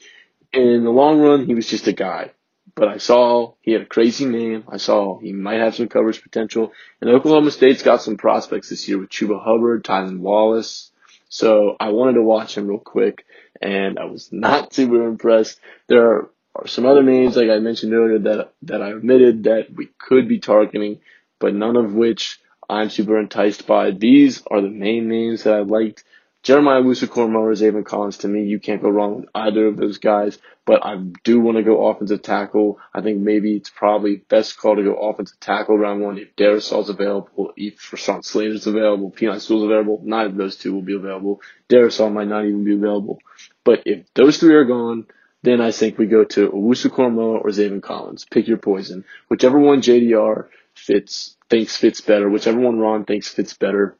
In 0.51 0.83
the 0.83 0.89
long 0.89 1.19
run, 1.19 1.45
he 1.45 1.53
was 1.53 1.67
just 1.67 1.87
a 1.87 1.93
guy. 1.93 2.31
But 2.75 2.87
I 2.87 2.97
saw 2.97 3.55
he 3.61 3.71
had 3.71 3.81
a 3.81 3.85
crazy 3.85 4.25
name. 4.25 4.63
I 4.67 4.77
saw 4.77 5.19
he 5.19 5.33
might 5.33 5.59
have 5.59 5.75
some 5.75 5.89
coverage 5.89 6.21
potential. 6.21 6.71
And 7.01 7.09
Oklahoma 7.09 7.51
State's 7.51 7.83
got 7.83 8.01
some 8.01 8.17
prospects 8.17 8.69
this 8.69 8.87
year 8.87 8.97
with 8.97 9.09
Chuba 9.09 9.43
Hubbard, 9.43 9.83
Tylan 9.83 10.19
Wallace. 10.19 10.91
So 11.29 11.75
I 11.79 11.89
wanted 11.89 12.13
to 12.13 12.23
watch 12.23 12.57
him 12.57 12.67
real 12.67 12.79
quick, 12.79 13.25
and 13.61 13.99
I 13.99 14.05
was 14.05 14.29
not 14.31 14.73
super 14.73 15.07
impressed. 15.07 15.59
There 15.87 16.05
are, 16.07 16.29
are 16.55 16.67
some 16.67 16.85
other 16.85 17.03
names, 17.03 17.37
like 17.37 17.49
I 17.49 17.59
mentioned 17.59 17.93
earlier, 17.93 18.19
that 18.19 18.53
that 18.63 18.81
I 18.81 18.89
admitted 18.89 19.43
that 19.43 19.67
we 19.73 19.89
could 19.97 20.27
be 20.27 20.39
targeting, 20.39 20.99
but 21.37 21.53
none 21.53 21.75
of 21.75 21.93
which 21.93 22.39
I'm 22.67 22.89
super 22.89 23.19
enticed 23.19 23.67
by. 23.67 23.91
These 23.91 24.43
are 24.49 24.61
the 24.61 24.69
main 24.69 25.07
names 25.07 25.43
that 25.43 25.53
I 25.53 25.61
liked. 25.61 26.03
Jeremiah 26.41 26.81
Owusu-Koramoah 26.81 27.35
or 27.35 27.51
Zaven 27.51 27.85
Collins, 27.85 28.19
to 28.19 28.27
me, 28.27 28.43
you 28.43 28.59
can't 28.59 28.81
go 28.81 28.89
wrong 28.89 29.17
with 29.17 29.29
either 29.35 29.67
of 29.67 29.75
those 29.77 29.97
guys. 29.97 30.39
But 30.65 30.85
I 30.85 30.95
do 31.23 31.39
want 31.39 31.57
to 31.57 31.63
go 31.63 31.87
offensive 31.87 32.21
tackle. 32.21 32.79
I 32.93 33.01
think 33.01 33.19
maybe 33.19 33.55
it's 33.55 33.69
probably 33.69 34.17
best 34.17 34.57
call 34.57 34.75
to 34.75 34.83
go 34.83 34.93
offensive 34.93 35.39
tackle 35.39 35.77
round 35.77 36.01
one 36.01 36.17
if 36.17 36.35
Darrisaw's 36.35 36.89
available, 36.89 37.51
if 37.57 37.79
Rashawn 37.91 38.23
Slater's 38.23 38.67
available, 38.67 39.11
Penei 39.11 39.41
Sewell's 39.41 39.63
available. 39.63 39.99
Neither 40.03 40.29
of 40.29 40.37
those 40.37 40.55
two 40.55 40.73
will 40.73 40.81
be 40.81 40.95
available. 40.95 41.41
Darrisaw 41.69 42.11
might 42.13 42.27
not 42.27 42.45
even 42.45 42.63
be 42.63 42.75
available. 42.75 43.19
But 43.65 43.83
if 43.85 44.05
those 44.13 44.37
three 44.37 44.55
are 44.55 44.65
gone, 44.65 45.07
then 45.41 45.59
I 45.59 45.71
think 45.71 45.97
we 45.97 46.05
go 46.05 46.23
to 46.23 46.49
Owusu-Koramoah 46.49 47.43
or 47.43 47.49
Zaven 47.49 47.81
Collins. 47.81 48.25
Pick 48.29 48.47
your 48.47 48.57
poison. 48.57 49.05
Whichever 49.27 49.59
one 49.59 49.81
JDR 49.81 50.47
fits, 50.75 51.35
thinks 51.49 51.75
fits 51.77 52.01
better, 52.01 52.29
whichever 52.29 52.59
one 52.59 52.79
Ron 52.79 53.05
thinks 53.05 53.27
fits 53.27 53.53
better, 53.53 53.97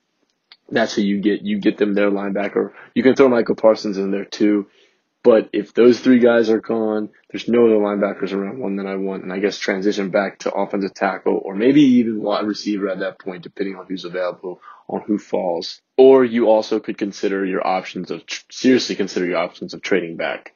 that's 0.72 0.94
who 0.96 1.02
you 1.02 1.20
get. 1.22 1.42
You 1.42 1.60
get 1.60 1.78
them 1.78 1.94
their 1.94 2.12
linebacker. 2.12 2.74
You 2.94 3.04
can 3.04 3.16
throw 3.16 3.30
Micah 3.30 3.56
Parsons 3.56 3.98
in 3.98 4.12
there 4.12 4.26
too. 4.26 4.68
But 5.22 5.50
if 5.52 5.74
those 5.74 6.00
three 6.00 6.20
guys 6.20 6.50
are 6.50 6.62
gone, 6.62 7.10
there's 7.30 7.50
no 7.50 7.66
other 7.66 7.76
linebackers 7.76 8.32
around 8.32 8.60
one 8.60 8.78
that 8.78 8.86
I 8.86 8.96
want. 8.96 9.24
And 9.24 9.34
I 9.34 9.40
guess 9.40 9.58
transition 9.58 10.12
back 10.12 10.40
to 10.40 10.54
offensive 10.54 10.94
tackle 10.94 11.42
or 11.44 11.56
maybe 11.56 11.82
even 11.82 12.22
wide 12.22 12.46
receiver 12.46 12.90
at 12.90 13.00
that 13.00 13.20
point, 13.20 13.44
depending 13.44 13.76
on 13.76 13.86
who's 13.86 14.06
available, 14.06 14.62
on 14.88 15.02
who 15.02 15.18
falls. 15.18 15.82
Or 15.98 16.24
you 16.24 16.48
also 16.48 16.80
could 16.80 16.98
consider 16.98 17.46
your 17.46 17.66
options 17.66 18.12
of, 18.12 18.24
seriously 18.50 18.96
consider 18.96 19.26
your 19.26 19.40
options 19.40 19.74
of 19.74 19.82
trading 19.82 20.16
back. 20.16 20.56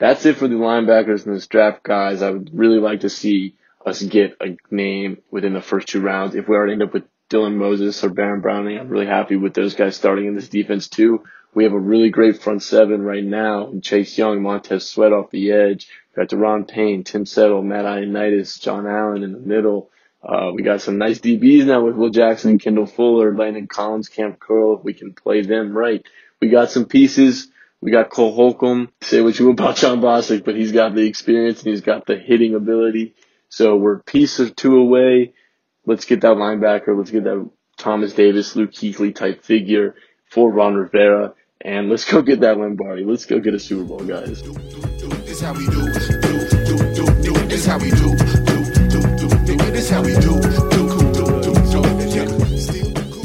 That's 0.00 0.26
it 0.26 0.36
for 0.36 0.48
the 0.48 0.56
linebackers 0.56 1.24
in 1.24 1.32
this 1.32 1.46
draft, 1.46 1.84
guys. 1.84 2.22
I 2.22 2.30
would 2.30 2.50
really 2.52 2.80
like 2.80 3.00
to 3.00 3.08
see 3.08 3.54
us 3.86 4.02
get 4.02 4.36
a 4.40 4.56
name 4.68 5.18
within 5.30 5.54
the 5.54 5.62
first 5.62 5.86
two 5.86 6.00
rounds. 6.00 6.34
If 6.34 6.48
we 6.48 6.56
already 6.56 6.72
end 6.72 6.82
up 6.82 6.92
with 6.92 7.04
Dylan 7.32 7.54
Moses 7.54 8.04
or 8.04 8.10
Baron 8.10 8.42
Browning. 8.42 8.78
I'm 8.78 8.90
really 8.90 9.06
happy 9.06 9.36
with 9.36 9.54
those 9.54 9.74
guys 9.74 9.96
starting 9.96 10.26
in 10.26 10.34
this 10.34 10.48
defense 10.48 10.88
too. 10.88 11.24
We 11.54 11.64
have 11.64 11.72
a 11.72 11.78
really 11.78 12.10
great 12.10 12.42
front 12.42 12.62
seven 12.62 13.02
right 13.02 13.24
now. 13.24 13.72
Chase 13.82 14.16
Young, 14.18 14.42
Montez 14.42 14.88
Sweat 14.88 15.12
off 15.12 15.30
the 15.30 15.52
edge. 15.52 15.88
We 16.14 16.20
got 16.20 16.30
Daron 16.30 16.68
Payne, 16.68 17.04
Tim 17.04 17.24
Settle, 17.24 17.62
Matt 17.62 17.86
Ioannidis, 17.86 18.60
John 18.60 18.86
Allen 18.86 19.22
in 19.22 19.32
the 19.32 19.38
middle. 19.38 19.90
Uh, 20.22 20.52
we 20.54 20.62
got 20.62 20.82
some 20.82 20.98
nice 20.98 21.20
DBs 21.20 21.64
now 21.64 21.84
with 21.84 21.96
Will 21.96 22.10
Jackson, 22.10 22.58
Kendall 22.58 22.86
Fuller, 22.86 23.34
Landon 23.34 23.66
Collins, 23.66 24.08
Kam 24.08 24.34
Curl. 24.34 24.78
If 24.78 24.84
we 24.84 24.92
can 24.92 25.14
play 25.14 25.42
them 25.42 25.76
right. 25.76 26.04
We 26.40 26.48
got 26.48 26.70
some 26.70 26.84
pieces. 26.84 27.48
We 27.80 27.90
got 27.90 28.10
Cole 28.10 28.34
Holcomb. 28.34 28.90
Say 29.00 29.22
what 29.22 29.38
you 29.38 29.46
will 29.46 29.52
about 29.54 29.76
Jon 29.76 30.00
Bostic, 30.00 30.44
but 30.44 30.54
he's 30.54 30.72
got 30.72 30.94
the 30.94 31.06
experience 31.06 31.62
and 31.62 31.70
he's 31.70 31.80
got 31.80 32.06
the 32.06 32.16
hitting 32.16 32.54
ability. 32.54 33.14
So 33.48 33.76
we're 33.76 33.96
a 33.96 34.02
piece 34.02 34.38
or 34.38 34.48
two 34.50 34.76
away 34.76 35.32
let's 35.86 36.04
get 36.04 36.20
that 36.22 36.36
linebacker, 36.36 36.96
let's 36.96 37.10
get 37.10 37.24
that 37.24 37.48
Thomas 37.76 38.12
Davis, 38.12 38.54
Luke 38.54 38.72
Kuechly 38.72 39.14
type 39.14 39.44
figure 39.44 39.94
for 40.30 40.50
Ron 40.50 40.74
Rivera, 40.74 41.34
and 41.60 41.88
let's 41.88 42.10
go 42.10 42.22
get 42.22 42.40
that 42.40 42.58
Lombardi. 42.58 43.04
Let's 43.04 43.26
go 43.26 43.38
get 43.40 43.54
a 43.54 43.58
Super 43.58 43.84
Bowl, 43.84 44.00
guys. 44.00 44.42
This 44.42 45.40
how 45.40 45.52
we 45.54 45.66
do. 45.66 45.92
This 47.46 47.66
how 47.66 47.78
we 47.78 47.90
do. 47.90 48.16
This 49.72 49.90
how 49.90 50.02
we 50.02 50.14
do. 50.20 50.40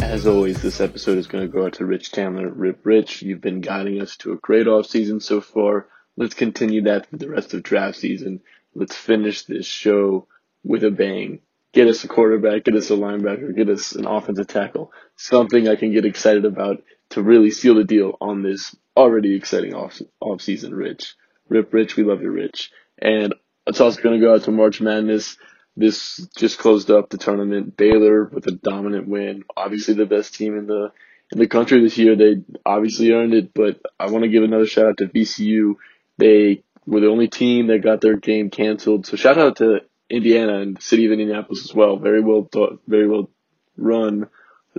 As 0.04 0.26
always, 0.26 0.62
this 0.62 0.82
episode 0.82 1.18
is 1.18 1.28
going 1.28 1.46
to 1.46 1.52
go 1.52 1.66
out 1.66 1.74
to 1.74 1.86
Rich 1.86 2.12
Chandler. 2.12 2.50
Rip 2.50 2.80
Rich, 2.84 3.22
you've 3.22 3.42
been 3.42 3.62
guiding 3.62 4.02
us 4.02 4.18
to 4.18 4.32
a 4.32 4.38
great 4.38 4.68
off 4.68 4.88
season 4.88 5.20
so 5.20 5.42
far. 5.42 5.88
Let's 6.16 6.34
continue 6.34 6.82
that 6.84 7.08
for 7.08 7.18
the 7.18 7.30
rest 7.30 7.54
of 7.54 7.62
draft 7.62 7.98
season. 7.98 8.42
Let's 8.74 8.96
finish 8.96 9.44
this 9.44 9.68
show 9.68 10.28
with 10.64 10.84
a 10.84 10.92
bang 10.92 11.40
get 11.74 11.88
us 11.88 12.04
a 12.04 12.08
quarterback, 12.08 12.64
get 12.64 12.76
us 12.76 12.90
a 12.90 12.94
linebacker, 12.94 13.56
get 13.56 13.70
us 13.70 13.94
an 13.94 14.06
offensive 14.06 14.48
tackle, 14.48 14.92
something 15.16 15.68
I 15.68 15.76
can 15.76 15.92
get 15.94 16.06
excited 16.06 16.46
about 16.46 16.84
to 17.10 17.22
really 17.22 17.52
seal 17.52 17.76
the 17.76 17.84
deal 17.84 18.18
on 18.20 18.44
this 18.44 18.76
already 18.96 19.36
exciting 19.36 19.74
off 19.74 20.02
off 20.20 20.42
season. 20.42 20.74
Rich, 20.74 21.16
Rip, 21.50 21.74
Rich, 21.74 21.96
we 21.96 22.04
love 22.04 22.22
you, 22.22 22.32
Rich, 22.32 22.72
and 22.98 23.34
it's 23.66 23.82
also 23.82 24.02
going 24.02 24.20
to 24.20 24.26
go 24.26 24.34
out 24.34 24.44
to 24.44 24.52
March 24.52 24.82
Madness. 24.82 25.38
This 25.76 26.28
just 26.36 26.58
closed 26.58 26.90
up 26.90 27.10
the 27.10 27.18
tournament. 27.18 27.78
Baylor 27.78 28.26
with 28.26 28.48
a 28.48 28.52
dominant 28.52 29.08
win, 29.08 29.44
obviously 29.56 29.94
the 29.94 30.06
best 30.06 30.34
team 30.34 30.58
in 30.58 30.66
the 30.66 30.92
in 31.32 31.40
the 31.40 31.48
country 31.48 31.82
this 31.82 31.98
year. 31.98 32.16
They 32.16 32.42
obviously 32.66 33.12
earned 33.12 33.34
it, 33.34 33.54
but 33.54 33.80
I 34.00 34.10
want 34.10 34.24
to 34.24 34.30
give 34.30 34.44
another 34.44 34.66
shout 34.66 34.88
out 34.88 34.98
to 34.98 35.08
VCU. 35.08 35.76
They 36.18 36.64
were 36.86 37.02
the 37.02 37.10
only 37.10 37.28
team 37.28 37.68
that 37.68 37.84
got 37.84 38.02
their 38.02 38.16
game 38.16 38.50
canceled. 38.50 39.06
So 39.06 39.18
shout 39.18 39.38
out 39.38 39.58
to 39.58 39.82
Indiana 40.10 40.60
and 40.60 40.78
the 40.78 40.82
city 40.82 41.06
of 41.06 41.12
Indianapolis 41.12 41.64
as 41.64 41.74
well. 41.74 41.98
Very 41.98 42.22
well 42.22 42.48
thought, 42.52 42.82
very 42.88 43.08
well 43.08 43.30
run. 43.78 44.30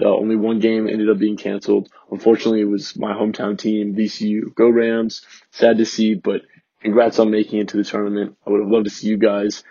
Uh, 0.00 0.14
only 0.14 0.36
one 0.36 0.60
game 0.60 0.88
ended 0.88 1.10
up 1.10 1.18
being 1.18 1.36
canceled. 1.36 1.88
Unfortunately, 2.10 2.60
it 2.60 2.68
was 2.68 2.96
my 2.96 3.12
hometown 3.12 3.58
team, 3.58 3.94
VCU. 3.94 4.54
Go 4.54 4.68
Rams. 4.68 5.22
Sad 5.50 5.78
to 5.78 5.84
see, 5.84 6.14
but 6.14 6.42
congrats 6.80 7.18
on 7.18 7.30
making 7.30 7.58
it 7.58 7.68
to 7.68 7.76
the 7.76 7.84
tournament. 7.84 8.36
I 8.46 8.50
would 8.50 8.60
have 8.60 8.70
loved 8.70 8.84
to 8.84 8.90
see 8.90 9.08
you 9.08 9.18
guys 9.18 9.64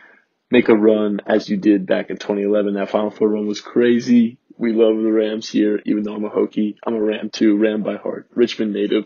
make 0.52 0.70
a 0.70 0.76
run 0.76 1.22
as 1.26 1.50
you 1.50 1.58
did 1.58 1.86
back 1.86 2.10
in 2.10 2.18
2011. 2.18 2.74
That 2.74 2.90
Final 2.90 3.12
Four 3.12 3.30
run 3.30 3.48
was 3.48 3.62
crazy. 3.62 4.38
We 4.58 4.74
love 4.74 4.98
the 4.98 5.12
Rams 5.12 5.50
here, 5.50 5.82
even 5.86 6.04
though 6.04 6.16
I'm 6.16 6.26
a 6.26 6.30
Hokie. 6.30 6.76
I'm 6.86 6.96
a 6.96 7.02
Ram 7.02 7.30
too, 7.30 7.58
Ram 7.58 7.84
by 7.84 7.98
heart, 7.98 8.28
Richmond 8.34 8.74
native. 8.74 9.06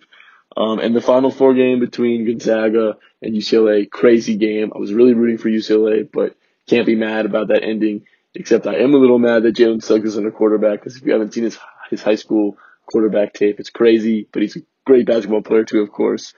Um, 0.55 0.79
and 0.79 0.95
the 0.95 1.01
Final 1.01 1.31
Four 1.31 1.53
game 1.53 1.79
between 1.79 2.25
Gonzaga 2.25 2.97
and 3.21 3.33
UCLA, 3.33 3.89
crazy 3.89 4.35
game. 4.35 4.71
I 4.75 4.79
was 4.79 4.93
really 4.93 5.13
rooting 5.13 5.37
for 5.37 5.49
UCLA, 5.49 6.09
but 6.11 6.35
can't 6.67 6.85
be 6.85 6.95
mad 6.95 7.25
about 7.25 7.49
that 7.49 7.63
ending. 7.63 8.05
Except 8.33 8.67
I 8.67 8.75
am 8.75 8.93
a 8.93 8.97
little 8.97 9.19
mad 9.19 9.43
that 9.43 9.55
Jalen 9.55 9.83
Suggs 9.83 10.09
isn't 10.09 10.27
a 10.27 10.31
quarterback 10.31 10.79
because 10.79 10.95
if 10.95 11.03
you 11.03 11.11
haven't 11.11 11.33
seen 11.33 11.43
his 11.43 11.57
his 11.89 12.01
high 12.01 12.15
school 12.15 12.57
quarterback 12.89 13.33
tape, 13.33 13.59
it's 13.59 13.69
crazy. 13.69 14.27
But 14.31 14.41
he's 14.41 14.55
a 14.55 14.61
great 14.85 15.05
basketball 15.05 15.41
player 15.41 15.65
too, 15.65 15.81
of 15.81 15.91
course. 15.91 16.33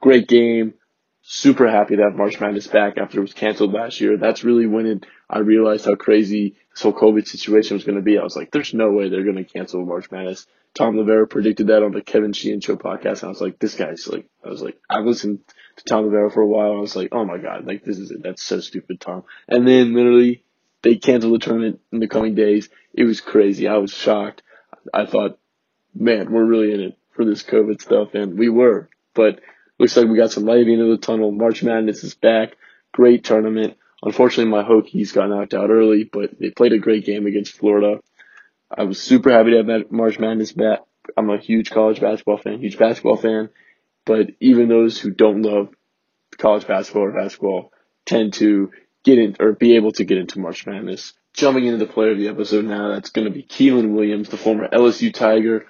Great 0.00 0.28
game. 0.28 0.74
Super 1.22 1.68
happy 1.68 1.96
to 1.96 2.02
have 2.02 2.14
March 2.14 2.40
Madness 2.40 2.68
back 2.68 2.98
after 2.98 3.18
it 3.18 3.22
was 3.22 3.32
canceled 3.32 3.72
last 3.72 4.00
year. 4.00 4.16
That's 4.16 4.44
really 4.44 4.66
when 4.66 4.86
it, 4.86 5.06
I 5.28 5.40
realized 5.40 5.84
how 5.84 5.96
crazy 5.96 6.54
this 6.72 6.82
whole 6.82 6.92
COVID 6.92 7.26
situation 7.26 7.74
was 7.74 7.84
going 7.84 7.96
to 7.96 8.02
be. 8.02 8.18
I 8.18 8.22
was 8.22 8.36
like, 8.36 8.52
there's 8.52 8.74
no 8.74 8.92
way 8.92 9.08
they're 9.08 9.24
going 9.24 9.36
to 9.36 9.44
cancel 9.44 9.84
March 9.84 10.08
Madness. 10.12 10.46
Tom 10.76 10.96
Loverro 10.96 11.28
predicted 11.28 11.68
that 11.68 11.82
on 11.82 11.92
the 11.92 12.02
Kevin 12.02 12.34
Sheehan 12.34 12.60
Show 12.60 12.76
podcast, 12.76 13.22
and 13.22 13.24
I 13.24 13.28
was 13.28 13.40
like, 13.40 13.58
this 13.58 13.76
guy's 13.76 14.06
like, 14.06 14.28
I 14.44 14.50
was 14.50 14.60
like, 14.60 14.78
I've 14.90 15.06
listened 15.06 15.38
to 15.76 15.84
Tom 15.84 16.04
Loverro 16.04 16.32
for 16.32 16.42
a 16.42 16.46
while. 16.46 16.72
and 16.72 16.78
I 16.78 16.80
was 16.82 16.94
like, 16.94 17.08
oh 17.12 17.24
my 17.24 17.38
god, 17.38 17.66
like 17.66 17.82
this 17.82 17.98
is 17.98 18.10
it. 18.10 18.22
That's 18.22 18.42
so 18.42 18.60
stupid, 18.60 19.00
Tom. 19.00 19.24
And 19.48 19.66
then 19.66 19.94
literally, 19.94 20.44
they 20.82 20.96
canceled 20.96 21.34
the 21.34 21.38
tournament 21.38 21.80
in 21.92 22.00
the 22.00 22.08
coming 22.08 22.34
days. 22.34 22.68
It 22.92 23.04
was 23.04 23.22
crazy. 23.22 23.66
I 23.66 23.78
was 23.78 23.90
shocked. 23.90 24.42
I 24.92 25.06
thought, 25.06 25.38
man, 25.94 26.30
we're 26.30 26.44
really 26.44 26.72
in 26.74 26.80
it 26.80 26.98
for 27.12 27.24
this 27.24 27.42
COVID 27.42 27.80
stuff, 27.80 28.14
and 28.14 28.38
we 28.38 28.50
were. 28.50 28.90
But 29.14 29.40
looks 29.78 29.96
like 29.96 30.08
we 30.08 30.18
got 30.18 30.30
some 30.30 30.44
light 30.44 30.60
at 30.60 30.66
the 30.66 30.74
end 30.74 30.82
of 30.82 30.88
the 30.88 30.98
tunnel. 30.98 31.32
March 31.32 31.62
Madness 31.62 32.04
is 32.04 32.14
back. 32.14 32.56
Great 32.92 33.24
tournament. 33.24 33.78
Unfortunately, 34.02 34.50
my 34.50 34.62
Hokies 34.62 35.14
got 35.14 35.30
knocked 35.30 35.54
out 35.54 35.70
early, 35.70 36.04
but 36.04 36.38
they 36.38 36.50
played 36.50 36.74
a 36.74 36.78
great 36.78 37.06
game 37.06 37.26
against 37.26 37.56
Florida. 37.56 38.00
I 38.70 38.84
was 38.84 39.00
super 39.00 39.30
happy 39.30 39.50
to 39.50 39.64
have 39.64 39.92
March 39.92 40.18
Madness 40.18 40.52
back. 40.52 40.80
I'm 41.16 41.30
a 41.30 41.38
huge 41.38 41.70
college 41.70 42.00
basketball 42.00 42.38
fan, 42.38 42.60
huge 42.60 42.78
basketball 42.78 43.16
fan. 43.16 43.50
But 44.04 44.30
even 44.40 44.68
those 44.68 44.98
who 44.98 45.10
don't 45.10 45.42
love 45.42 45.68
college 46.38 46.66
basketball 46.66 47.04
or 47.04 47.12
basketball 47.12 47.72
tend 48.04 48.34
to 48.34 48.70
get 49.04 49.18
in 49.18 49.36
or 49.40 49.52
be 49.52 49.76
able 49.76 49.92
to 49.92 50.04
get 50.04 50.18
into 50.18 50.40
March 50.40 50.66
Madness. 50.66 51.12
Jumping 51.32 51.66
into 51.66 51.84
the 51.84 51.92
player 51.92 52.12
of 52.12 52.18
the 52.18 52.28
episode 52.28 52.64
now, 52.64 52.94
that's 52.94 53.10
going 53.10 53.26
to 53.26 53.32
be 53.32 53.42
Keiland 53.42 53.92
Williams, 53.92 54.30
the 54.30 54.38
former 54.38 54.68
LSU 54.68 55.12
Tiger, 55.12 55.66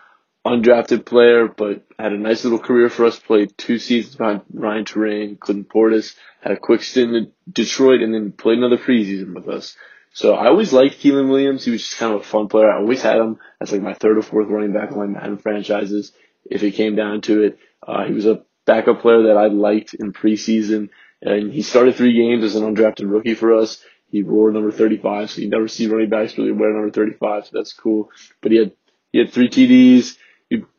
undrafted 0.47 1.05
player, 1.05 1.49
but 1.49 1.85
had 1.99 2.13
a 2.13 2.19
nice 2.19 2.45
little 2.45 2.59
career 2.59 2.89
for 2.89 3.05
us. 3.05 3.19
Played 3.19 3.59
two 3.59 3.79
seasons 3.79 4.15
behind 4.15 4.43
Ryan 4.53 4.85
Torain, 4.85 5.41
Clinton 5.41 5.65
Portis, 5.65 6.15
had 6.41 6.53
a 6.53 6.57
quick 6.57 6.83
stint 6.83 7.15
in 7.15 7.33
Detroit, 7.51 8.01
and 8.01 8.15
then 8.15 8.33
played 8.33 8.59
another 8.59 8.79
preseason 8.79 9.35
with 9.35 9.49
us. 9.49 9.77
So 10.17 10.33
I 10.33 10.47
always 10.47 10.73
liked 10.73 11.03
Keiland 11.03 11.29
Williams. 11.29 11.67
He 11.67 11.71
was 11.71 11.83
just 11.83 11.99
kind 11.99 12.15
of 12.15 12.23
a 12.23 12.25
fun 12.25 12.49
player. 12.49 12.71
I 12.71 12.79
always 12.79 13.03
had 13.03 13.19
him 13.19 13.39
as 13.61 13.71
like 13.71 13.83
my 13.83 13.93
third 13.93 14.17
or 14.17 14.23
fourth 14.23 14.49
running 14.49 14.73
back 14.73 14.91
on 14.93 14.97
my 14.97 15.07
Madden 15.07 15.37
franchises. 15.37 16.11
If 16.51 16.63
it 16.63 16.71
came 16.71 16.97
down 16.97 17.21
to 17.23 17.43
it, 17.43 17.59
uh, 17.87 18.07
he 18.07 18.15
was 18.15 18.25
a 18.25 18.43
backup 18.65 19.03
player 19.03 19.25
that 19.25 19.37
I 19.37 19.49
liked 19.49 19.93
in 19.93 20.15
preseason, 20.15 20.89
and 21.21 21.53
he 21.53 21.61
started 21.61 21.97
three 21.97 22.15
games 22.15 22.45
as 22.45 22.57
an 22.57 22.63
undrafted 22.63 23.11
rookie 23.11 23.35
for 23.35 23.53
us. 23.53 23.85
He 24.09 24.23
wore 24.23 24.51
number 24.51 24.73
35, 24.73 25.33
so 25.33 25.43
you 25.43 25.51
never 25.51 25.69
see 25.69 25.87
running 25.87 26.09
backs 26.09 26.39
really 26.39 26.51
wear 26.51 26.73
number 26.73 26.91
35, 26.91 27.49
so 27.49 27.51
that's 27.53 27.75
cool. 27.75 28.09
But 28.41 28.53
he 28.53 28.59
had 28.59 28.73
he 29.13 29.19
had 29.19 29.33
three 29.33 29.51
TDs. 29.51 30.17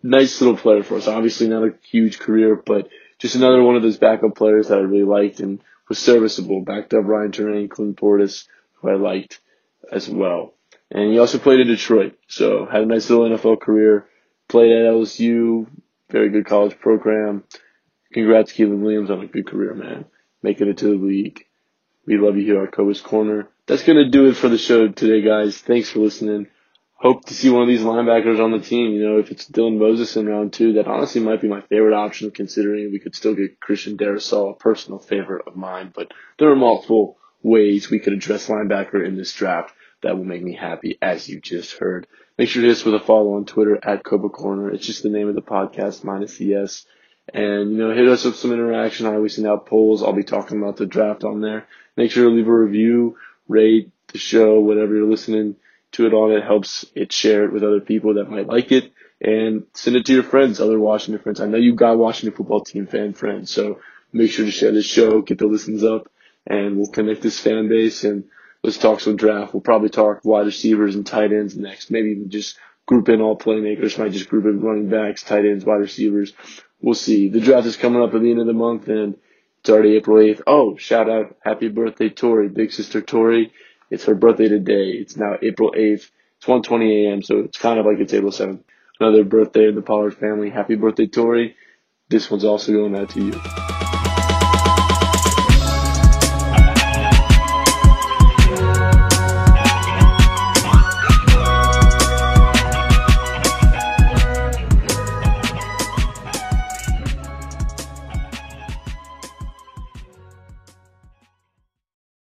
Nice 0.01 0.41
little 0.41 0.57
player 0.57 0.81
for 0.81 0.97
us. 0.97 1.07
Obviously 1.07 1.47
not 1.47 1.63
a 1.63 1.75
huge 1.83 2.17
career, 2.17 2.55
but 2.55 2.89
just 3.19 3.35
another 3.35 3.61
one 3.61 3.75
of 3.75 3.83
those 3.83 3.97
backup 3.97 4.35
players 4.35 4.69
that 4.69 4.79
I 4.79 4.81
really 4.81 5.03
liked 5.03 5.41
and 5.41 5.61
was 5.87 5.99
serviceable. 5.99 6.61
Backed 6.61 6.95
up 6.95 7.05
Ryan 7.05 7.31
Torain, 7.31 7.69
Clint 7.69 7.97
Portis, 7.97 8.47
who 8.81 8.89
I 8.89 8.95
liked 8.95 9.39
as 9.91 10.09
well. 10.09 10.53
And 10.89 11.11
he 11.11 11.19
also 11.19 11.37
played 11.37 11.59
in 11.59 11.67
Detroit, 11.67 12.17
so 12.27 12.65
had 12.65 12.83
a 12.83 12.85
nice 12.85 13.09
little 13.09 13.29
NFL 13.29 13.59
career. 13.59 14.07
Played 14.47 14.71
at 14.71 14.93
LSU, 14.93 15.67
very 16.09 16.29
good 16.29 16.45
college 16.45 16.79
program. 16.79 17.43
Congrats, 18.13 18.53
Keiland 18.53 18.79
Williams, 18.79 19.11
on 19.11 19.21
a 19.21 19.27
good 19.27 19.45
career, 19.45 19.73
man. 19.73 20.05
Making 20.41 20.69
it 20.69 20.77
to 20.77 20.87
the 20.87 21.05
league. 21.05 21.45
We 22.05 22.17
love 22.17 22.37
you 22.37 22.45
here 22.45 22.63
at 22.63 22.71
Cobus 22.71 23.01
Corner. 23.01 23.49
That's 23.65 23.83
going 23.83 23.97
to 23.97 24.09
do 24.09 24.27
it 24.27 24.37
for 24.37 24.47
the 24.47 24.57
show 24.57 24.87
today, 24.87 25.21
guys. 25.21 25.57
Thanks 25.57 25.89
for 25.89 25.99
listening. 25.99 26.47
Hope 26.93 27.25
to 27.25 27.33
see 27.33 27.49
one 27.49 27.63
of 27.63 27.67
these 27.67 27.81
linebackers 27.81 28.41
on 28.41 28.51
the 28.51 28.59
team. 28.59 28.93
You 28.93 29.07
know, 29.07 29.17
if 29.19 29.29
it's 29.29 29.47
Dylan 29.47 29.77
Moses 29.77 30.15
in 30.15 30.25
round 30.25 30.53
two, 30.53 30.73
that 30.73 30.87
honestly 30.87 31.21
might 31.21 31.41
be 31.41 31.49
my 31.49 31.61
favorite 31.61 31.93
option 31.93 32.31
considering 32.31 32.91
we 32.91 32.99
could 32.99 33.13
still 33.13 33.35
get 33.35 33.59
Christian 33.59 33.97
Darrisaw, 33.97 34.53
a 34.53 34.57
personal 34.57 34.97
favorite 34.97 35.47
of 35.47 35.57
mine. 35.57 35.91
But 35.93 36.13
there 36.39 36.49
are 36.49 36.55
multiple 36.55 37.17
ways 37.47 37.89
we 37.89 37.99
could 37.99 38.13
address 38.13 38.47
linebacker 38.47 39.05
in 39.05 39.17
this 39.17 39.33
draft 39.33 39.73
that 40.03 40.17
will 40.17 40.25
make 40.25 40.43
me 40.43 40.53
happy, 40.53 40.97
as 41.01 41.27
you 41.27 41.39
just 41.39 41.77
heard. 41.77 42.07
Make 42.37 42.49
sure 42.49 42.61
to 42.61 42.67
hit 42.67 42.77
us 42.77 42.85
with 42.85 42.93
a 42.93 42.99
follow 42.99 43.35
on 43.35 43.45
Twitter 43.45 43.79
at 43.81 44.03
Cobra 44.03 44.29
Corner. 44.29 44.69
It's 44.69 44.85
just 44.85 45.01
the 45.01 45.09
name 45.09 45.27
of 45.27 45.35
the 45.35 45.41
podcast 45.41 46.03
minus 46.03 46.37
the 46.37 46.53
S. 46.53 46.85
And, 47.33 47.71
you 47.71 47.77
know, 47.77 47.93
hit 47.93 48.07
us 48.07 48.23
with 48.23 48.35
some 48.35 48.53
interaction. 48.53 49.05
I 49.07 49.15
always 49.15 49.35
send 49.35 49.47
out 49.47 49.65
polls. 49.65 50.03
I'll 50.03 50.13
be 50.13 50.23
talking 50.23 50.61
about 50.61 50.77
the 50.77 50.85
draft 50.85 51.23
on 51.23 51.41
there. 51.41 51.67
Make 51.95 52.11
sure 52.11 52.25
to 52.25 52.29
leave 52.29 52.47
a 52.47 52.53
review, 52.53 53.17
rate 53.47 53.91
the 54.13 54.19
show, 54.19 54.59
whatever 54.59 54.95
you're 54.95 55.09
listening 55.09 55.55
to 55.93 56.05
it 56.05 56.13
on. 56.13 56.31
It 56.31 56.43
helps 56.43 56.85
it 56.95 57.11
share 57.11 57.45
it 57.45 57.53
with 57.53 57.63
other 57.63 57.81
people 57.81 58.13
that 58.15 58.29
might 58.29 58.47
like 58.47 58.71
it 58.71 58.93
and 59.19 59.63
send 59.73 59.95
it 59.95 60.05
to 60.05 60.13
your 60.13 60.23
friends, 60.23 60.59
other 60.59 60.79
Washington 60.79 61.21
friends. 61.21 61.41
I 61.41 61.47
know 61.47 61.57
you 61.57 61.73
got 61.73 61.97
Washington 61.97 62.37
football 62.37 62.61
team 62.61 62.85
fan 62.85 63.13
friends, 63.13 63.49
so 63.51 63.79
make 64.13 64.31
sure 64.31 64.45
to 64.45 64.51
share 64.51 64.71
this 64.71 64.85
show, 64.85 65.21
get 65.21 65.39
the 65.39 65.47
listens 65.47 65.83
up, 65.83 66.07
and 66.49 66.77
we'll 66.77 66.87
connect 66.87 67.21
this 67.21 67.39
fan 67.39 67.67
base 67.67 68.03
and 68.03 68.25
let's 68.63 68.77
talk 68.77 68.99
some 68.99 69.15
draft. 69.15 69.53
We'll 69.53 69.61
probably 69.61 69.89
talk 69.89 70.23
wide 70.23 70.45
receivers 70.45 70.95
and 70.95 71.05
tight 71.05 71.31
ends 71.31 71.57
next. 71.57 71.91
Maybe 71.91 72.11
even 72.11 72.29
just 72.29 72.57
group 72.85 73.09
in 73.09 73.21
all 73.21 73.37
playmakers. 73.37 73.97
Might 73.97 74.11
just 74.11 74.29
group 74.29 74.45
in 74.45 74.61
running 74.61 74.89
backs, 74.89 75.23
tight 75.23 75.45
ends, 75.45 75.65
wide 75.65 75.75
receivers. 75.75 76.33
We'll 76.81 76.95
see. 76.95 77.29
The 77.29 77.41
draft 77.41 77.67
is 77.67 77.77
coming 77.77 78.01
up 78.01 78.13
at 78.13 78.21
the 78.21 78.31
end 78.31 78.39
of 78.39 78.47
the 78.47 78.53
month 78.53 78.87
and 78.87 79.15
it's 79.59 79.69
already 79.69 79.95
April 79.95 80.17
8th. 80.17 80.41
Oh, 80.47 80.77
shout 80.77 81.09
out. 81.09 81.35
Happy 81.43 81.67
birthday, 81.67 82.09
Tori. 82.09 82.49
Big 82.49 82.71
sister 82.71 83.01
Tori. 83.01 83.51
It's 83.89 84.05
her 84.05 84.15
birthday 84.15 84.47
today. 84.47 84.91
It's 84.91 85.17
now 85.17 85.37
April 85.41 85.71
8th. 85.71 86.09
It's 86.37 86.45
1.20 86.45 87.07
a.m. 87.07 87.21
So 87.21 87.39
it's 87.39 87.57
kind 87.57 87.79
of 87.79 87.85
like 87.85 87.99
it's 87.99 88.13
April 88.13 88.31
7th. 88.31 88.63
Another 88.99 89.23
birthday 89.23 89.67
in 89.67 89.75
the 89.75 89.81
Pollard 89.81 90.15
family. 90.15 90.49
Happy 90.49 90.75
birthday, 90.75 91.07
Tori. 91.07 91.55
This 92.09 92.31
one's 92.31 92.45
also 92.45 92.71
going 92.71 92.95
out 92.95 93.09
to 93.09 93.25
you. 93.25 93.76